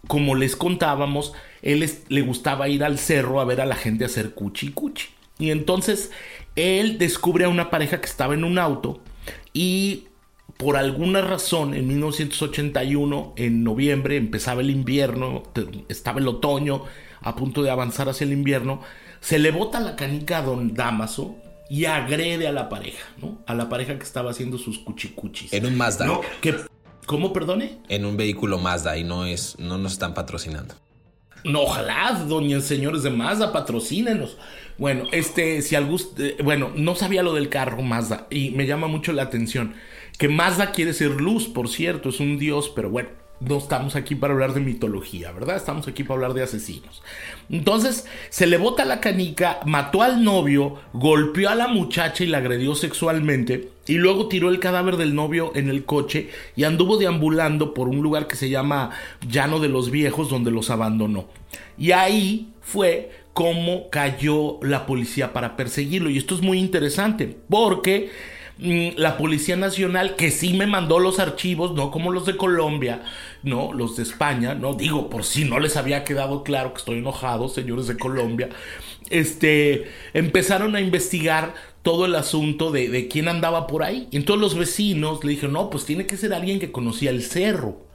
como 0.07 0.35
les 0.35 0.55
contábamos, 0.55 1.33
él 1.61 1.89
le 2.07 2.21
gustaba 2.21 2.69
ir 2.69 2.83
al 2.83 2.97
cerro 2.97 3.41
a 3.41 3.45
ver 3.45 3.61
a 3.61 3.65
la 3.65 3.75
gente 3.75 4.05
hacer 4.05 4.33
cuchi 4.33 4.71
cuchi. 4.71 5.07
Y 5.39 5.51
entonces 5.51 6.11
él 6.55 6.97
descubre 6.97 7.45
a 7.45 7.49
una 7.49 7.69
pareja 7.69 7.99
que 8.01 8.07
estaba 8.07 8.33
en 8.33 8.43
un 8.43 8.57
auto 8.57 9.01
y 9.53 10.07
por 10.57 10.75
alguna 10.75 11.21
razón, 11.21 11.75
en 11.75 11.87
1981, 11.87 13.33
en 13.35 13.63
noviembre, 13.63 14.17
empezaba 14.17 14.61
el 14.61 14.71
invierno, 14.71 15.43
estaba 15.87 16.19
el 16.19 16.27
otoño, 16.27 16.83
a 17.21 17.35
punto 17.35 17.61
de 17.61 17.69
avanzar 17.69 18.09
hacia 18.09 18.25
el 18.25 18.33
invierno, 18.33 18.81
se 19.19 19.37
le 19.37 19.51
bota 19.51 19.79
la 19.79 19.95
canica 19.95 20.39
a 20.39 20.41
don 20.41 20.73
Damaso 20.73 21.35
y 21.69 21.85
agrede 21.85 22.47
a 22.47 22.51
la 22.51 22.69
pareja, 22.69 23.05
¿no? 23.21 23.39
A 23.45 23.53
la 23.53 23.69
pareja 23.69 23.97
que 23.97 24.03
estaba 24.03 24.31
haciendo 24.31 24.57
sus 24.57 24.79
cuchicuchis. 24.79 25.53
En 25.53 25.65
un 25.65 25.77
Mazda. 25.77 26.05
¿No? 26.05 26.21
¿Cómo, 27.07 27.31
perdone? 27.31 27.77
En 27.87 28.05
un 28.05 28.17
vehículo 28.17 28.57
Mazda 28.57 28.97
y 28.97 29.05
no, 29.05 29.25
es, 29.25 29.57
no 29.59 29.77
nos 29.77 29.93
están 29.93 30.13
patrocinando. 30.13 30.75
No, 31.45 31.61
ojalá, 31.61 32.25
doña 32.27 32.59
señores 32.59 33.01
de 33.01 33.09
Mazda, 33.09 33.53
patrocínenos. 33.53 34.37
Bueno, 34.77 35.05
este, 35.13 35.61
si 35.61 35.77
algún, 35.77 36.01
eh, 36.17 36.35
bueno, 36.43 36.69
no 36.75 36.95
sabía 36.95 37.23
lo 37.23 37.33
del 37.33 37.47
carro 37.47 37.81
Mazda 37.81 38.27
y 38.29 38.51
me 38.51 38.67
llama 38.67 38.87
mucho 38.87 39.13
la 39.13 39.23
atención. 39.23 39.73
Que 40.17 40.27
Mazda 40.27 40.73
quiere 40.73 40.91
ser 40.91 41.11
luz, 41.11 41.47
por 41.47 41.69
cierto, 41.69 42.09
es 42.09 42.19
un 42.19 42.37
dios, 42.37 42.73
pero 42.75 42.89
bueno, 42.89 43.07
no 43.39 43.57
estamos 43.57 43.95
aquí 43.95 44.15
para 44.15 44.33
hablar 44.33 44.53
de 44.53 44.61
mitología, 44.61 45.31
¿verdad? 45.31 45.55
Estamos 45.55 45.87
aquí 45.87 46.03
para 46.03 46.15
hablar 46.15 46.33
de 46.33 46.43
asesinos. 46.43 47.03
Entonces, 47.49 48.05
se 48.29 48.47
le 48.47 48.57
bota 48.57 48.85
la 48.85 48.99
canica, 48.99 49.59
mató 49.65 50.01
al 50.01 50.23
novio, 50.23 50.75
golpeó 50.93 51.49
a 51.49 51.55
la 51.55 51.67
muchacha 51.67 52.23
y 52.23 52.27
la 52.27 52.39
agredió 52.39 52.75
sexualmente, 52.75 53.69
y 53.87 53.95
luego 53.95 54.27
tiró 54.27 54.49
el 54.49 54.59
cadáver 54.59 54.97
del 54.97 55.15
novio 55.15 55.51
en 55.55 55.69
el 55.69 55.85
coche 55.85 56.29
y 56.55 56.65
anduvo 56.65 56.97
deambulando 56.97 57.73
por 57.73 57.87
un 57.87 58.01
lugar 58.01 58.27
que 58.27 58.35
se 58.35 58.49
llama 58.49 58.91
Llano 59.29 59.59
de 59.59 59.69
los 59.69 59.91
Viejos, 59.91 60.29
donde 60.29 60.51
los 60.51 60.69
abandonó. 60.69 61.27
Y 61.77 61.91
ahí 61.91 62.49
fue 62.61 63.11
como 63.33 63.89
cayó 63.89 64.57
la 64.63 64.85
policía 64.87 65.31
para 65.31 65.55
perseguirlo. 65.55 66.09
Y 66.09 66.17
esto 66.17 66.35
es 66.35 66.41
muy 66.41 66.57
interesante, 66.57 67.37
porque 67.49 68.09
la 68.59 69.17
Policía 69.17 69.55
Nacional, 69.55 70.15
que 70.15 70.31
sí 70.31 70.53
me 70.53 70.67
mandó 70.67 70.99
los 70.99 71.19
archivos, 71.19 71.73
no 71.73 71.91
como 71.91 72.11
los 72.11 72.25
de 72.25 72.37
Colombia, 72.37 73.03
no, 73.43 73.73
los 73.73 73.97
de 73.97 74.03
España, 74.03 74.55
no, 74.55 74.73
digo, 74.73 75.09
por 75.09 75.23
si 75.23 75.45
no 75.45 75.59
les 75.59 75.77
había 75.77 76.03
quedado 76.03 76.43
claro 76.43 76.73
que 76.73 76.79
estoy 76.79 76.97
enojado, 76.99 77.49
señores 77.49 77.87
de 77.87 77.97
Colombia, 77.97 78.49
este, 79.09 79.91
empezaron 80.13 80.75
a 80.75 80.81
investigar 80.81 81.53
todo 81.81 82.05
el 82.05 82.15
asunto 82.15 82.71
de, 82.71 82.89
de 82.89 83.07
quién 83.07 83.27
andaba 83.27 83.67
por 83.67 83.83
ahí. 83.83 84.07
Y 84.11 84.17
entonces 84.17 84.41
los 84.41 84.55
vecinos 84.57 85.23
le 85.23 85.31
dijeron, 85.31 85.53
no, 85.53 85.69
pues 85.69 85.85
tiene 85.85 86.05
que 86.05 86.17
ser 86.17 86.33
alguien 86.33 86.59
que 86.59 86.71
conocía 86.71 87.11
el 87.11 87.23
cerro. 87.23 87.86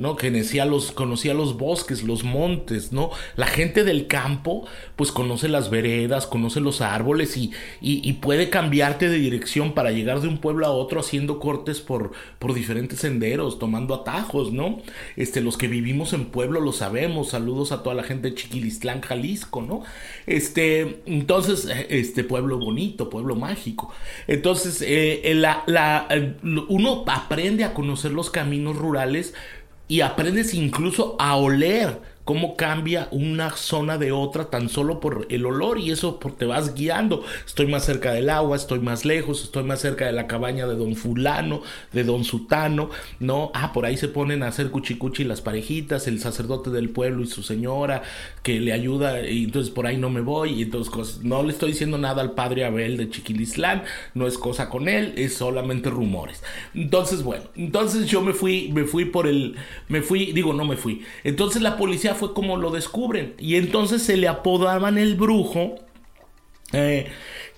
¿No? 0.00 0.16
Que 0.16 0.30
conocía 0.30 0.64
los, 0.64 0.92
conocía 0.92 1.34
los 1.34 1.58
bosques, 1.58 2.02
los 2.02 2.24
montes, 2.24 2.90
¿no? 2.90 3.10
La 3.36 3.46
gente 3.46 3.84
del 3.84 4.06
campo, 4.06 4.66
pues 4.96 5.12
conoce 5.12 5.48
las 5.48 5.68
veredas, 5.68 6.26
conoce 6.26 6.60
los 6.60 6.80
árboles 6.80 7.36
y, 7.36 7.52
y, 7.80 8.12
puede 8.14 8.48
cambiarte 8.48 9.08
de 9.08 9.18
dirección 9.18 9.74
para 9.74 9.92
llegar 9.92 10.20
de 10.20 10.28
un 10.28 10.38
pueblo 10.38 10.66
a 10.66 10.70
otro 10.70 11.00
haciendo 11.00 11.38
cortes 11.38 11.80
por, 11.80 12.12
por 12.38 12.54
diferentes 12.54 13.00
senderos, 13.00 13.58
tomando 13.58 13.94
atajos, 13.94 14.52
¿no? 14.52 14.80
Este, 15.16 15.40
los 15.42 15.58
que 15.58 15.68
vivimos 15.68 16.14
en 16.14 16.26
pueblo 16.26 16.60
lo 16.60 16.72
sabemos, 16.72 17.28
saludos 17.28 17.70
a 17.70 17.82
toda 17.82 17.94
la 17.94 18.02
gente 18.02 18.30
de 18.30 18.34
Chiquilistlán, 18.34 19.02
Jalisco, 19.02 19.60
¿no? 19.60 19.82
Este, 20.26 21.02
entonces, 21.04 21.68
este 21.90 22.24
pueblo 22.24 22.58
bonito, 22.58 23.10
pueblo 23.10 23.36
mágico. 23.36 23.92
Entonces, 24.26 24.82
eh, 24.86 25.32
la, 25.34 25.62
la, 25.66 26.08
uno 26.68 27.04
aprende 27.06 27.64
a 27.64 27.74
conocer 27.74 28.12
los 28.12 28.30
caminos 28.30 28.76
rurales 28.76 29.34
y 29.90 30.02
aprendes 30.02 30.54
incluso 30.54 31.16
a 31.18 31.34
oler 31.34 32.00
cómo 32.24 32.56
cambia 32.56 33.08
una 33.10 33.50
zona 33.56 33.98
de 33.98 34.12
otra 34.12 34.50
tan 34.50 34.68
solo 34.68 35.00
por 35.00 35.26
el 35.30 35.46
olor 35.46 35.78
y 35.78 35.90
eso 35.90 36.18
te 36.38 36.44
vas 36.44 36.74
guiando. 36.74 37.24
Estoy 37.46 37.66
más 37.66 37.84
cerca 37.84 38.12
del 38.12 38.30
agua, 38.30 38.56
estoy 38.56 38.80
más 38.80 39.04
lejos, 39.04 39.42
estoy 39.42 39.64
más 39.64 39.80
cerca 39.80 40.06
de 40.06 40.12
la 40.12 40.26
cabaña 40.26 40.66
de 40.66 40.76
don 40.76 40.94
fulano, 40.96 41.62
de 41.92 42.04
don 42.04 42.24
sutano, 42.24 42.90
¿no? 43.18 43.50
Ah, 43.54 43.72
por 43.72 43.86
ahí 43.86 43.96
se 43.96 44.08
ponen 44.08 44.42
a 44.42 44.48
hacer 44.48 44.70
cuchicuchi 44.70 45.24
las 45.24 45.40
parejitas, 45.40 46.06
el 46.06 46.20
sacerdote 46.20 46.70
del 46.70 46.90
pueblo 46.90 47.22
y 47.22 47.26
su 47.26 47.42
señora 47.42 48.02
que 48.42 48.60
le 48.60 48.72
ayuda 48.72 49.26
y 49.28 49.44
entonces 49.44 49.72
por 49.72 49.86
ahí 49.86 49.96
no 49.96 50.10
me 50.10 50.20
voy 50.20 50.54
y 50.54 50.62
entonces 50.62 51.20
no 51.22 51.42
le 51.42 51.52
estoy 51.52 51.72
diciendo 51.72 51.98
nada 51.98 52.22
al 52.22 52.32
padre 52.32 52.64
Abel 52.64 52.96
de 52.96 53.10
Chiquilislán, 53.10 53.82
no 54.14 54.26
es 54.26 54.38
cosa 54.38 54.68
con 54.68 54.88
él, 54.88 55.14
es 55.16 55.34
solamente 55.34 55.90
rumores. 55.90 56.42
Entonces, 56.74 57.22
bueno, 57.22 57.44
entonces 57.56 58.06
yo 58.06 58.20
me 58.20 58.32
fui, 58.32 58.70
me 58.72 58.84
fui 58.84 59.04
por 59.04 59.26
el, 59.26 59.56
me 59.88 60.02
fui, 60.02 60.32
digo, 60.32 60.52
no 60.52 60.64
me 60.64 60.76
fui. 60.76 61.02
Entonces 61.24 61.62
la 61.62 61.76
policía 61.76 62.14
fue 62.20 62.34
como 62.34 62.56
lo 62.56 62.70
descubren. 62.70 63.34
Y 63.38 63.56
entonces 63.56 64.02
se 64.02 64.16
le 64.16 64.28
apodaban 64.28 64.98
el 64.98 65.16
brujo. 65.16 65.76
Eh, 66.72 67.10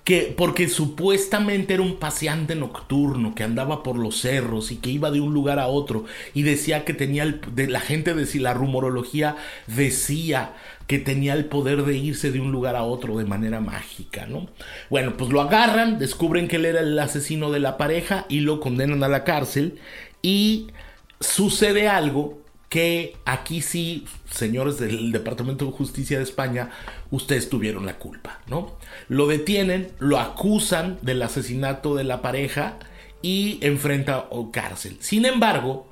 que 0.03 0.33
porque 0.35 0.67
supuestamente 0.67 1.75
era 1.75 1.83
un 1.83 1.97
paseante 1.97 2.55
nocturno 2.55 3.35
que 3.35 3.43
andaba 3.43 3.83
por 3.83 3.97
los 3.97 4.19
cerros 4.19 4.71
y 4.71 4.77
que 4.77 4.89
iba 4.89 5.11
de 5.11 5.21
un 5.21 5.33
lugar 5.33 5.59
a 5.59 5.67
otro 5.67 6.05
y 6.33 6.43
decía 6.43 6.83
que 6.83 6.93
tenía 6.93 7.23
el, 7.23 7.39
de, 7.53 7.67
la 7.67 7.79
gente 7.79 8.13
decía 8.13 8.41
la 8.41 8.53
rumorología 8.53 9.37
decía 9.67 10.55
que 10.87 10.99
tenía 10.99 11.33
el 11.33 11.45
poder 11.45 11.85
de 11.85 11.95
irse 11.95 12.31
de 12.31 12.41
un 12.41 12.51
lugar 12.51 12.75
a 12.75 12.83
otro 12.83 13.17
de 13.17 13.23
manera 13.23 13.61
mágica, 13.61 14.25
¿no? 14.25 14.49
Bueno, 14.89 15.15
pues 15.15 15.29
lo 15.29 15.39
agarran, 15.39 15.97
descubren 15.97 16.49
que 16.49 16.57
él 16.57 16.65
era 16.65 16.81
el 16.81 16.99
asesino 16.99 17.51
de 17.51 17.61
la 17.61 17.77
pareja 17.77 18.25
y 18.27 18.41
lo 18.41 18.59
condenan 18.59 19.03
a 19.03 19.07
la 19.07 19.23
cárcel 19.23 19.79
y 20.21 20.67
sucede 21.21 21.87
algo 21.87 22.42
que 22.73 23.17
aquí 23.23 23.61
sí, 23.61 24.03
señores 24.31 24.79
del 24.79 25.11
Departamento 25.11 25.63
de 25.63 25.71
Justicia 25.73 26.17
de 26.17 26.23
España, 26.23 26.71
ustedes 27.11 27.47
tuvieron 27.47 27.85
la 27.85 27.99
culpa, 27.99 28.41
¿no? 28.47 28.79
Lo 29.09 29.27
detienen, 29.27 29.91
lo 29.99 30.17
acusan 30.17 30.97
del 31.03 31.21
asesinato 31.21 31.93
de 31.93 32.03
la 32.03 32.23
pareja 32.23 32.79
y 33.21 33.59
enfrenta 33.61 34.27
cárcel. 34.51 34.97
Sin 35.01 35.25
embargo, 35.25 35.85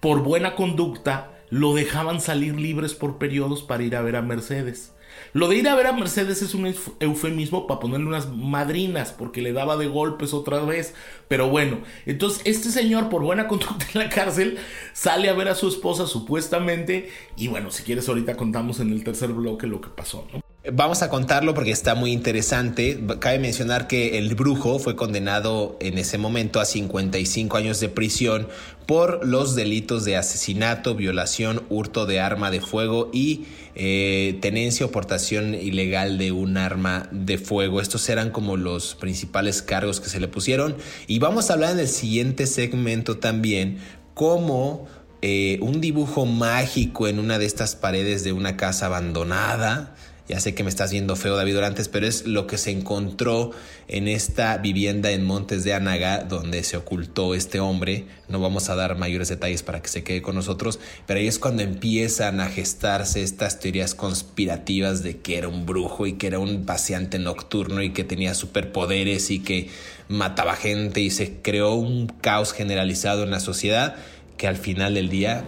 por 0.00 0.22
buena 0.22 0.54
conducta, 0.54 1.32
lo 1.50 1.74
dejaban 1.74 2.18
salir 2.18 2.58
libres 2.58 2.94
por 2.94 3.18
periodos 3.18 3.62
para 3.62 3.82
ir 3.82 3.94
a 3.94 4.00
ver 4.00 4.16
a 4.16 4.22
Mercedes. 4.22 4.94
Lo 5.32 5.48
de 5.48 5.56
ir 5.56 5.68
a 5.68 5.74
ver 5.74 5.86
a 5.86 5.92
Mercedes 5.92 6.42
es 6.42 6.54
un 6.54 6.72
eufemismo 7.00 7.66
para 7.66 7.80
ponerle 7.80 8.06
unas 8.06 8.30
madrinas, 8.30 9.12
porque 9.12 9.40
le 9.40 9.52
daba 9.52 9.76
de 9.76 9.86
golpes 9.86 10.34
otra 10.34 10.60
vez. 10.60 10.94
Pero 11.28 11.48
bueno, 11.48 11.80
entonces 12.04 12.42
este 12.44 12.70
señor, 12.70 13.08
por 13.08 13.22
buena 13.22 13.48
conducta 13.48 13.86
en 13.94 14.00
la 14.00 14.08
cárcel, 14.08 14.58
sale 14.92 15.28
a 15.28 15.34
ver 15.34 15.48
a 15.48 15.54
su 15.54 15.68
esposa 15.68 16.06
supuestamente. 16.06 17.10
Y 17.36 17.48
bueno, 17.48 17.70
si 17.70 17.82
quieres, 17.82 18.08
ahorita 18.08 18.36
contamos 18.36 18.80
en 18.80 18.92
el 18.92 19.04
tercer 19.04 19.32
bloque 19.32 19.66
lo 19.66 19.80
que 19.80 19.88
pasó, 19.88 20.26
¿no? 20.32 20.51
Vamos 20.70 21.02
a 21.02 21.10
contarlo 21.10 21.54
porque 21.54 21.72
está 21.72 21.96
muy 21.96 22.12
interesante. 22.12 22.96
Cabe 23.18 23.40
mencionar 23.40 23.88
que 23.88 24.16
el 24.18 24.36
brujo 24.36 24.78
fue 24.78 24.94
condenado 24.94 25.76
en 25.80 25.98
ese 25.98 26.18
momento 26.18 26.60
a 26.60 26.64
55 26.64 27.56
años 27.56 27.80
de 27.80 27.88
prisión 27.88 28.46
por 28.86 29.26
los 29.26 29.56
delitos 29.56 30.04
de 30.04 30.16
asesinato, 30.16 30.94
violación, 30.94 31.64
hurto 31.68 32.06
de 32.06 32.20
arma 32.20 32.52
de 32.52 32.60
fuego 32.60 33.10
y 33.12 33.46
eh, 33.74 34.38
tenencia 34.40 34.86
o 34.86 34.92
portación 34.92 35.56
ilegal 35.56 36.16
de 36.16 36.30
un 36.30 36.56
arma 36.56 37.08
de 37.10 37.38
fuego. 37.38 37.80
Estos 37.80 38.08
eran 38.08 38.30
como 38.30 38.56
los 38.56 38.94
principales 38.94 39.62
cargos 39.62 40.00
que 40.00 40.10
se 40.10 40.20
le 40.20 40.28
pusieron. 40.28 40.76
Y 41.08 41.18
vamos 41.18 41.50
a 41.50 41.54
hablar 41.54 41.72
en 41.72 41.80
el 41.80 41.88
siguiente 41.88 42.46
segmento 42.46 43.18
también 43.18 43.78
cómo 44.14 44.86
eh, 45.22 45.58
un 45.60 45.80
dibujo 45.80 46.24
mágico 46.24 47.08
en 47.08 47.18
una 47.18 47.40
de 47.40 47.46
estas 47.46 47.74
paredes 47.74 48.22
de 48.22 48.32
una 48.32 48.56
casa 48.56 48.86
abandonada 48.86 49.96
ya 50.28 50.38
sé 50.38 50.54
que 50.54 50.62
me 50.62 50.70
estás 50.70 50.92
viendo 50.92 51.16
feo, 51.16 51.36
David 51.36 51.58
Orantes, 51.58 51.88
pero 51.88 52.06
es 52.06 52.26
lo 52.26 52.46
que 52.46 52.56
se 52.56 52.70
encontró 52.70 53.50
en 53.88 54.06
esta 54.08 54.56
vivienda 54.58 55.10
en 55.10 55.24
Montes 55.24 55.64
de 55.64 55.74
Anaga, 55.74 56.24
donde 56.24 56.62
se 56.62 56.76
ocultó 56.76 57.34
este 57.34 57.58
hombre. 57.60 58.06
No 58.28 58.40
vamos 58.40 58.70
a 58.70 58.76
dar 58.76 58.96
mayores 58.96 59.28
detalles 59.28 59.62
para 59.62 59.82
que 59.82 59.88
se 59.88 60.04
quede 60.04 60.22
con 60.22 60.36
nosotros, 60.36 60.78
pero 61.06 61.18
ahí 61.18 61.26
es 61.26 61.38
cuando 61.38 61.62
empiezan 61.62 62.40
a 62.40 62.48
gestarse 62.48 63.22
estas 63.22 63.58
teorías 63.58 63.94
conspirativas 63.94 65.02
de 65.02 65.18
que 65.18 65.38
era 65.38 65.48
un 65.48 65.66
brujo 65.66 66.06
y 66.06 66.14
que 66.14 66.28
era 66.28 66.38
un 66.38 66.64
paseante 66.64 67.18
nocturno 67.18 67.82
y 67.82 67.90
que 67.90 68.04
tenía 68.04 68.34
superpoderes 68.34 69.30
y 69.30 69.40
que 69.40 69.70
mataba 70.08 70.54
gente 70.54 71.00
y 71.00 71.10
se 71.10 71.40
creó 71.42 71.74
un 71.74 72.06
caos 72.06 72.52
generalizado 72.52 73.24
en 73.24 73.30
la 73.30 73.40
sociedad 73.40 73.96
que 74.42 74.48
al 74.48 74.56
final 74.56 74.94
del 74.94 75.08
día 75.08 75.44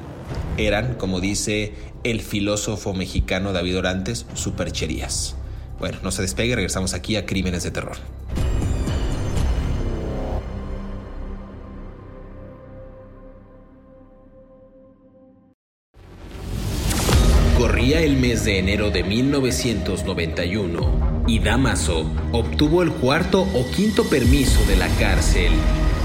eran, 0.56 0.94
como 0.94 1.18
dice 1.18 1.74
el 2.04 2.20
filósofo 2.20 2.94
mexicano 2.94 3.52
David 3.52 3.78
Orantes, 3.78 4.24
supercherías. 4.34 5.34
Bueno, 5.80 5.98
no 6.04 6.12
se 6.12 6.22
despegue, 6.22 6.54
regresamos 6.54 6.94
aquí 6.94 7.16
a 7.16 7.26
Crímenes 7.26 7.64
de 7.64 7.72
Terror. 7.72 7.96
Corría 17.58 18.00
el 18.00 18.16
mes 18.16 18.44
de 18.44 18.60
enero 18.60 18.90
de 18.90 19.02
1991 19.02 21.24
y 21.26 21.40
Damaso 21.40 22.08
obtuvo 22.30 22.84
el 22.84 22.92
cuarto 22.92 23.42
o 23.42 23.68
quinto 23.72 24.04
permiso 24.04 24.64
de 24.66 24.76
la 24.76 24.86
cárcel, 25.00 25.50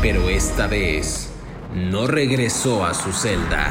pero 0.02 0.28
esta 0.30 0.65
vez 0.65 1.28
no 1.79 2.07
regresó 2.07 2.85
a 2.85 2.93
su 2.93 3.13
celda. 3.13 3.69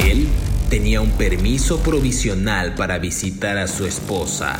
Él 0.00 0.28
tenía 0.68 1.00
un 1.00 1.10
permiso 1.12 1.78
provisional 1.80 2.74
para 2.74 2.98
visitar 2.98 3.56
a 3.56 3.68
su 3.68 3.86
esposa. 3.86 4.58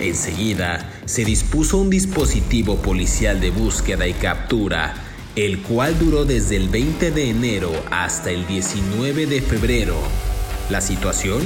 Enseguida 0.00 0.90
se 1.04 1.24
dispuso 1.24 1.78
un 1.78 1.88
dispositivo 1.88 2.76
policial 2.76 3.40
de 3.40 3.50
búsqueda 3.50 4.06
y 4.06 4.12
captura, 4.12 4.94
el 5.36 5.62
cual 5.62 5.98
duró 5.98 6.24
desde 6.24 6.56
el 6.56 6.68
20 6.68 7.12
de 7.12 7.30
enero 7.30 7.72
hasta 7.90 8.30
el 8.30 8.46
19 8.46 9.26
de 9.26 9.40
febrero. 9.40 9.96
La 10.68 10.80
situación 10.80 11.42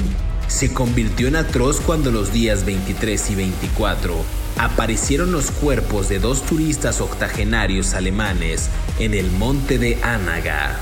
se 0.49 0.73
convirtió 0.73 1.29
en 1.29 1.37
atroz 1.37 1.81
cuando 1.81 2.11
los 2.11 2.33
días 2.33 2.65
23 2.65 3.31
y 3.31 3.35
24 3.35 4.40
aparecieron 4.61 5.33
los 5.33 5.51
cuerpos 5.51 6.11
de 6.11 6.19
dos 6.19 6.43
turistas 6.43 7.01
octogenarios 7.01 7.95
alemanes 7.95 8.69
en 8.99 9.15
el 9.15 9.31
monte 9.31 9.79
de 9.79 9.99
Anaga. 10.03 10.77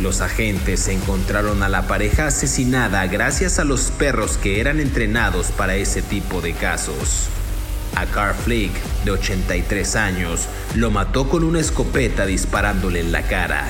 Los 0.00 0.22
agentes 0.22 0.88
encontraron 0.88 1.62
a 1.62 1.68
la 1.68 1.86
pareja 1.86 2.28
asesinada 2.28 3.06
gracias 3.08 3.58
a 3.58 3.64
los 3.64 3.90
perros 3.90 4.38
que 4.38 4.58
eran 4.58 4.80
entrenados 4.80 5.48
para 5.48 5.76
ese 5.76 6.00
tipo 6.00 6.40
de 6.40 6.54
casos. 6.54 7.26
A 7.94 8.06
Carl 8.06 8.34
Flick, 8.34 8.72
de 9.04 9.10
83 9.10 9.96
años, 9.96 10.46
lo 10.74 10.90
mató 10.90 11.28
con 11.28 11.44
una 11.44 11.60
escopeta 11.60 12.24
disparándole 12.24 13.00
en 13.00 13.12
la 13.12 13.24
cara. 13.24 13.66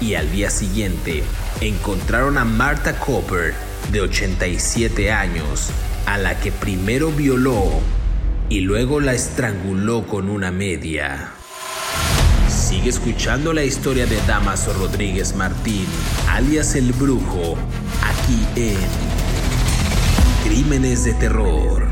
Y 0.00 0.14
al 0.14 0.32
día 0.32 0.50
siguiente, 0.50 1.22
encontraron 1.60 2.36
a 2.36 2.44
Martha 2.44 2.98
Cooper, 2.98 3.54
de 3.92 4.00
87 4.00 5.12
años, 5.12 5.68
a 6.06 6.18
la 6.18 6.40
que 6.40 6.50
primero 6.50 7.12
violó 7.12 7.80
y 8.50 8.60
luego 8.60 9.00
la 9.00 9.12
estranguló 9.12 10.06
con 10.06 10.30
una 10.30 10.50
media. 10.50 11.32
Sigue 12.48 12.88
escuchando 12.88 13.52
la 13.52 13.62
historia 13.62 14.06
de 14.06 14.16
Damaso 14.26 14.72
Rodríguez 14.72 15.36
Martín, 15.36 15.86
alias 16.28 16.74
el 16.74 16.92
Brujo, 16.92 17.56
aquí 18.02 18.46
en 18.56 18.78
Crímenes 20.44 21.04
de 21.04 21.14
Terror. 21.14 21.88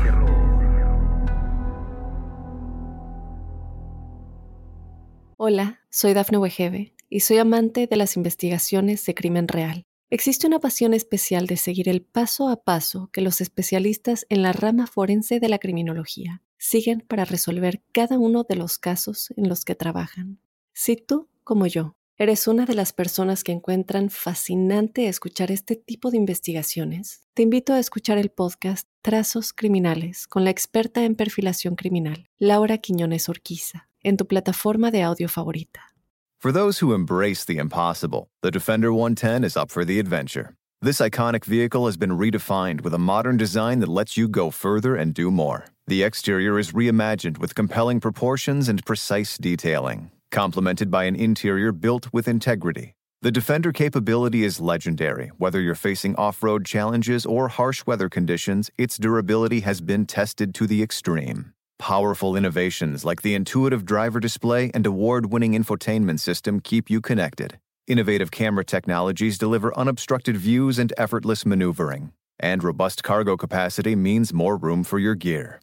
Hola, 5.37 5.81
soy 5.91 6.13
Dafne 6.13 6.39
Wegebe 6.39 6.95
y 7.07 7.19
soy 7.19 7.37
amante 7.37 7.85
de 7.85 7.95
las 7.95 8.15
investigaciones 8.15 9.05
de 9.05 9.13
crimen 9.13 9.47
real. 9.47 9.85
Existe 10.09 10.47
una 10.47 10.59
pasión 10.59 10.95
especial 10.95 11.45
de 11.45 11.57
seguir 11.57 11.87
el 11.87 12.01
paso 12.01 12.49
a 12.49 12.63
paso 12.63 13.09
que 13.13 13.21
los 13.21 13.41
especialistas 13.41 14.25
en 14.29 14.41
la 14.41 14.53
rama 14.53 14.87
forense 14.87 15.39
de 15.39 15.49
la 15.49 15.59
criminología 15.59 16.41
siguen 16.57 17.01
para 17.01 17.25
resolver 17.25 17.81
cada 17.91 18.17
uno 18.17 18.43
de 18.43 18.55
los 18.55 18.77
casos 18.77 19.33
en 19.37 19.49
los 19.49 19.65
que 19.65 19.75
trabajan. 19.75 20.39
Si 20.73 20.95
tú, 20.95 21.29
como 21.43 21.67
yo, 21.67 21.97
¿Eres 22.19 22.47
una 22.47 22.65
de 22.65 22.73
las 22.73 22.93
personas 22.93 23.43
que 23.43 23.51
encuentran 23.51 24.09
fascinante 24.09 25.07
escuchar 25.07 25.51
este 25.51 25.75
tipo 25.75 26.09
de 26.09 26.17
investigaciones? 26.17 27.21
Te 27.35 27.43
invito 27.43 27.73
a 27.73 27.79
escuchar 27.79 28.17
el 28.17 28.31
podcast 28.31 28.87
Trazos 29.03 29.53
Criminales 29.53 30.25
con 30.25 30.43
la 30.43 30.49
experta 30.49 31.03
en 31.03 31.13
perfilación 31.13 31.75
criminal, 31.75 32.27
Laura 32.39 32.79
Quiñones 32.79 33.29
Orquiza, 33.29 33.87
en 34.01 34.17
tu 34.17 34.25
plataforma 34.25 34.89
de 34.89 35.03
audio 35.03 35.29
favorita. 35.29 35.93
For 36.39 36.51
those 36.51 36.83
who 36.83 36.95
embrace 36.95 37.45
the 37.45 37.59
impossible, 37.59 38.29
the 38.41 38.49
Defender 38.49 38.91
110 38.91 39.43
is 39.43 39.55
up 39.55 39.69
for 39.69 39.85
the 39.85 39.99
adventure. 39.99 40.55
This 40.81 40.99
iconic 40.99 41.45
vehicle 41.45 41.85
has 41.85 41.97
been 41.97 42.17
redefined 42.17 42.81
with 42.81 42.95
a 42.95 42.99
modern 42.99 43.37
design 43.37 43.79
that 43.81 43.89
lets 43.89 44.17
you 44.17 44.27
go 44.27 44.49
further 44.49 44.95
and 44.95 45.13
do 45.13 45.29
more. 45.29 45.65
The 45.87 46.03
exterior 46.03 46.59
is 46.59 46.73
reimagined 46.73 47.37
with 47.37 47.55
compelling 47.55 47.99
proportions 47.99 48.67
and 48.69 48.85
precise 48.85 49.37
detailing 49.37 50.11
complemented 50.31 50.91
by 50.91 51.05
an 51.05 51.15
interior 51.15 51.71
built 51.71 52.11
with 52.13 52.27
integrity. 52.27 52.93
The 53.21 53.31
Defender 53.31 53.71
capability 53.71 54.43
is 54.43 54.59
legendary. 54.59 55.31
Whether 55.37 55.59
you're 55.59 55.75
facing 55.75 56.15
off 56.15 56.43
road 56.43 56.65
challenges 56.65 57.25
or 57.25 57.47
harsh 57.47 57.85
weather 57.85 58.09
conditions, 58.09 58.69
its 58.77 58.97
durability 58.97 59.61
has 59.61 59.81
been 59.81 60.05
tested 60.05 60.53
to 60.55 60.67
the 60.67 60.83
extreme. 60.83 61.53
Powerful 61.79 62.35
innovations 62.35 63.03
like 63.03 63.21
the 63.21 63.33
intuitive 63.33 63.85
driver 63.85 64.19
display 64.19 64.69
and 64.73 64.85
award 64.85 65.31
winning 65.31 65.53
infotainment 65.53 66.19
system 66.19 66.59
keep 66.59 66.89
you 66.89 67.01
connected. 67.01 67.57
Innovative 67.87 68.29
camera 68.29 68.65
technologies 68.65 69.37
deliver 69.37 69.75
unobstructed 69.77 70.37
views 70.37 70.77
and 70.77 70.93
effortless 70.97 71.45
maneuvering. 71.45 72.11
And 72.39 72.63
robust 72.63 73.03
cargo 73.03 73.37
capacity 73.37 73.95
means 73.95 74.33
more 74.33 74.57
room 74.57 74.83
for 74.83 74.99
your 74.99 75.15
gear. 75.15 75.59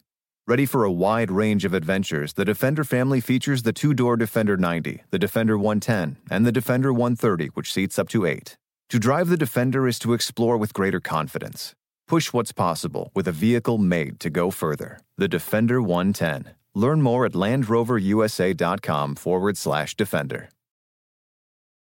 Ready 0.47 0.67
for 0.67 0.83
a 0.83 0.91
wide 0.91 1.31
range 1.31 1.65
of 1.65 1.73
adventures, 1.73 2.33
the 2.33 2.45
Defender 2.45 2.83
family 2.83 3.19
features 3.19 3.63
the 3.63 3.73
two 3.73 3.95
door 3.95 4.15
Defender 4.15 4.55
90, 4.55 5.01
the 5.09 5.17
Defender 5.17 5.57
110, 5.57 6.17
and 6.29 6.45
the 6.45 6.51
Defender 6.51 6.93
130, 6.93 7.47
which 7.55 7.73
seats 7.73 7.97
up 7.97 8.07
to 8.09 8.27
eight. 8.27 8.55
To 8.91 8.99
drive 8.99 9.29
the 9.29 9.37
Defender 9.37 9.87
is 9.87 9.97
to 9.97 10.13
explore 10.13 10.57
with 10.57 10.71
greater 10.71 10.99
confidence. 10.99 11.73
Push 12.07 12.31
what's 12.31 12.51
possible 12.51 13.09
with 13.15 13.27
a 13.27 13.31
vehicle 13.31 13.79
made 13.79 14.19
to 14.19 14.29
go 14.29 14.51
further. 14.51 14.99
The 15.17 15.27
Defender 15.27 15.81
110. 15.81 16.53
Learn 16.75 17.01
more 17.01 17.25
at 17.25 17.31
LandRoverUSA.com 17.31 19.15
forward 19.15 19.57
slash 19.57 19.95
Defender. 19.95 20.49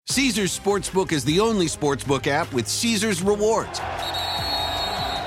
Caesars 0.08 0.58
Sportsbook 0.58 1.12
is 1.12 1.26
the 1.26 1.42
only 1.42 1.66
sportsbook 1.66 2.28
app 2.28 2.54
with 2.54 2.70
Caesars 2.70 3.22
rewards. 3.22 3.82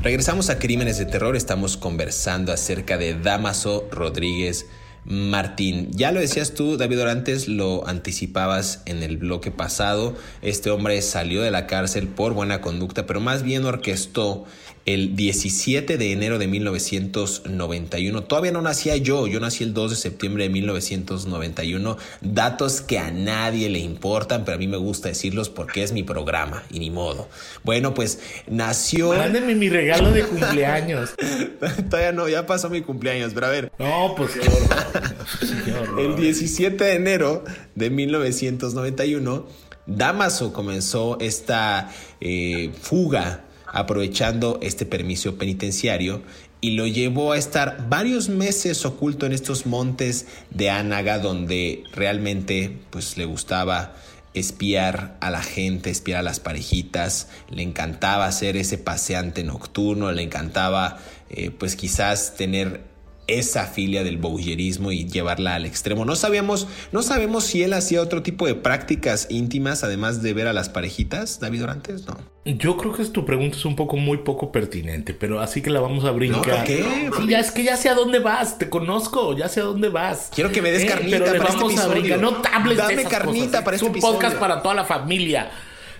Regresamos 0.00 0.48
a 0.48 0.60
Crímenes 0.60 0.96
de 0.98 1.06
Terror, 1.06 1.34
estamos 1.34 1.76
conversando 1.76 2.52
acerca 2.52 2.96
de 2.96 3.18
Damaso 3.18 3.88
Rodríguez 3.90 4.66
Martín. 5.04 5.90
Ya 5.90 6.12
lo 6.12 6.20
decías 6.20 6.54
tú, 6.54 6.76
David 6.76 7.02
Orantes, 7.02 7.48
lo 7.48 7.84
anticipabas 7.88 8.82
en 8.86 9.02
el 9.02 9.16
bloque 9.16 9.50
pasado. 9.50 10.14
Este 10.40 10.70
hombre 10.70 11.02
salió 11.02 11.42
de 11.42 11.50
la 11.50 11.66
cárcel 11.66 12.06
por 12.06 12.32
buena 12.32 12.60
conducta, 12.60 13.06
pero 13.06 13.18
más 13.18 13.42
bien 13.42 13.64
orquestó 13.64 14.44
el 14.88 15.16
17 15.16 15.98
de 15.98 16.12
enero 16.12 16.38
de 16.38 16.48
1991. 16.48 18.24
Todavía 18.24 18.52
no 18.52 18.62
nacía 18.62 18.96
yo, 18.96 19.26
yo 19.26 19.38
nací 19.38 19.62
el 19.62 19.74
2 19.74 19.90
de 19.90 19.96
septiembre 19.96 20.44
de 20.44 20.50
1991. 20.50 21.98
Datos 22.22 22.80
que 22.80 22.98
a 22.98 23.10
nadie 23.10 23.68
le 23.68 23.80
importan, 23.80 24.46
pero 24.46 24.54
a 24.54 24.58
mí 24.58 24.66
me 24.66 24.78
gusta 24.78 25.08
decirlos 25.08 25.50
porque 25.50 25.82
es 25.82 25.92
mi 25.92 26.04
programa 26.04 26.62
y 26.70 26.78
ni 26.78 26.88
modo. 26.88 27.28
Bueno, 27.64 27.92
pues 27.92 28.20
nació... 28.46 29.12
Mándeme 29.12 29.54
mi 29.54 29.68
regalo 29.68 30.10
de 30.10 30.22
cumpleaños. 30.22 31.10
Todavía 31.90 32.12
no, 32.12 32.26
ya 32.26 32.46
pasó 32.46 32.70
mi 32.70 32.80
cumpleaños, 32.80 33.32
pero 33.34 33.48
a 33.48 33.50
ver. 33.50 33.70
No, 33.78 34.14
pues 34.16 34.30
El 35.98 36.16
17 36.16 36.82
de 36.82 36.94
enero 36.94 37.44
de 37.74 37.90
1991, 37.90 39.46
Damaso 39.84 40.54
comenzó 40.54 41.18
esta 41.20 41.90
eh, 42.22 42.70
fuga 42.80 43.44
aprovechando 43.72 44.58
este 44.62 44.86
permiso 44.86 45.36
penitenciario 45.36 46.22
y 46.60 46.72
lo 46.72 46.86
llevó 46.86 47.32
a 47.32 47.38
estar 47.38 47.88
varios 47.88 48.28
meses 48.28 48.84
oculto 48.84 49.26
en 49.26 49.32
estos 49.32 49.66
montes 49.66 50.26
de 50.50 50.70
Ánaga 50.70 51.18
donde 51.18 51.84
realmente 51.92 52.78
pues 52.90 53.16
le 53.16 53.24
gustaba 53.24 53.94
espiar 54.34 55.16
a 55.20 55.30
la 55.30 55.42
gente, 55.42 55.90
espiar 55.90 56.20
a 56.20 56.22
las 56.22 56.40
parejitas, 56.40 57.28
le 57.50 57.62
encantaba 57.62 58.30
ser 58.32 58.56
ese 58.56 58.78
paseante 58.78 59.42
nocturno, 59.44 60.12
le 60.12 60.22
encantaba 60.22 60.98
eh, 61.30 61.50
pues 61.50 61.76
quizás 61.76 62.34
tener 62.36 62.82
esa 63.28 63.66
filia 63.66 64.02
del 64.02 64.16
bouillerismo 64.16 64.90
y 64.90 65.06
llevarla 65.06 65.54
al 65.54 65.66
extremo. 65.66 66.04
No 66.04 66.16
sabíamos, 66.16 66.66
no 66.92 67.02
sabemos 67.02 67.44
si 67.44 67.62
él 67.62 67.74
hacía 67.74 68.02
otro 68.02 68.22
tipo 68.22 68.46
de 68.46 68.54
prácticas 68.54 69.26
íntimas 69.30 69.84
además 69.84 70.22
de 70.22 70.32
ver 70.34 70.48
a 70.48 70.52
las 70.52 70.68
parejitas, 70.68 71.38
David 71.38 71.64
Orantes, 71.64 72.06
no. 72.06 72.16
Yo 72.44 72.78
creo 72.78 72.94
que 72.94 73.04
tu 73.04 73.26
pregunta 73.26 73.58
es 73.58 73.64
un 73.66 73.76
poco 73.76 73.98
muy 73.98 74.18
poco 74.18 74.50
pertinente, 74.50 75.12
pero 75.12 75.40
así 75.40 75.60
que 75.60 75.68
la 75.68 75.80
vamos 75.80 76.04
a 76.06 76.12
brincar. 76.12 76.60
¿No, 76.60 76.64
¿Qué? 76.64 77.10
Sí, 77.18 77.28
ya 77.28 77.40
es 77.40 77.50
que 77.50 77.62
ya 77.62 77.76
sé 77.76 77.90
a 77.90 77.94
dónde 77.94 78.20
vas, 78.20 78.56
te 78.56 78.70
conozco, 78.70 79.36
ya 79.36 79.48
sé 79.50 79.60
a 79.60 79.64
dónde 79.64 79.90
vas. 79.90 80.30
Quiero 80.34 80.50
que 80.50 80.62
me 80.62 80.70
des 80.72 80.86
carnita 80.86 81.18
pero 81.18 81.38
para 81.38 81.52
vamos 81.54 81.74
este 81.74 81.84
a 81.84 81.88
brincar. 81.88 82.18
No 82.20 82.42
hables 82.50 82.78
Dame 82.78 82.94
de 82.96 83.00
esas 83.02 83.12
carnita 83.12 83.46
cosas. 83.46 83.62
para 83.64 83.76
es 83.76 83.82
este 83.82 83.90
un 83.90 83.96
episodio. 83.96 84.14
podcast 84.14 84.36
para 84.38 84.62
toda 84.62 84.74
la 84.74 84.84
familia. 84.86 85.50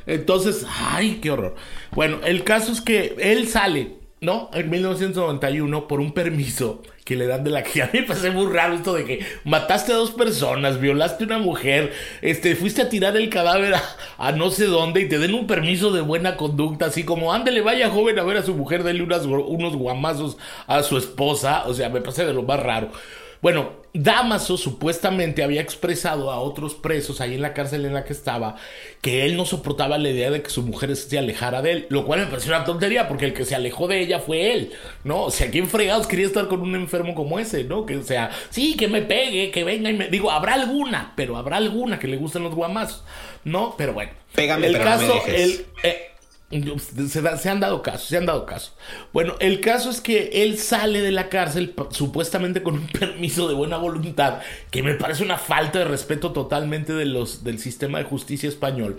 Entonces, 0.07 0.65
ay, 0.91 1.19
qué 1.21 1.31
horror. 1.31 1.55
Bueno, 1.93 2.21
el 2.25 2.43
caso 2.45 2.73
es 2.73 2.81
que 2.81 3.15
él 3.19 3.47
sale, 3.47 3.97
¿no? 4.23 4.49
En 4.55 4.71
1991 4.71 5.87
por 5.87 6.01
un 6.01 6.13
permiso 6.13 6.83
que 7.09 7.17
le 7.17 7.27
dan 7.27 7.43
de 7.43 7.49
la 7.49 7.63
que 7.63 7.81
a 7.83 7.87
mí 7.87 8.01
me 8.01 8.03
parece 8.03 8.31
muy 8.31 8.53
raro 8.53 8.75
esto 8.75 8.93
de 8.93 9.07
que 9.07 9.25
mataste 9.45 9.93
a 9.93 9.97
dos 9.97 10.11
personas, 10.11 10.79
violaste 10.79 11.25
a 11.25 11.27
una 11.27 11.39
mujer, 11.39 11.95
este, 12.21 12.55
fuiste 12.55 12.83
a 12.83 12.91
tirar 12.91 13.17
el 13.17 13.31
cadáver 13.31 13.77
a, 14.19 14.33
no 14.33 14.51
sé 14.51 14.67
dónde 14.67 15.01
y 15.01 15.09
te 15.09 15.19
den 15.19 15.33
un 15.33 15.47
permiso 15.47 15.91
de 15.91 16.03
buena 16.03 16.37
conducta, 16.37 16.85
así 16.85 17.05
como 17.05 17.33
ándele, 17.33 17.63
vaya 17.63 17.89
joven 17.89 18.19
a 18.19 18.25
ver 18.25 18.37
a 18.37 18.43
su 18.43 18.55
mujer, 18.55 18.83
dele 18.83 19.03
unas, 19.03 19.25
unos 19.25 19.75
guamazos 19.75 20.37
a 20.67 20.83
su 20.83 20.99
esposa, 20.99 21.65
o 21.67 21.73
sea, 21.73 21.89
me 21.89 22.03
parece 22.03 22.27
de 22.27 22.35
lo 22.35 22.43
más 22.43 22.61
raro. 22.61 22.91
Bueno, 23.41 23.77
Damaso 23.95 24.57
supuestamente 24.57 25.43
había 25.43 25.61
expresado 25.61 26.31
a 26.31 26.39
otros 26.41 26.75
presos 26.75 27.21
ahí 27.21 27.35
en 27.35 27.43
la 27.43 27.55
cárcel 27.55 27.85
en 27.87 27.95
la 27.95 28.05
que 28.05 28.13
estaba 28.13 28.57
que 29.01 29.25
él 29.25 29.37
no 29.37 29.45
soportaba 29.45 29.97
la 29.99 30.11
idea 30.11 30.31
de 30.31 30.43
que 30.43 30.51
su 30.51 30.63
mujer 30.63 30.95
se 30.97 31.19
alejara 31.19 31.63
de 31.63 31.73
él, 31.73 31.87
lo 31.89 32.05
cual 32.05 32.21
me 32.21 32.27
pareció 32.27 32.55
una 32.55 32.65
tontería 32.65 33.09
porque 33.09 33.25
el 33.25 33.33
que 33.35 33.45
se 33.45 33.55
alejó 33.55 33.89
de 33.89 34.01
ella 34.01 34.19
fue 34.21 34.53
él, 34.53 34.73
¿no? 35.05 35.23
O 35.25 35.31
sea, 35.31 35.51
¿quién 35.51 35.69
fregados 35.69 36.07
quería 36.07 36.27
estar 36.27 36.49
con 36.49 36.61
un 36.61 36.75
enfermo 36.75 37.15
como 37.15 37.39
ese, 37.39 37.65
¿no? 37.65 37.87
Que 37.87 37.97
o 37.97 38.03
sea, 38.03 38.31
sí, 38.51 38.77
que 38.77 38.89
me 38.89 39.03
pegue, 39.03 39.51
que 39.51 39.65
venga 39.65 39.91
y 39.91 39.95
me 39.95 40.09
digo, 40.09 40.31
habrá 40.31 40.55
alguna, 40.55 41.13
pero 41.17 41.37
habrá 41.37 41.57
alguna 41.57 41.99
que 41.99 42.09
le 42.09 42.17
gusten 42.19 42.43
los 42.43 42.55
guamazos, 42.55 43.05
¿no? 43.45 43.75
Pero 43.79 43.95
bueno, 43.95 44.13
Pégame, 44.35 44.67
el 44.67 44.73
pero 44.73 44.85
no 44.87 44.97
me 44.99 45.09
caso, 45.09 45.13
dejes. 45.13 45.35
el, 45.35 45.67
eh, 45.83 46.08
se, 46.51 47.49
han 47.49 47.61
dado 47.61 47.83
casos, 47.83 48.09
se 48.09 48.17
han 48.17 48.27
dado 48.27 48.47
casos. 48.47 48.75
Bueno, 49.13 49.35
el 49.41 49.61
caso 49.61 49.91
es 49.91 50.01
que 50.01 50.43
él 50.43 50.59
sale 50.59 51.03
de 51.03 51.13
la 51.13 51.29
cárcel 51.29 51.75
supuestamente 51.91 52.63
con 52.63 52.75
un 52.75 52.87
permiso 52.99 53.49
de 53.49 53.55
buena 53.55 53.77
voluntad, 53.77 54.41
que 54.71 54.83
me 54.83 54.95
parece 54.95 55.23
una 55.23 55.39
falta 55.39 55.81
de 55.81 55.85
respeto 55.85 56.33
totalmente 56.33 56.95
del 56.95 57.59
sistema 57.59 57.99
de 57.99 58.05
justicia 58.05 58.49
español 58.49 58.99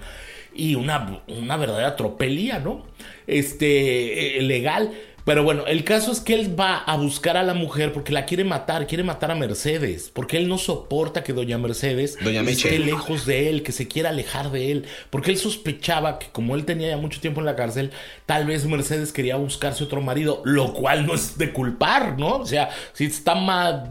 y 0.53 0.75
una, 0.75 1.21
una 1.27 1.57
verdadera 1.57 1.95
tropelía, 1.95 2.59
¿no? 2.59 2.85
Este, 3.27 4.37
eh, 4.37 4.41
legal. 4.41 4.91
Pero 5.29 5.43
bueno, 5.43 5.67
el 5.67 5.83
caso 5.83 6.11
es 6.11 6.21
que 6.21 6.33
él 6.33 6.59
va 6.59 6.77
a 6.77 6.97
buscar 6.97 7.37
a 7.37 7.43
la 7.43 7.53
mujer 7.53 7.93
porque 7.93 8.11
la 8.11 8.25
quiere 8.25 8.43
matar, 8.43 8.87
quiere 8.87 9.03
matar 9.03 9.29
a 9.29 9.35
Mercedes, 9.35 10.09
porque 10.11 10.37
él 10.37 10.47
no 10.47 10.57
soporta 10.57 11.23
que 11.23 11.33
doña 11.33 11.59
Mercedes 11.59 12.17
Doña 12.19 12.41
esté 12.41 12.79
lejos 12.79 13.27
de 13.27 13.47
él, 13.51 13.61
que 13.61 13.71
se 13.71 13.87
quiera 13.87 14.09
alejar 14.09 14.49
de 14.49 14.71
él, 14.71 14.85
porque 15.11 15.29
él 15.29 15.37
sospechaba 15.37 16.17
que 16.17 16.29
como 16.31 16.55
él 16.55 16.65
tenía 16.65 16.87
ya 16.89 16.97
mucho 16.97 17.21
tiempo 17.21 17.41
en 17.41 17.45
la 17.45 17.55
cárcel, 17.55 17.91
tal 18.25 18.47
vez 18.47 18.65
Mercedes 18.65 19.13
quería 19.13 19.35
buscarse 19.35 19.83
otro 19.83 20.01
marido, 20.01 20.41
lo 20.45 20.73
cual 20.73 21.05
no 21.05 21.13
es 21.13 21.37
de 21.37 21.53
culpar, 21.53 22.17
¿no? 22.17 22.37
O 22.37 22.45
sea, 22.47 22.71
si 22.93 23.05
está 23.05 23.35
ma- 23.35 23.83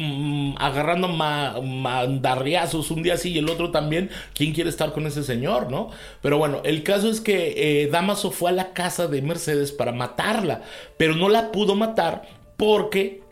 mm, 0.00 0.54
agarrando 0.58 1.08
mandarriazos 1.08 2.90
un 2.90 3.02
día 3.02 3.16
sí 3.16 3.32
y 3.32 3.38
el 3.38 3.48
otro 3.48 3.70
también. 3.70 4.10
¿Quién 4.34 4.52
quiere 4.52 4.70
estar 4.70 4.92
con 4.92 5.06
ese 5.06 5.22
señor, 5.22 5.70
no? 5.70 5.90
Pero 6.22 6.38
bueno, 6.38 6.60
el 6.64 6.82
caso 6.82 7.10
es 7.10 7.20
que 7.20 7.82
eh, 7.82 7.86
Damaso 7.88 8.30
fue 8.30 8.50
a 8.50 8.54
la 8.54 8.72
casa 8.72 9.06
de 9.06 9.22
Mercedes 9.22 9.72
para 9.72 9.92
matarla, 9.92 10.62
pero 10.96 11.14
no 11.14 11.28
la 11.28 11.52
pudo 11.52 11.74
matar 11.76 12.22
porque 12.56 13.22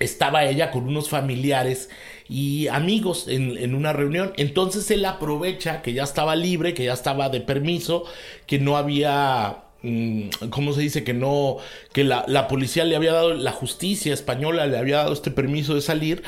estaba 0.00 0.44
ella 0.44 0.70
con 0.70 0.88
unos 0.88 1.08
familiares 1.08 1.90
y 2.28 2.68
amigos 2.68 3.26
en, 3.28 3.74
una 3.74 3.92
reunión. 3.92 4.32
Entonces 4.36 4.90
él 4.90 5.04
aprovecha 5.04 5.82
que 5.82 5.92
ya 5.92 6.04
estaba 6.04 6.34
libre, 6.36 6.74
que 6.74 6.84
ya 6.84 6.94
estaba 6.94 7.28
de 7.28 7.40
permiso, 7.40 8.04
que 8.46 8.58
no 8.58 8.76
había... 8.76 9.64
Mm, 9.82 10.28
¿Cómo 10.50 10.72
se 10.72 10.82
dice? 10.82 11.04
Que 11.04 11.14
no, 11.14 11.58
que 11.92 12.04
la, 12.04 12.24
la 12.28 12.48
policía 12.48 12.84
le 12.84 12.96
había 12.96 13.12
dado, 13.12 13.34
la 13.34 13.52
justicia 13.52 14.14
española 14.14 14.66
le 14.66 14.78
había 14.78 14.98
dado 14.98 15.12
este 15.12 15.30
permiso 15.30 15.74
de 15.74 15.80
salir 15.80 16.22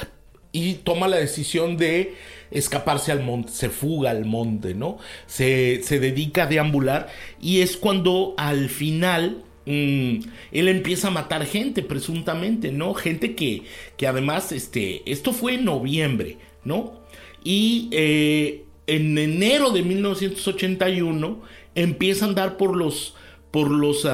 y 0.53 0.74
toma 0.74 1.09
la 1.09 1.16
decisión 1.16 1.76
de 1.76 2.14
escaparse 2.50 3.12
al 3.12 3.22
monte, 3.22 3.53
se 3.53 3.70
fuga 3.70 4.11
al 4.11 4.24
monte, 4.26 4.74
¿no? 4.74 4.98
Se, 5.26 5.82
se 5.82 5.98
dedica 6.00 6.44
a 6.44 6.46
deambular 6.46 7.09
y 7.40 7.61
es 7.61 7.76
cuando 7.76 8.34
al 8.36 8.68
final 8.68 9.44
Mm, 9.64 10.20
él 10.50 10.68
empieza 10.68 11.09
a 11.09 11.11
matar 11.12 11.46
gente, 11.46 11.82
presuntamente, 11.82 12.72
¿no? 12.72 12.94
Gente 12.94 13.34
que, 13.34 13.62
que 13.96 14.07
además, 14.07 14.53
este, 14.53 15.03
esto 15.11 15.32
fue 15.32 15.55
en 15.55 15.64
noviembre, 15.64 16.38
¿no? 16.64 17.00
Y 17.44 17.88
eh, 17.92 18.64
en 18.86 19.16
enero 19.18 19.70
de 19.70 19.82
1981 19.82 21.42
empieza 21.74 22.24
a 22.24 22.28
andar 22.28 22.57
por 22.57 22.76
los, 22.76 23.14
por 23.53 23.70
los 23.70 24.05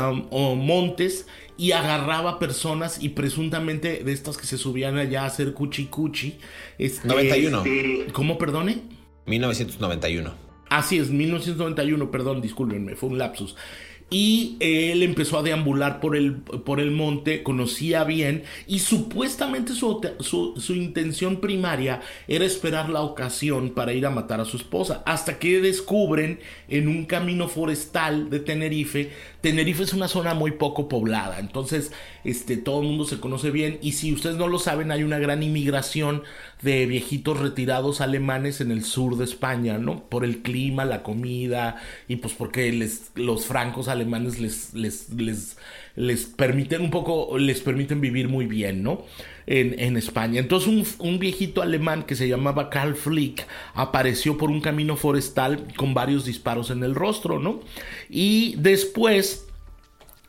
montes 0.56 1.26
y 1.56 1.72
agarraba 1.72 2.38
personas 2.38 3.02
y 3.02 3.10
presuntamente 3.10 4.04
de 4.04 4.12
estas 4.12 4.36
que 4.36 4.46
se 4.46 4.58
subían 4.58 4.98
allá 4.98 5.22
a 5.22 5.26
hacer 5.26 5.54
cuchi 5.54 5.86
cuchi. 5.86 6.38
Este, 6.78 7.08
91. 7.08 7.64
¿Cómo, 8.12 8.36
perdone? 8.36 8.82
1991. 9.26 10.48
Así 10.68 10.98
es, 10.98 11.10
1991, 11.10 12.10
perdón, 12.10 12.42
discúlpenme, 12.42 12.94
fue 12.94 13.08
un 13.08 13.16
lapsus 13.16 13.56
y 14.10 14.56
él 14.60 15.02
empezó 15.02 15.38
a 15.38 15.42
deambular 15.42 16.00
por 16.00 16.16
el, 16.16 16.36
por 16.36 16.80
el 16.80 16.90
monte, 16.90 17.42
conocía 17.42 18.04
bien 18.04 18.44
y 18.66 18.78
supuestamente 18.78 19.74
su, 19.74 20.00
su, 20.56 20.74
intención 20.74 21.40
primaria 21.40 22.00
era 22.26 22.46
esperar 22.46 22.88
la 22.88 23.02
ocasión 23.02 23.70
para 23.70 23.92
ir 23.92 24.06
a 24.06 24.10
matar 24.10 24.40
a 24.40 24.46
su 24.46 24.56
esposa, 24.56 25.02
hasta 25.04 25.38
que 25.38 25.60
descubren 25.60 26.40
en 26.68 26.88
un 26.88 27.04
camino 27.04 27.48
forestal 27.48 28.30
de 28.30 28.40
Tenerife, 28.40 29.10
Tenerife 29.42 29.82
es 29.82 29.92
una 29.92 30.08
zona 30.08 30.32
muy 30.32 30.52
poco 30.52 30.88
poblada, 30.88 31.38
entonces 31.38 31.92
este, 32.24 32.56
todo 32.56 32.80
el 32.80 32.88
mundo 32.88 33.04
se 33.04 33.20
conoce 33.20 33.50
bien 33.50 33.78
y 33.82 33.92
si 33.92 34.12
ustedes 34.14 34.36
no 34.36 34.48
lo 34.48 34.58
saben 34.58 34.90
hay 34.90 35.02
una 35.02 35.18
gran 35.18 35.42
inmigración 35.42 36.22
de 36.62 36.86
viejitos 36.86 37.38
retirados 37.38 38.00
alemanes 38.00 38.60
en 38.60 38.72
el 38.72 38.84
sur 38.84 39.16
de 39.16 39.24
España, 39.24 39.78
¿no? 39.78 40.04
Por 40.08 40.24
el 40.24 40.42
clima, 40.42 40.84
la 40.84 41.02
comida 41.02 41.76
y 42.08 42.16
pues 42.16 42.34
porque 42.34 42.72
les, 42.72 43.12
los 43.14 43.46
francos 43.46 43.88
alemanes 43.88 44.40
les, 44.40 44.74
les, 44.74 45.10
les, 45.10 45.56
les 45.94 46.26
permiten 46.26 46.82
un 46.82 46.90
poco, 46.90 47.38
les 47.38 47.60
permiten 47.60 48.00
vivir 48.00 48.28
muy 48.28 48.46
bien, 48.46 48.82
¿no? 48.82 49.04
En, 49.46 49.78
en 49.78 49.96
España. 49.96 50.40
Entonces 50.40 50.68
un, 50.68 51.08
un, 51.08 51.18
viejito 51.18 51.62
alemán 51.62 52.02
que 52.02 52.16
se 52.16 52.28
llamaba 52.28 52.70
Karl 52.70 52.94
Flick 52.94 53.46
apareció 53.74 54.36
por 54.36 54.50
un 54.50 54.60
camino 54.60 54.96
forestal 54.96 55.66
con 55.76 55.94
varios 55.94 56.24
disparos 56.24 56.70
en 56.70 56.82
el 56.82 56.94
rostro, 56.94 57.38
¿no? 57.38 57.60
Y 58.10 58.56
después 58.58 59.46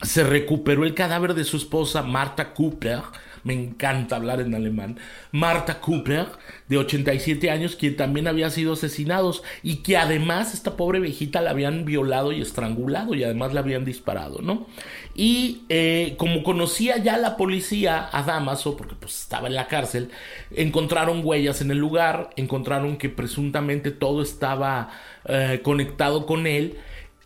se 0.02 0.24
recuperó 0.24 0.86
el 0.86 0.94
cadáver 0.94 1.34
de 1.34 1.44
su 1.44 1.58
esposa 1.58 2.04
Marta 2.04 2.54
Cooper, 2.54 3.02
me 3.44 3.54
encanta 3.54 4.16
hablar 4.16 4.42
en 4.42 4.56
alemán, 4.56 4.98
Marta 5.32 5.80
Cooper, 5.82 6.28
de 6.68 6.78
87 6.78 7.50
años, 7.52 7.76
quien 7.76 7.96
también 7.96 8.28
había 8.28 8.50
sido 8.50 8.74
asesinado 8.74 9.20
y 9.64 9.78
que 9.78 9.98
además 9.98 10.54
esta 10.54 10.76
pobre 10.76 11.00
viejita 11.00 11.42
la 11.42 11.52
habían 11.52 11.86
violado 11.86 12.32
y 12.32 12.42
estrangulado 12.42 13.14
y 13.16 13.24
además 13.24 13.54
la 13.54 13.62
habían 13.62 13.86
disparado, 13.86 14.40
¿no? 14.42 14.68
Y 15.16 15.64
eh, 15.70 16.16
como 16.18 16.44
conocía 16.44 16.98
ya 16.98 17.18
la 17.18 17.38
policía 17.38 18.10
a 18.12 18.24
Damaso, 18.24 18.78
porque 18.78 18.96
pues 18.96 19.22
estaba 19.22 19.48
en 19.48 19.56
la 19.56 19.68
cárcel, 19.68 20.12
encontraron 20.56 21.22
huellas 21.24 21.62
en 21.62 21.72
el 21.72 21.78
lugar, 21.78 22.30
encontraron 22.36 22.98
que 22.98 23.10
presuntamente 23.10 23.92
todo 23.92 24.22
estaba 24.22 24.92
eh, 25.26 25.60
conectado 25.64 26.26
con 26.26 26.48
él, 26.48 26.78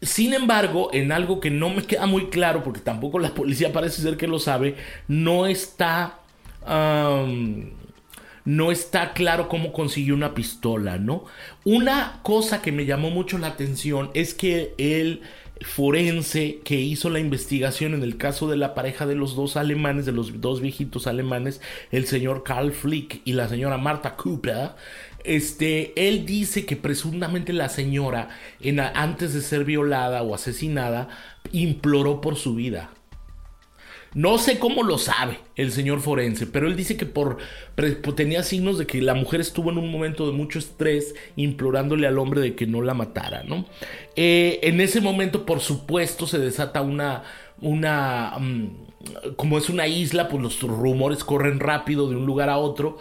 sin 0.04 0.34
embargo, 0.34 0.90
en 0.94 1.12
algo 1.12 1.40
que 1.40 1.50
no 1.50 1.70
me 1.70 1.84
queda 1.84 2.06
muy 2.06 2.28
claro, 2.28 2.64
porque 2.64 2.82
tampoco 2.82 3.20
la 3.20 3.34
policía 3.34 3.74
parece 3.74 4.02
ser 4.02 4.18
que 4.18 4.28
lo 4.28 4.40
sabe, 4.40 4.76
no 5.08 5.46
está... 5.48 6.20
no 8.46 8.72
está 8.72 9.14
claro 9.14 9.48
cómo 9.48 9.72
consiguió 9.72 10.16
una 10.16 10.34
pistola, 10.34 10.98
¿no? 10.98 11.26
Una 11.64 12.20
cosa 12.24 12.62
que 12.62 12.72
me 12.72 12.86
llamó 12.86 13.10
mucho 13.10 13.38
la 13.38 13.48
atención 13.48 14.12
es 14.14 14.34
que 14.34 14.74
el 14.78 15.22
forense 15.62 16.60
que 16.64 16.76
hizo 16.76 17.10
la 17.10 17.20
investigación 17.20 17.94
en 17.94 18.04
el 18.04 18.18
caso 18.18 18.50
de 18.50 18.58
la 18.58 18.74
pareja 18.74 19.06
de 19.06 19.16
los 19.16 19.36
dos 19.36 19.56
alemanes, 19.56 20.06
de 20.06 20.12
los 20.12 20.42
dos 20.42 20.62
viejitos 20.62 21.08
alemanes, 21.08 21.62
el 21.92 22.06
señor 22.06 22.44
Karl 22.44 22.72
Flick 22.72 23.22
y 23.24 23.34
la 23.34 23.48
señora 23.48 23.78
Marta 23.78 24.16
Cooper, 24.16 24.72
este, 25.24 25.94
él 26.08 26.26
dice 26.26 26.66
que 26.66 26.76
presuntamente 26.76 27.54
la 27.54 27.70
señora, 27.70 28.30
en, 28.60 28.80
antes 28.80 29.34
de 29.34 29.42
ser 29.42 29.66
violada 29.66 30.24
o 30.24 30.36
asesinada, 30.36 31.10
imploró 31.52 32.22
por 32.22 32.36
su 32.36 32.56
vida. 32.56 32.92
No 34.16 34.38
sé 34.38 34.60
cómo 34.60 34.84
lo 34.84 35.00
sabe 35.00 35.40
el 35.56 35.72
señor 35.72 36.00
forense, 36.00 36.46
pero 36.46 36.68
él 36.68 36.76
dice 36.76 36.98
que 36.98 37.08
por, 37.08 37.38
tenía 38.16 38.44
signos 38.44 38.78
de 38.78 38.86
que 38.86 39.02
la 39.02 39.16
mujer 39.16 39.42
estuvo 39.42 39.72
en 39.72 39.80
un 39.80 39.92
momento 39.92 40.28
de 40.28 40.34
mucho 40.34 40.60
estrés 40.60 41.16
implorándole 41.36 42.06
al 42.06 42.20
hombre 42.20 42.40
de 42.42 42.54
que 42.54 42.68
no 42.68 42.84
la 42.84 42.94
matara, 42.94 43.44
¿no? 43.44 43.66
Eh, 44.16 44.60
en 44.64 44.82
ese 44.82 45.02
momento, 45.02 45.48
por 45.48 45.62
supuesto, 45.62 46.28
se 46.28 46.38
desata 46.38 46.84
una, 46.84 47.24
una, 47.62 48.36
mm, 48.40 49.36
como 49.36 49.58
es 49.58 49.70
una 49.70 49.88
isla, 49.88 50.30
pues 50.30 50.42
los 50.42 50.62
rumores 50.62 51.24
corren 51.24 51.60
rápido 51.60 52.10
de 52.10 52.16
un 52.16 52.26
lugar 52.26 52.50
a 52.50 52.58
otro 52.58 53.00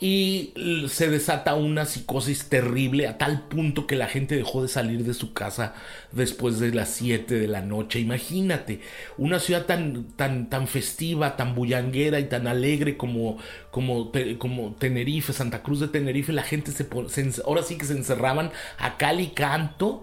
y 0.00 0.52
se 0.88 1.08
desata 1.08 1.54
una 1.54 1.86
psicosis 1.86 2.48
terrible 2.48 3.06
a 3.06 3.16
tal 3.16 3.42
punto 3.48 3.86
que 3.86 3.96
la 3.96 4.08
gente 4.08 4.36
dejó 4.36 4.60
de 4.60 4.68
salir 4.68 5.04
de 5.04 5.14
su 5.14 5.32
casa 5.32 5.74
después 6.12 6.58
de 6.58 6.74
las 6.74 6.90
7 6.90 7.38
de 7.38 7.48
la 7.48 7.62
noche. 7.62 8.00
Imagínate, 8.00 8.80
una 9.16 9.38
ciudad 9.38 9.66
tan, 9.66 10.04
tan, 10.16 10.50
tan 10.50 10.66
festiva, 10.66 11.36
tan 11.36 11.54
bullanguera 11.54 12.20
y 12.20 12.24
tan 12.24 12.46
alegre 12.46 12.96
como, 12.96 13.38
como, 13.70 14.12
como 14.38 14.74
Tenerife, 14.74 15.32
Santa 15.32 15.62
Cruz 15.62 15.80
de 15.80 15.88
Tenerife, 15.88 16.32
la 16.32 16.42
gente 16.42 16.72
se, 16.72 16.86
se, 17.08 17.42
ahora 17.42 17.62
sí 17.62 17.78
que 17.78 17.86
se 17.86 17.94
encerraban 17.94 18.50
a 18.78 18.96
cal 18.98 19.20
y 19.20 19.28
canto 19.28 20.02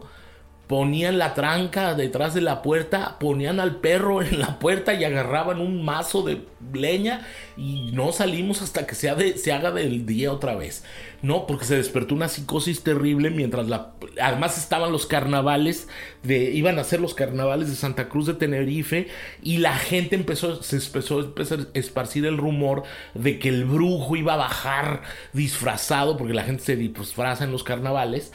ponían 0.71 1.17
la 1.17 1.33
tranca 1.33 1.95
detrás 1.95 2.33
de 2.33 2.39
la 2.39 2.61
puerta, 2.61 3.19
ponían 3.19 3.59
al 3.59 3.81
perro 3.81 4.21
en 4.21 4.39
la 4.39 4.57
puerta 4.57 4.93
y 4.93 5.03
agarraban 5.03 5.59
un 5.59 5.83
mazo 5.83 6.21
de 6.23 6.45
leña 6.71 7.27
y 7.57 7.91
no 7.91 8.13
salimos 8.13 8.61
hasta 8.61 8.87
que 8.87 8.95
se, 8.95 9.37
se 9.37 9.51
haga 9.51 9.71
del 9.71 10.05
día 10.05 10.31
otra 10.31 10.55
vez. 10.55 10.85
No, 11.21 11.45
porque 11.45 11.65
se 11.65 11.75
despertó 11.75 12.15
una 12.15 12.29
psicosis 12.29 12.83
terrible 12.83 13.31
mientras 13.31 13.67
la... 13.67 13.91
Además 14.21 14.57
estaban 14.57 14.93
los 14.93 15.07
carnavales, 15.07 15.89
de, 16.23 16.51
iban 16.51 16.79
a 16.79 16.85
ser 16.85 17.01
los 17.01 17.15
carnavales 17.15 17.69
de 17.69 17.75
Santa 17.75 18.07
Cruz 18.07 18.25
de 18.25 18.35
Tenerife 18.35 19.09
y 19.43 19.57
la 19.57 19.75
gente 19.75 20.15
empezó, 20.15 20.63
se 20.63 20.77
empezó 20.77 21.19
a 21.19 21.77
esparcir 21.77 22.25
el 22.25 22.37
rumor 22.37 22.83
de 23.13 23.39
que 23.39 23.49
el 23.49 23.65
brujo 23.65 24.15
iba 24.15 24.35
a 24.35 24.37
bajar 24.37 25.01
disfrazado, 25.33 26.15
porque 26.15 26.33
la 26.33 26.43
gente 26.43 26.63
se 26.63 26.75
disfraza 26.77 27.43
en 27.43 27.51
los 27.51 27.65
carnavales 27.65 28.31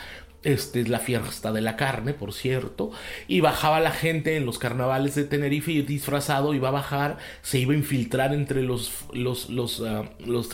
este 0.47 0.81
es 0.81 0.89
la 0.89 1.01
fiesta 1.01 1.53
de 1.53 1.61
la 1.61 1.77
carne, 1.77 2.15
por 2.15 2.33
cierto, 2.33 2.93
y 3.27 3.41
bajaba 3.41 3.81
la 3.81 3.91
gente 3.91 4.37
en 4.37 4.47
los 4.47 4.61
carnavales 4.61 5.17
de 5.17 5.25
Tenerife 5.25 5.73
y 5.73 5.83
disfrazado 5.83 6.55
iba 6.55 6.69
a 6.69 6.73
bajar, 6.73 7.19
se 7.43 7.59
iba 7.59 7.73
a 7.73 7.77
infiltrar 7.77 8.33
entre 8.33 8.63
los, 8.63 8.93
los, 9.13 9.51
los, 9.51 9.81
ah, 9.81 10.05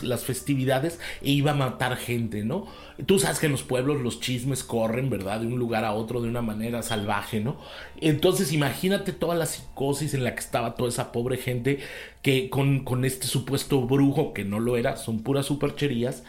las 0.01 0.23
festividades 0.23 0.99
e 1.21 1.29
iba 1.29 1.51
a 1.51 1.55
matar 1.55 1.95
gente, 1.95 2.43
¿no? 2.43 2.65
Tú 3.05 3.19
sabes 3.19 3.39
que 3.39 3.45
en 3.45 3.51
los 3.51 3.63
pueblos 3.63 4.01
los 4.01 4.19
chismes 4.19 4.63
corren, 4.63 5.11
¿verdad? 5.11 5.41
De 5.41 5.47
un 5.47 5.59
lugar 5.59 5.85
a 5.85 5.93
otro 5.93 6.21
de 6.21 6.29
una 6.29 6.41
manera 6.41 6.81
salvaje, 6.81 7.39
¿no? 7.39 7.57
Entonces 8.01 8.51
imagínate 8.51 9.13
toda 9.13 9.35
la 9.35 9.45
psicosis 9.45 10.15
en 10.15 10.23
la 10.23 10.33
que 10.33 10.39
estaba 10.39 10.75
toda 10.75 10.89
esa 10.89 11.11
pobre 11.11 11.37
gente 11.37 11.79
que 12.23 12.49
con, 12.49 12.83
con 12.83 13.05
este 13.05 13.27
supuesto 13.27 13.81
brujo, 13.81 14.33
que 14.33 14.43
no 14.43 14.59
lo 14.59 14.77
era, 14.77 14.95
son 14.95 15.21
puras 15.21 15.45
supercherías, 15.45 16.23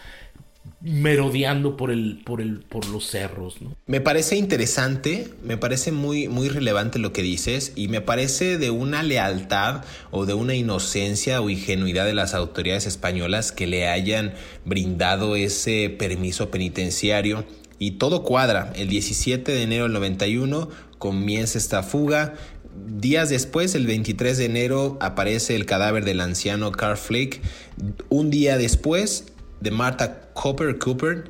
merodeando 0.81 1.77
por 1.77 1.91
el 1.91 2.23
por 2.25 2.41
el 2.41 2.61
por 2.61 2.87
los 2.87 3.07
cerros 3.07 3.57
me 3.87 4.01
parece 4.01 4.37
interesante 4.37 5.29
me 5.43 5.57
parece 5.57 5.93
muy 5.93 6.29
muy 6.29 6.49
relevante 6.49 6.99
lo 6.99 7.13
que 7.13 7.23
dices 7.23 7.73
y 7.75 7.89
me 7.89 8.01
parece 8.01 8.59
de 8.59 8.71
una 8.71 9.03
lealtad 9.03 9.85
o 10.11 10.27
de 10.27 10.35
una 10.35 10.55
inocencia 10.55 11.41
o 11.41 11.51
ingenuidad 11.51 12.05
de 12.05 12.15
las 12.15 12.35
autoridades 12.35 12.87
españolas 12.87 13.53
que 13.53 13.67
le 13.67 13.89
hayan 13.89 14.35
brindado 14.65 15.37
ese 15.37 15.91
permiso 15.91 16.51
penitenciario. 16.51 17.45
Y 17.79 17.93
todo 17.93 18.23
cuadra. 18.23 18.73
El 18.77 18.89
17 18.89 19.53
de 19.53 19.63
enero 19.63 19.85
del 19.85 19.93
91 19.93 20.69
comienza 20.99 21.59
esta 21.59 21.83
fuga. 21.83 22.35
Días 22.87 23.29
después, 23.29 23.75
el 23.75 23.87
23 23.87 24.39
de 24.39 24.45
enero, 24.45 24.99
aparece 25.01 25.55
el 25.55 25.67
cadáver 25.67 26.05
del 26.05 26.21
anciano 26.21 26.73
Carl 26.73 26.97
Flick. 26.97 27.41
Un 28.09 28.31
día 28.31 28.57
después, 28.59 29.27
de 29.65 29.71
Martha 29.73 30.31
Cooper 30.35 30.79
Cooper. 30.79 31.25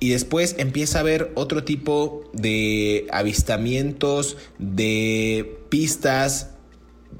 Y 0.00 0.10
después 0.10 0.54
empieza 0.58 0.98
a 0.98 1.00
haber 1.00 1.32
otro 1.34 1.64
tipo 1.64 2.30
de 2.32 3.08
avistamientos, 3.10 4.36
de 4.60 5.58
pistas, 5.70 6.50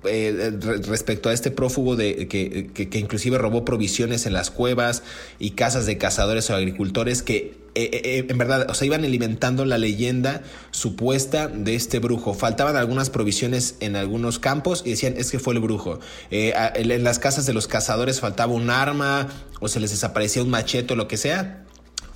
eh, 0.04 0.52
respecto 0.86 1.28
a 1.28 1.32
este 1.32 1.50
prófugo 1.50 1.96
de, 1.96 2.28
que, 2.28 2.68
que, 2.72 2.98
inclusive 2.98 3.36
robó 3.36 3.64
provisiones 3.64 4.26
en 4.26 4.32
las 4.32 4.52
cuevas 4.52 5.02
y 5.40 5.52
casas 5.52 5.86
de 5.86 5.98
cazadores 5.98 6.48
o 6.50 6.54
agricultores 6.54 7.22
que 7.22 7.57
eh, 7.84 8.00
eh, 8.18 8.26
en 8.28 8.38
verdad, 8.38 8.66
o 8.68 8.74
sea, 8.74 8.86
iban 8.86 9.04
alimentando 9.04 9.64
la 9.64 9.78
leyenda 9.78 10.42
supuesta 10.70 11.48
de 11.48 11.74
este 11.74 11.98
brujo. 11.98 12.34
Faltaban 12.34 12.76
algunas 12.76 13.10
provisiones 13.10 13.76
en 13.80 13.96
algunos 13.96 14.38
campos 14.38 14.82
y 14.84 14.90
decían, 14.90 15.14
es 15.16 15.30
que 15.30 15.38
fue 15.38 15.54
el 15.54 15.60
brujo. 15.60 16.00
en 16.30 17.04
las 17.04 17.18
casas 17.18 17.46
de 17.46 17.52
los 17.52 17.68
cazadores 17.68 18.20
faltaba 18.20 18.52
un 18.52 18.70
arma 18.70 19.28
o 19.60 19.68
se 19.68 19.80
les 19.80 19.90
desaparecía 19.90 20.42
un 20.42 20.50
machete 20.50 20.94
o 20.94 20.96
lo 20.96 21.08
que 21.08 21.16
sea 21.16 21.64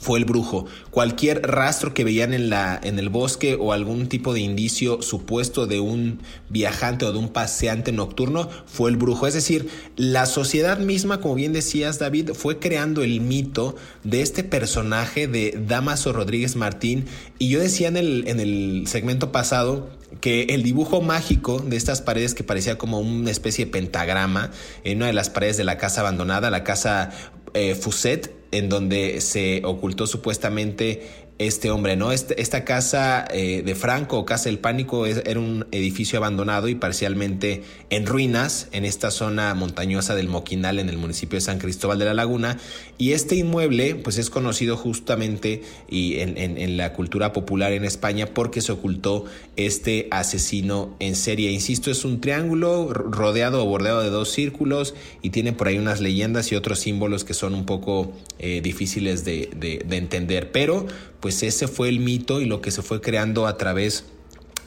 fue 0.03 0.19
el 0.19 0.25
brujo. 0.25 0.67
Cualquier 0.91 1.43
rastro 1.43 1.95
que 1.95 2.03
veían 2.03 2.35
en, 2.35 2.51
la, 2.51 2.79
en 2.83 2.99
el 2.99 3.09
bosque 3.09 3.57
o 3.59 3.73
algún 3.73 4.09
tipo 4.09 4.35
de 4.35 4.41
indicio 4.41 5.01
supuesto 5.01 5.69
de 5.69 5.79
un 5.79 6.19
viajante 6.49 7.05
o 7.05 7.13
de 7.13 7.19
un 7.19 7.29
paseante 7.29 7.93
nocturno 7.93 8.51
fue 8.67 8.91
el 8.91 8.97
brujo. 8.97 9.29
Es 9.29 9.35
decir, 9.35 9.69
la 9.97 10.27
sociedad 10.27 10.79
misma, 10.79 11.21
como 11.21 11.37
bien 11.37 11.53
decías 11.53 12.01
David, 12.01 12.31
fue 12.35 12.59
creando 12.59 13.05
el 13.05 13.21
mito 13.21 13.77
de 14.03 14.23
este 14.23 14.43
personaje 14.43 15.29
de 15.29 15.57
Damaso 15.69 16.13
Rodríguez 16.13 16.57
Martín. 16.57 17.05
Y 17.39 17.51
yo 17.51 17.61
decía 17.61 17.87
en 17.87 17.97
el, 17.97 18.25
en 18.27 18.41
el 18.41 18.89
segmento 18.89 19.31
pasado 19.31 19.89
que 20.21 20.43
el 20.51 20.65
dibujo 20.65 21.01
mágico 21.01 21.61
de 21.61 21.77
estas 21.77 22.03
paredes 22.03 22.35
que 22.35 22.43
parecía 22.43 22.77
como 22.77 22.99
una 22.99 23.31
especie 23.31 23.67
de 23.67 23.71
pentagrama 23.71 24.51
en 24.83 24.97
una 24.97 25.07
de 25.07 25.13
las 25.13 25.31
paredes 25.31 25.57
de 25.59 25.65
la 25.65 25.79
casa 25.79 26.01
abandonada, 26.01 26.51
la 26.51 26.65
casa 26.65 27.11
eh, 27.55 27.77
Fuset, 27.77 28.42
en 28.53 28.69
donde 28.69 29.21
se 29.21 29.63
ocultó 29.65 30.07
supuestamente 30.07 31.32
este 31.47 31.71
hombre, 31.71 31.97
¿no? 31.97 32.13
Este, 32.13 32.41
esta 32.41 32.65
casa 32.65 33.27
eh, 33.31 33.63
de 33.65 33.75
Franco, 33.75 34.25
Casa 34.25 34.45
del 34.45 34.59
Pánico, 34.59 35.07
era 35.07 35.39
un 35.39 35.67
edificio 35.73 36.19
abandonado 36.19 36.69
y 36.69 36.75
parcialmente 36.75 37.63
en 37.91 38.07
ruinas 38.07 38.69
en 38.73 38.85
esta 38.85 39.11
zona 39.11 39.55
montañosa 39.55 40.15
del 40.15 40.29
Moquinal, 40.29 40.79
en 40.79 40.89
el 40.89 40.99
municipio 40.99 41.37
de 41.37 41.41
San 41.41 41.59
Cristóbal 41.59 41.99
de 41.99 42.07
la 42.07 42.15
Laguna. 42.15 42.59
Y 42.99 43.13
este 43.13 43.35
inmueble, 43.35 43.95
pues 43.97 44.19
es 44.19 44.31
conocido 44.31 44.77
justamente 44.77 45.63
y 45.89 46.21
en, 46.21 46.77
la 46.77 46.93
cultura 46.93 47.33
popular 47.33 47.73
en 47.73 47.85
España 47.85 48.27
porque 48.27 48.61
se 48.61 48.73
ocultó 48.73 49.25
este 49.57 50.09
asesino 50.11 50.95
en 51.01 51.17
serie. 51.17 51.51
Insisto, 51.51 51.91
es 51.91 52.05
un 52.05 52.21
triángulo 52.21 52.93
rodeado 52.93 53.63
o 53.63 53.67
bordeado 53.67 54.03
de 54.03 54.11
dos 54.11 54.31
círculos 54.31 54.95
y 55.21 55.31
tiene 55.31 55.53
por 55.53 55.69
ahí 55.69 55.79
unas 55.79 56.01
leyendas 56.01 56.53
y 56.53 56.55
otros 56.55 56.79
símbolos 56.79 57.25
que 57.25 57.35
son 57.35 57.55
un 57.55 57.67
poco 57.67 58.13
eh, 58.39 58.61
difíciles 58.63 59.25
de, 59.25 59.51
entender. 59.91 60.51
Pero 60.53 60.87
pues 61.23 61.43
ese 61.45 61.69
fue 61.69 61.89
el 61.89 62.01
mito 62.01 62.41
y 62.41 62.47
lo 62.47 62.61
que 62.61 62.73
se 62.73 62.83
fue 62.83 63.01
creando 63.01 63.47
a 63.47 63.57
través 63.57 64.05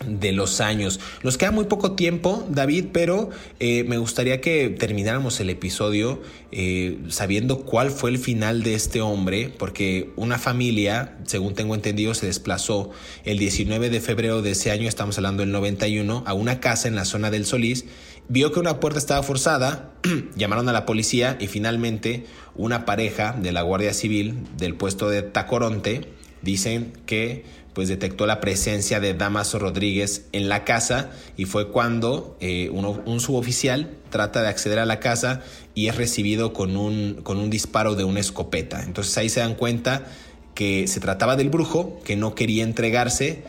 de 0.08 0.32
los 0.32 0.62
años. 0.62 1.00
Nos 1.22 1.38
queda 1.38 1.52
muy 1.52 1.66
poco 1.66 1.94
tiempo, 1.94 2.46
David, 2.50 2.88
pero 2.94 3.30
eh, 3.60 3.84
me 3.84 3.98
gustaría 3.98 4.40
que 4.40 4.70
termináramos 4.70 5.40
el 5.42 5.50
episodio 5.50 6.22
eh, 6.52 7.00
sabiendo 7.10 7.62
cuál 7.62 7.92
fue 7.92 8.10
el 8.10 8.20
final 8.20 8.64
de 8.64 8.74
este 8.74 9.02
hombre, 9.02 9.54
porque 9.58 10.12
una 10.16 10.38
familia, 10.38 11.18
según 11.26 11.56
tengo 11.56 11.76
entendido, 11.76 12.14
se 12.14 12.28
desplazó 12.28 12.92
el 13.26 13.38
19 13.38 13.90
de 13.90 14.00
febrero 14.00 14.42
de 14.42 14.52
ese 14.52 14.72
año, 14.72 14.88
estamos 14.88 15.18
hablando 15.18 15.42
del 15.42 15.52
91, 15.52 16.24
a 16.26 16.34
una 16.34 16.62
casa 16.62 16.88
en 16.88 16.96
la 16.96 17.04
zona 17.04 17.32
del 17.32 17.46
Solís, 17.46 17.86
vio 18.30 18.52
que 18.52 18.60
una 18.60 18.80
puerta 18.80 19.00
estaba 19.00 19.24
forzada, 19.24 19.94
llamaron 20.36 20.70
a 20.70 20.74
la 20.74 20.86
policía 20.86 21.38
y 21.40 21.48
finalmente 21.48 22.26
una 22.56 22.86
pareja 22.86 23.34
de 23.34 23.52
la 23.52 23.62
Guardia 23.62 23.94
Civil 23.94 24.40
del 24.58 24.76
puesto 24.76 25.10
de 25.10 25.22
Tacoronte 25.22 26.15
dicen 26.46 26.94
que 27.06 27.44
pues 27.74 27.90
detectó 27.90 28.26
la 28.26 28.40
presencia 28.40 29.02
de 29.02 29.14
Damaso 29.14 29.60
Rodríguez 29.60 30.28
en 30.32 30.48
la 30.48 30.64
casa 30.64 31.12
y 31.36 31.44
fue 31.44 31.72
cuando 31.72 32.38
eh, 32.40 32.70
un 32.70 33.20
suboficial 33.20 33.90
trata 34.10 34.42
de 34.42 34.48
acceder 34.48 34.80
a 34.80 34.86
la 34.86 35.02
casa 35.02 35.42
y 35.74 35.88
es 35.88 35.98
recibido 35.98 36.54
con 36.54 36.78
un, 36.78 37.20
con 37.24 37.38
un 37.38 37.50
disparo 37.50 37.96
de 37.96 38.06
una 38.06 38.22
escopeta. 38.22 38.82
Entonces 38.82 39.18
ahí 39.18 39.28
se 39.28 39.42
dan 39.42 39.56
cuenta 39.56 40.06
que 40.54 40.88
se 40.88 41.02
trataba 41.02 41.36
del 41.36 41.50
brujo, 41.50 42.00
que 42.06 42.16
no 42.16 42.34
quería 42.34 42.64
entregarse, 42.64 43.44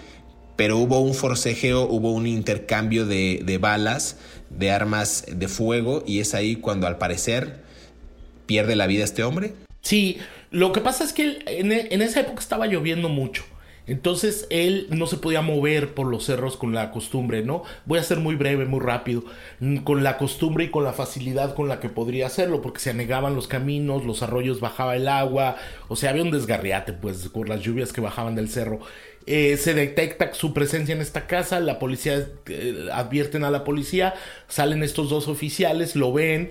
pero 0.56 0.78
hubo 0.78 0.98
un 0.98 1.14
forcejeo, 1.14 1.84
hubo 1.84 2.10
un 2.12 2.26
intercambio 2.26 3.06
de, 3.06 3.42
de 3.44 3.58
balas, 3.58 4.16
de 4.50 4.72
armas 4.72 5.24
de 5.30 5.46
fuego 5.46 6.02
y 6.04 6.18
es 6.18 6.34
ahí 6.34 6.56
cuando 6.56 6.88
al 6.88 6.98
parecer 6.98 7.60
pierde 8.46 8.74
la 8.74 8.88
vida 8.88 9.04
este 9.04 9.22
hombre. 9.22 9.54
Sí, 9.86 10.18
lo 10.50 10.72
que 10.72 10.80
pasa 10.80 11.04
es 11.04 11.12
que 11.12 11.38
en, 11.46 11.70
en 11.70 12.02
esa 12.02 12.18
época 12.18 12.40
estaba 12.40 12.66
lloviendo 12.66 13.08
mucho. 13.08 13.44
Entonces 13.86 14.48
él 14.50 14.88
no 14.90 15.06
se 15.06 15.16
podía 15.16 15.42
mover 15.42 15.94
por 15.94 16.08
los 16.08 16.24
cerros 16.24 16.56
con 16.56 16.74
la 16.74 16.90
costumbre, 16.90 17.44
¿no? 17.44 17.62
Voy 17.84 18.00
a 18.00 18.02
ser 18.02 18.18
muy 18.18 18.34
breve, 18.34 18.64
muy 18.64 18.80
rápido, 18.80 19.22
mm, 19.60 19.76
con 19.84 20.02
la 20.02 20.18
costumbre 20.18 20.64
y 20.64 20.70
con 20.70 20.82
la 20.82 20.92
facilidad 20.92 21.54
con 21.54 21.68
la 21.68 21.78
que 21.78 21.88
podría 21.88 22.26
hacerlo, 22.26 22.62
porque 22.62 22.80
se 22.80 22.90
anegaban 22.90 23.36
los 23.36 23.46
caminos, 23.46 24.04
los 24.04 24.24
arroyos 24.24 24.58
bajaba 24.58 24.96
el 24.96 25.06
agua, 25.06 25.54
o 25.86 25.94
sea, 25.94 26.10
había 26.10 26.24
un 26.24 26.32
desgarriate, 26.32 26.92
pues, 26.92 27.28
por 27.28 27.48
las 27.48 27.60
lluvias 27.60 27.92
que 27.92 28.00
bajaban 28.00 28.34
del 28.34 28.48
cerro. 28.48 28.80
Eh, 29.28 29.56
se 29.56 29.72
detecta 29.72 30.34
su 30.34 30.52
presencia 30.52 30.96
en 30.96 31.00
esta 31.00 31.28
casa, 31.28 31.60
la 31.60 31.78
policía 31.78 32.26
eh, 32.48 32.88
advierten 32.92 33.44
a 33.44 33.52
la 33.52 33.62
policía, 33.62 34.14
salen 34.48 34.82
estos 34.82 35.10
dos 35.10 35.28
oficiales, 35.28 35.94
lo 35.94 36.12
ven, 36.12 36.50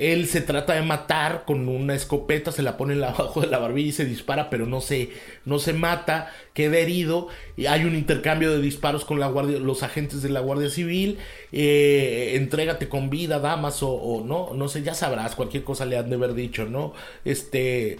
él 0.00 0.26
se 0.26 0.40
trata 0.40 0.72
de 0.72 0.82
matar 0.82 1.44
con 1.44 1.68
una 1.68 1.94
escopeta, 1.94 2.52
se 2.52 2.62
la 2.62 2.78
pone 2.78 2.94
abajo 3.04 3.42
de 3.42 3.48
la 3.48 3.58
barbilla 3.58 3.88
y 3.88 3.92
se 3.92 4.06
dispara, 4.06 4.48
pero 4.48 4.66
no 4.66 4.80
se, 4.80 5.10
no 5.44 5.58
se 5.58 5.74
mata, 5.74 6.32
queda 6.54 6.78
herido. 6.78 7.28
Hay 7.68 7.84
un 7.84 7.94
intercambio 7.94 8.50
de 8.50 8.62
disparos 8.62 9.04
con 9.04 9.20
la 9.20 9.28
guardia, 9.28 9.58
los 9.58 9.82
agentes 9.82 10.22
de 10.22 10.30
la 10.30 10.40
Guardia 10.40 10.70
Civil. 10.70 11.18
Eh, 11.52 12.32
entrégate 12.36 12.88
con 12.88 13.10
vida, 13.10 13.38
damas, 13.40 13.82
o, 13.82 14.24
no, 14.24 14.54
no 14.54 14.68
sé, 14.68 14.82
ya 14.82 14.94
sabrás, 14.94 15.34
cualquier 15.34 15.64
cosa 15.64 15.84
le 15.84 15.98
han 15.98 16.08
de 16.08 16.16
haber 16.16 16.34
dicho, 16.34 16.64
¿no? 16.64 16.94
Este. 17.24 17.98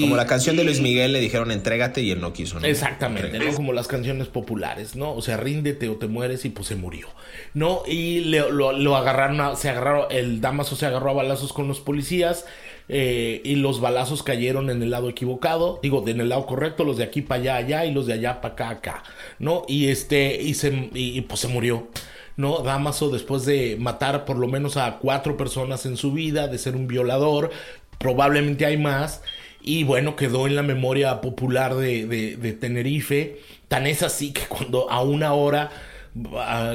Como 0.00 0.16
la 0.16 0.26
canción 0.26 0.56
de 0.56 0.64
Luis 0.64 0.80
Miguel 0.80 1.12
le 1.12 1.20
dijeron 1.20 1.50
entrégate 1.50 2.02
y 2.02 2.10
él 2.10 2.20
no 2.20 2.32
quiso. 2.32 2.58
¿no? 2.58 2.66
Exactamente, 2.66 3.38
¿no? 3.38 3.54
Como 3.54 3.72
las 3.72 3.88
canciones 3.88 4.28
populares, 4.28 4.96
¿no? 4.96 5.14
O 5.14 5.22
sea, 5.22 5.36
ríndete 5.36 5.88
o 5.88 5.96
te 5.96 6.06
mueres 6.06 6.44
y 6.44 6.50
pues 6.50 6.66
se 6.68 6.76
murió, 6.76 7.08
¿no? 7.54 7.82
Y 7.86 8.24
lo, 8.24 8.96
agarraron, 8.96 9.56
se 9.56 9.68
agarraron, 9.68 10.06
el 10.10 10.40
Damaso 10.40 10.76
se 10.76 10.86
agarró 10.86 11.10
a 11.10 11.14
balazos 11.14 11.52
con 11.52 11.68
los 11.68 11.80
policías 11.80 12.44
eh, 12.88 13.40
y 13.44 13.56
los 13.56 13.80
balazos 13.80 14.22
cayeron 14.22 14.70
en 14.70 14.82
el 14.82 14.90
lado 14.90 15.08
equivocado, 15.08 15.78
digo, 15.82 16.04
en 16.06 16.20
el 16.20 16.28
lado 16.28 16.46
correcto, 16.46 16.84
los 16.84 16.96
de 16.96 17.04
aquí 17.04 17.22
para 17.22 17.40
allá, 17.40 17.56
allá 17.56 17.86
y 17.86 17.92
los 17.92 18.06
de 18.06 18.14
allá 18.14 18.40
para 18.40 18.54
acá, 18.54 18.70
acá, 18.70 19.02
¿no? 19.38 19.64
Y 19.68 19.88
este, 19.88 20.40
y, 20.42 20.54
se, 20.54 20.90
y 20.92 21.20
pues 21.22 21.40
se 21.40 21.48
murió. 21.48 21.88
¿no? 22.36 22.58
Damaso, 22.60 23.10
después 23.10 23.44
de 23.44 23.76
matar 23.78 24.24
por 24.24 24.38
lo 24.38 24.48
menos 24.48 24.76
a 24.76 24.98
cuatro 24.98 25.36
personas 25.36 25.86
en 25.86 25.96
su 25.96 26.12
vida, 26.12 26.48
de 26.48 26.58
ser 26.58 26.76
un 26.76 26.86
violador, 26.86 27.50
probablemente 27.98 28.66
hay 28.66 28.76
más, 28.76 29.22
y 29.62 29.84
bueno, 29.84 30.16
quedó 30.16 30.46
en 30.46 30.56
la 30.56 30.62
memoria 30.62 31.20
popular 31.20 31.74
de, 31.76 32.06
de, 32.06 32.52
Tenerife. 32.52 33.38
Tan 33.68 33.86
es 33.86 34.02
así 34.02 34.32
que 34.32 34.42
cuando 34.48 34.90
a 34.90 35.02
una 35.02 35.34
hora, 35.34 35.70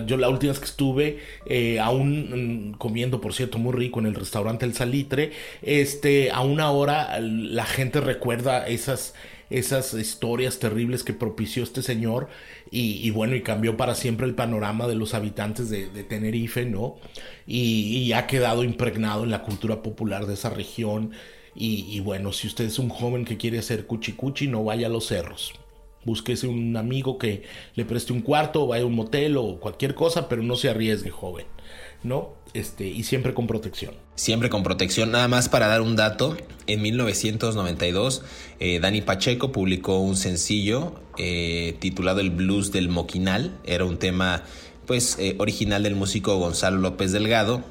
yo 0.06 0.18
la 0.18 0.30
última 0.30 0.54
vez 0.54 0.60
que 0.60 0.66
estuve, 0.66 1.20
eh, 1.46 1.80
aún 1.80 2.72
mm, 2.72 2.78
comiendo, 2.78 3.20
por 3.20 3.34
cierto, 3.34 3.58
muy 3.58 3.74
rico 3.74 4.00
en 4.00 4.06
el 4.06 4.16
restaurante 4.16 4.66
El 4.66 4.74
Salitre, 4.74 5.34
este, 5.62 6.32
a 6.32 6.42
una 6.42 6.72
hora 6.72 7.20
la 7.20 7.66
gente 7.66 8.00
recuerda 8.00 8.66
esas, 8.68 9.14
esas 9.50 9.94
historias 9.94 10.60
terribles 10.60 11.04
que 11.04 11.14
propició 11.14 11.64
este 11.64 11.82
señor 11.82 12.30
y, 12.72 13.10
bueno, 13.12 13.36
y 13.36 13.42
cambió 13.42 13.78
para 13.78 13.96
siempre 13.96 14.28
el 14.28 14.36
panorama 14.36 14.88
de 14.88 14.96
los 14.96 15.14
habitantes 15.14 15.70
de, 15.70 15.88
Tenerife, 16.04 16.66
¿no? 16.66 16.98
Y, 17.46 18.12
ha 18.14 18.28
quedado 18.28 18.64
impregnado 18.64 19.24
en 19.24 19.32
la 19.32 19.44
cultura 19.44 19.82
popular 19.82 20.26
de 20.26 20.34
esa 20.34 20.50
región 20.50 21.12
y, 21.60 22.00
bueno, 22.02 22.34
si 22.34 22.48
usted 22.48 22.66
es 22.66 22.78
un 22.78 22.90
joven 22.90 23.26
que 23.26 23.38
quiere 23.38 23.58
hacer 23.58 23.88
cuchicuchi, 23.88 24.48
no 24.48 24.64
vaya 24.64 24.88
a 24.88 24.90
los 24.90 25.08
cerros. 25.08 25.54
Búsquese 26.06 26.48
un 26.48 26.78
amigo 26.78 27.18
que 27.18 27.44
le 27.74 27.84
preste 27.84 28.14
un 28.14 28.22
cuarto, 28.22 28.68
vaya 28.68 28.84
a 28.84 28.86
un 28.86 28.96
motel 28.96 29.38
o 29.38 29.60
cualquier 29.60 29.96
cosa, 29.96 30.30
pero 30.30 30.44
no 30.44 30.56
se 30.56 30.70
arriesgue, 30.70 31.10
joven. 31.10 31.48
¿No? 32.04 32.36
Este, 32.54 32.88
y 32.88 33.04
siempre 33.04 33.34
con 33.34 33.48
protección. 33.48 33.96
Siempre 34.16 34.50
con 34.50 34.62
protección. 34.62 35.12
Nada 35.12 35.28
más 35.28 35.50
para 35.50 35.68
dar 35.68 35.82
un 35.82 35.96
dato, 35.96 36.38
en 36.68 36.82
1992 36.82 38.24
eh, 38.60 38.80
Dani 38.80 39.02
Pacheco 39.02 39.52
publicó 39.52 40.00
un 40.00 40.16
sencillo 40.16 40.94
eh, 41.18 41.76
titulado 41.80 42.20
El 42.20 42.30
Blues 42.30 42.72
del 42.72 42.88
Moquinal. 42.88 43.58
Era 43.66 43.84
un 43.84 43.98
tema 43.98 44.44
pues 44.86 45.18
eh, 45.20 45.36
original 45.40 45.84
del 45.84 45.96
músico 45.96 46.38
Gonzalo 46.38 46.78
López 46.78 47.12
Delgado 47.12 47.64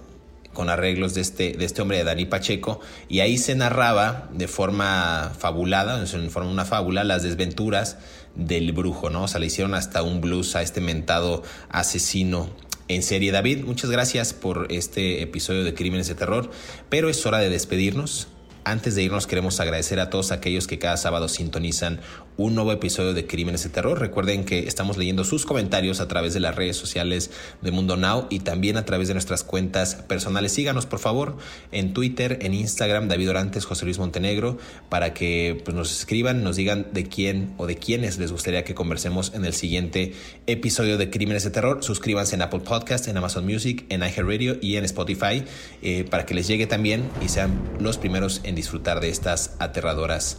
con 0.56 0.70
arreglos 0.70 1.12
de 1.12 1.20
este, 1.20 1.52
de 1.52 1.66
este 1.66 1.82
hombre 1.82 1.98
de 1.98 2.04
Dani 2.04 2.24
Pacheco, 2.24 2.80
y 3.10 3.20
ahí 3.20 3.36
se 3.36 3.54
narraba 3.54 4.30
de 4.32 4.48
forma 4.48 5.32
fabulada, 5.38 6.02
en 6.02 6.30
forma 6.30 6.50
una 6.50 6.64
fábula, 6.64 7.04
las 7.04 7.22
desventuras 7.22 7.98
del 8.34 8.72
brujo, 8.72 9.10
¿no? 9.10 9.24
O 9.24 9.28
sea, 9.28 9.38
le 9.38 9.46
hicieron 9.46 9.74
hasta 9.74 10.02
un 10.02 10.22
blues 10.22 10.56
a 10.56 10.62
este 10.62 10.80
mentado 10.80 11.42
asesino 11.68 12.48
en 12.88 13.02
serie. 13.02 13.32
David, 13.32 13.64
muchas 13.64 13.90
gracias 13.90 14.32
por 14.32 14.68
este 14.70 15.20
episodio 15.20 15.62
de 15.62 15.74
Crímenes 15.74 16.08
de 16.08 16.14
Terror, 16.14 16.50
pero 16.88 17.10
es 17.10 17.26
hora 17.26 17.38
de 17.38 17.50
despedirnos. 17.50 18.28
Antes 18.64 18.94
de 18.96 19.02
irnos 19.02 19.28
queremos 19.28 19.60
agradecer 19.60 20.00
a 20.00 20.10
todos 20.10 20.32
aquellos 20.32 20.66
que 20.66 20.80
cada 20.80 20.96
sábado 20.96 21.28
sintonizan 21.28 22.00
un 22.36 22.54
nuevo 22.54 22.72
episodio 22.72 23.14
de 23.14 23.26
Crímenes 23.26 23.62
de 23.62 23.70
Terror. 23.70 23.98
Recuerden 23.98 24.44
que 24.44 24.60
estamos 24.60 24.96
leyendo 24.96 25.24
sus 25.24 25.46
comentarios 25.46 26.00
a 26.00 26.08
través 26.08 26.34
de 26.34 26.40
las 26.40 26.54
redes 26.54 26.76
sociales 26.76 27.30
de 27.62 27.70
Mundo 27.70 27.96
Now 27.96 28.26
y 28.30 28.40
también 28.40 28.76
a 28.76 28.84
través 28.84 29.08
de 29.08 29.14
nuestras 29.14 29.42
cuentas 29.42 29.94
personales. 29.94 30.52
Síganos 30.52 30.86
por 30.86 30.98
favor 30.98 31.36
en 31.72 31.94
Twitter, 31.94 32.38
en 32.42 32.54
Instagram, 32.54 33.08
David 33.08 33.30
Orantes, 33.30 33.64
José 33.64 33.84
Luis 33.84 33.98
Montenegro, 33.98 34.58
para 34.88 35.14
que 35.14 35.60
pues, 35.64 35.74
nos 35.74 35.90
escriban, 35.92 36.42
nos 36.42 36.56
digan 36.56 36.86
de 36.92 37.04
quién 37.04 37.54
o 37.56 37.66
de 37.66 37.76
quiénes 37.76 38.18
les 38.18 38.32
gustaría 38.32 38.64
que 38.64 38.74
conversemos 38.74 39.32
en 39.34 39.44
el 39.44 39.54
siguiente 39.54 40.12
episodio 40.46 40.98
de 40.98 41.10
Crímenes 41.10 41.44
de 41.44 41.50
Terror. 41.50 41.82
Suscríbanse 41.82 42.34
en 42.34 42.42
Apple 42.42 42.60
Podcast, 42.60 43.08
en 43.08 43.16
Amazon 43.16 43.46
Music, 43.46 43.86
en 43.88 44.00
iHeartRadio 44.00 44.58
y 44.60 44.76
en 44.76 44.84
Spotify 44.84 45.44
eh, 45.82 46.04
para 46.08 46.26
que 46.26 46.34
les 46.34 46.46
llegue 46.46 46.66
también 46.66 47.08
y 47.24 47.28
sean 47.28 47.58
los 47.80 47.98
primeros 47.98 48.40
en 48.44 48.54
disfrutar 48.54 49.00
de 49.00 49.08
estas 49.08 49.56
aterradoras 49.58 50.38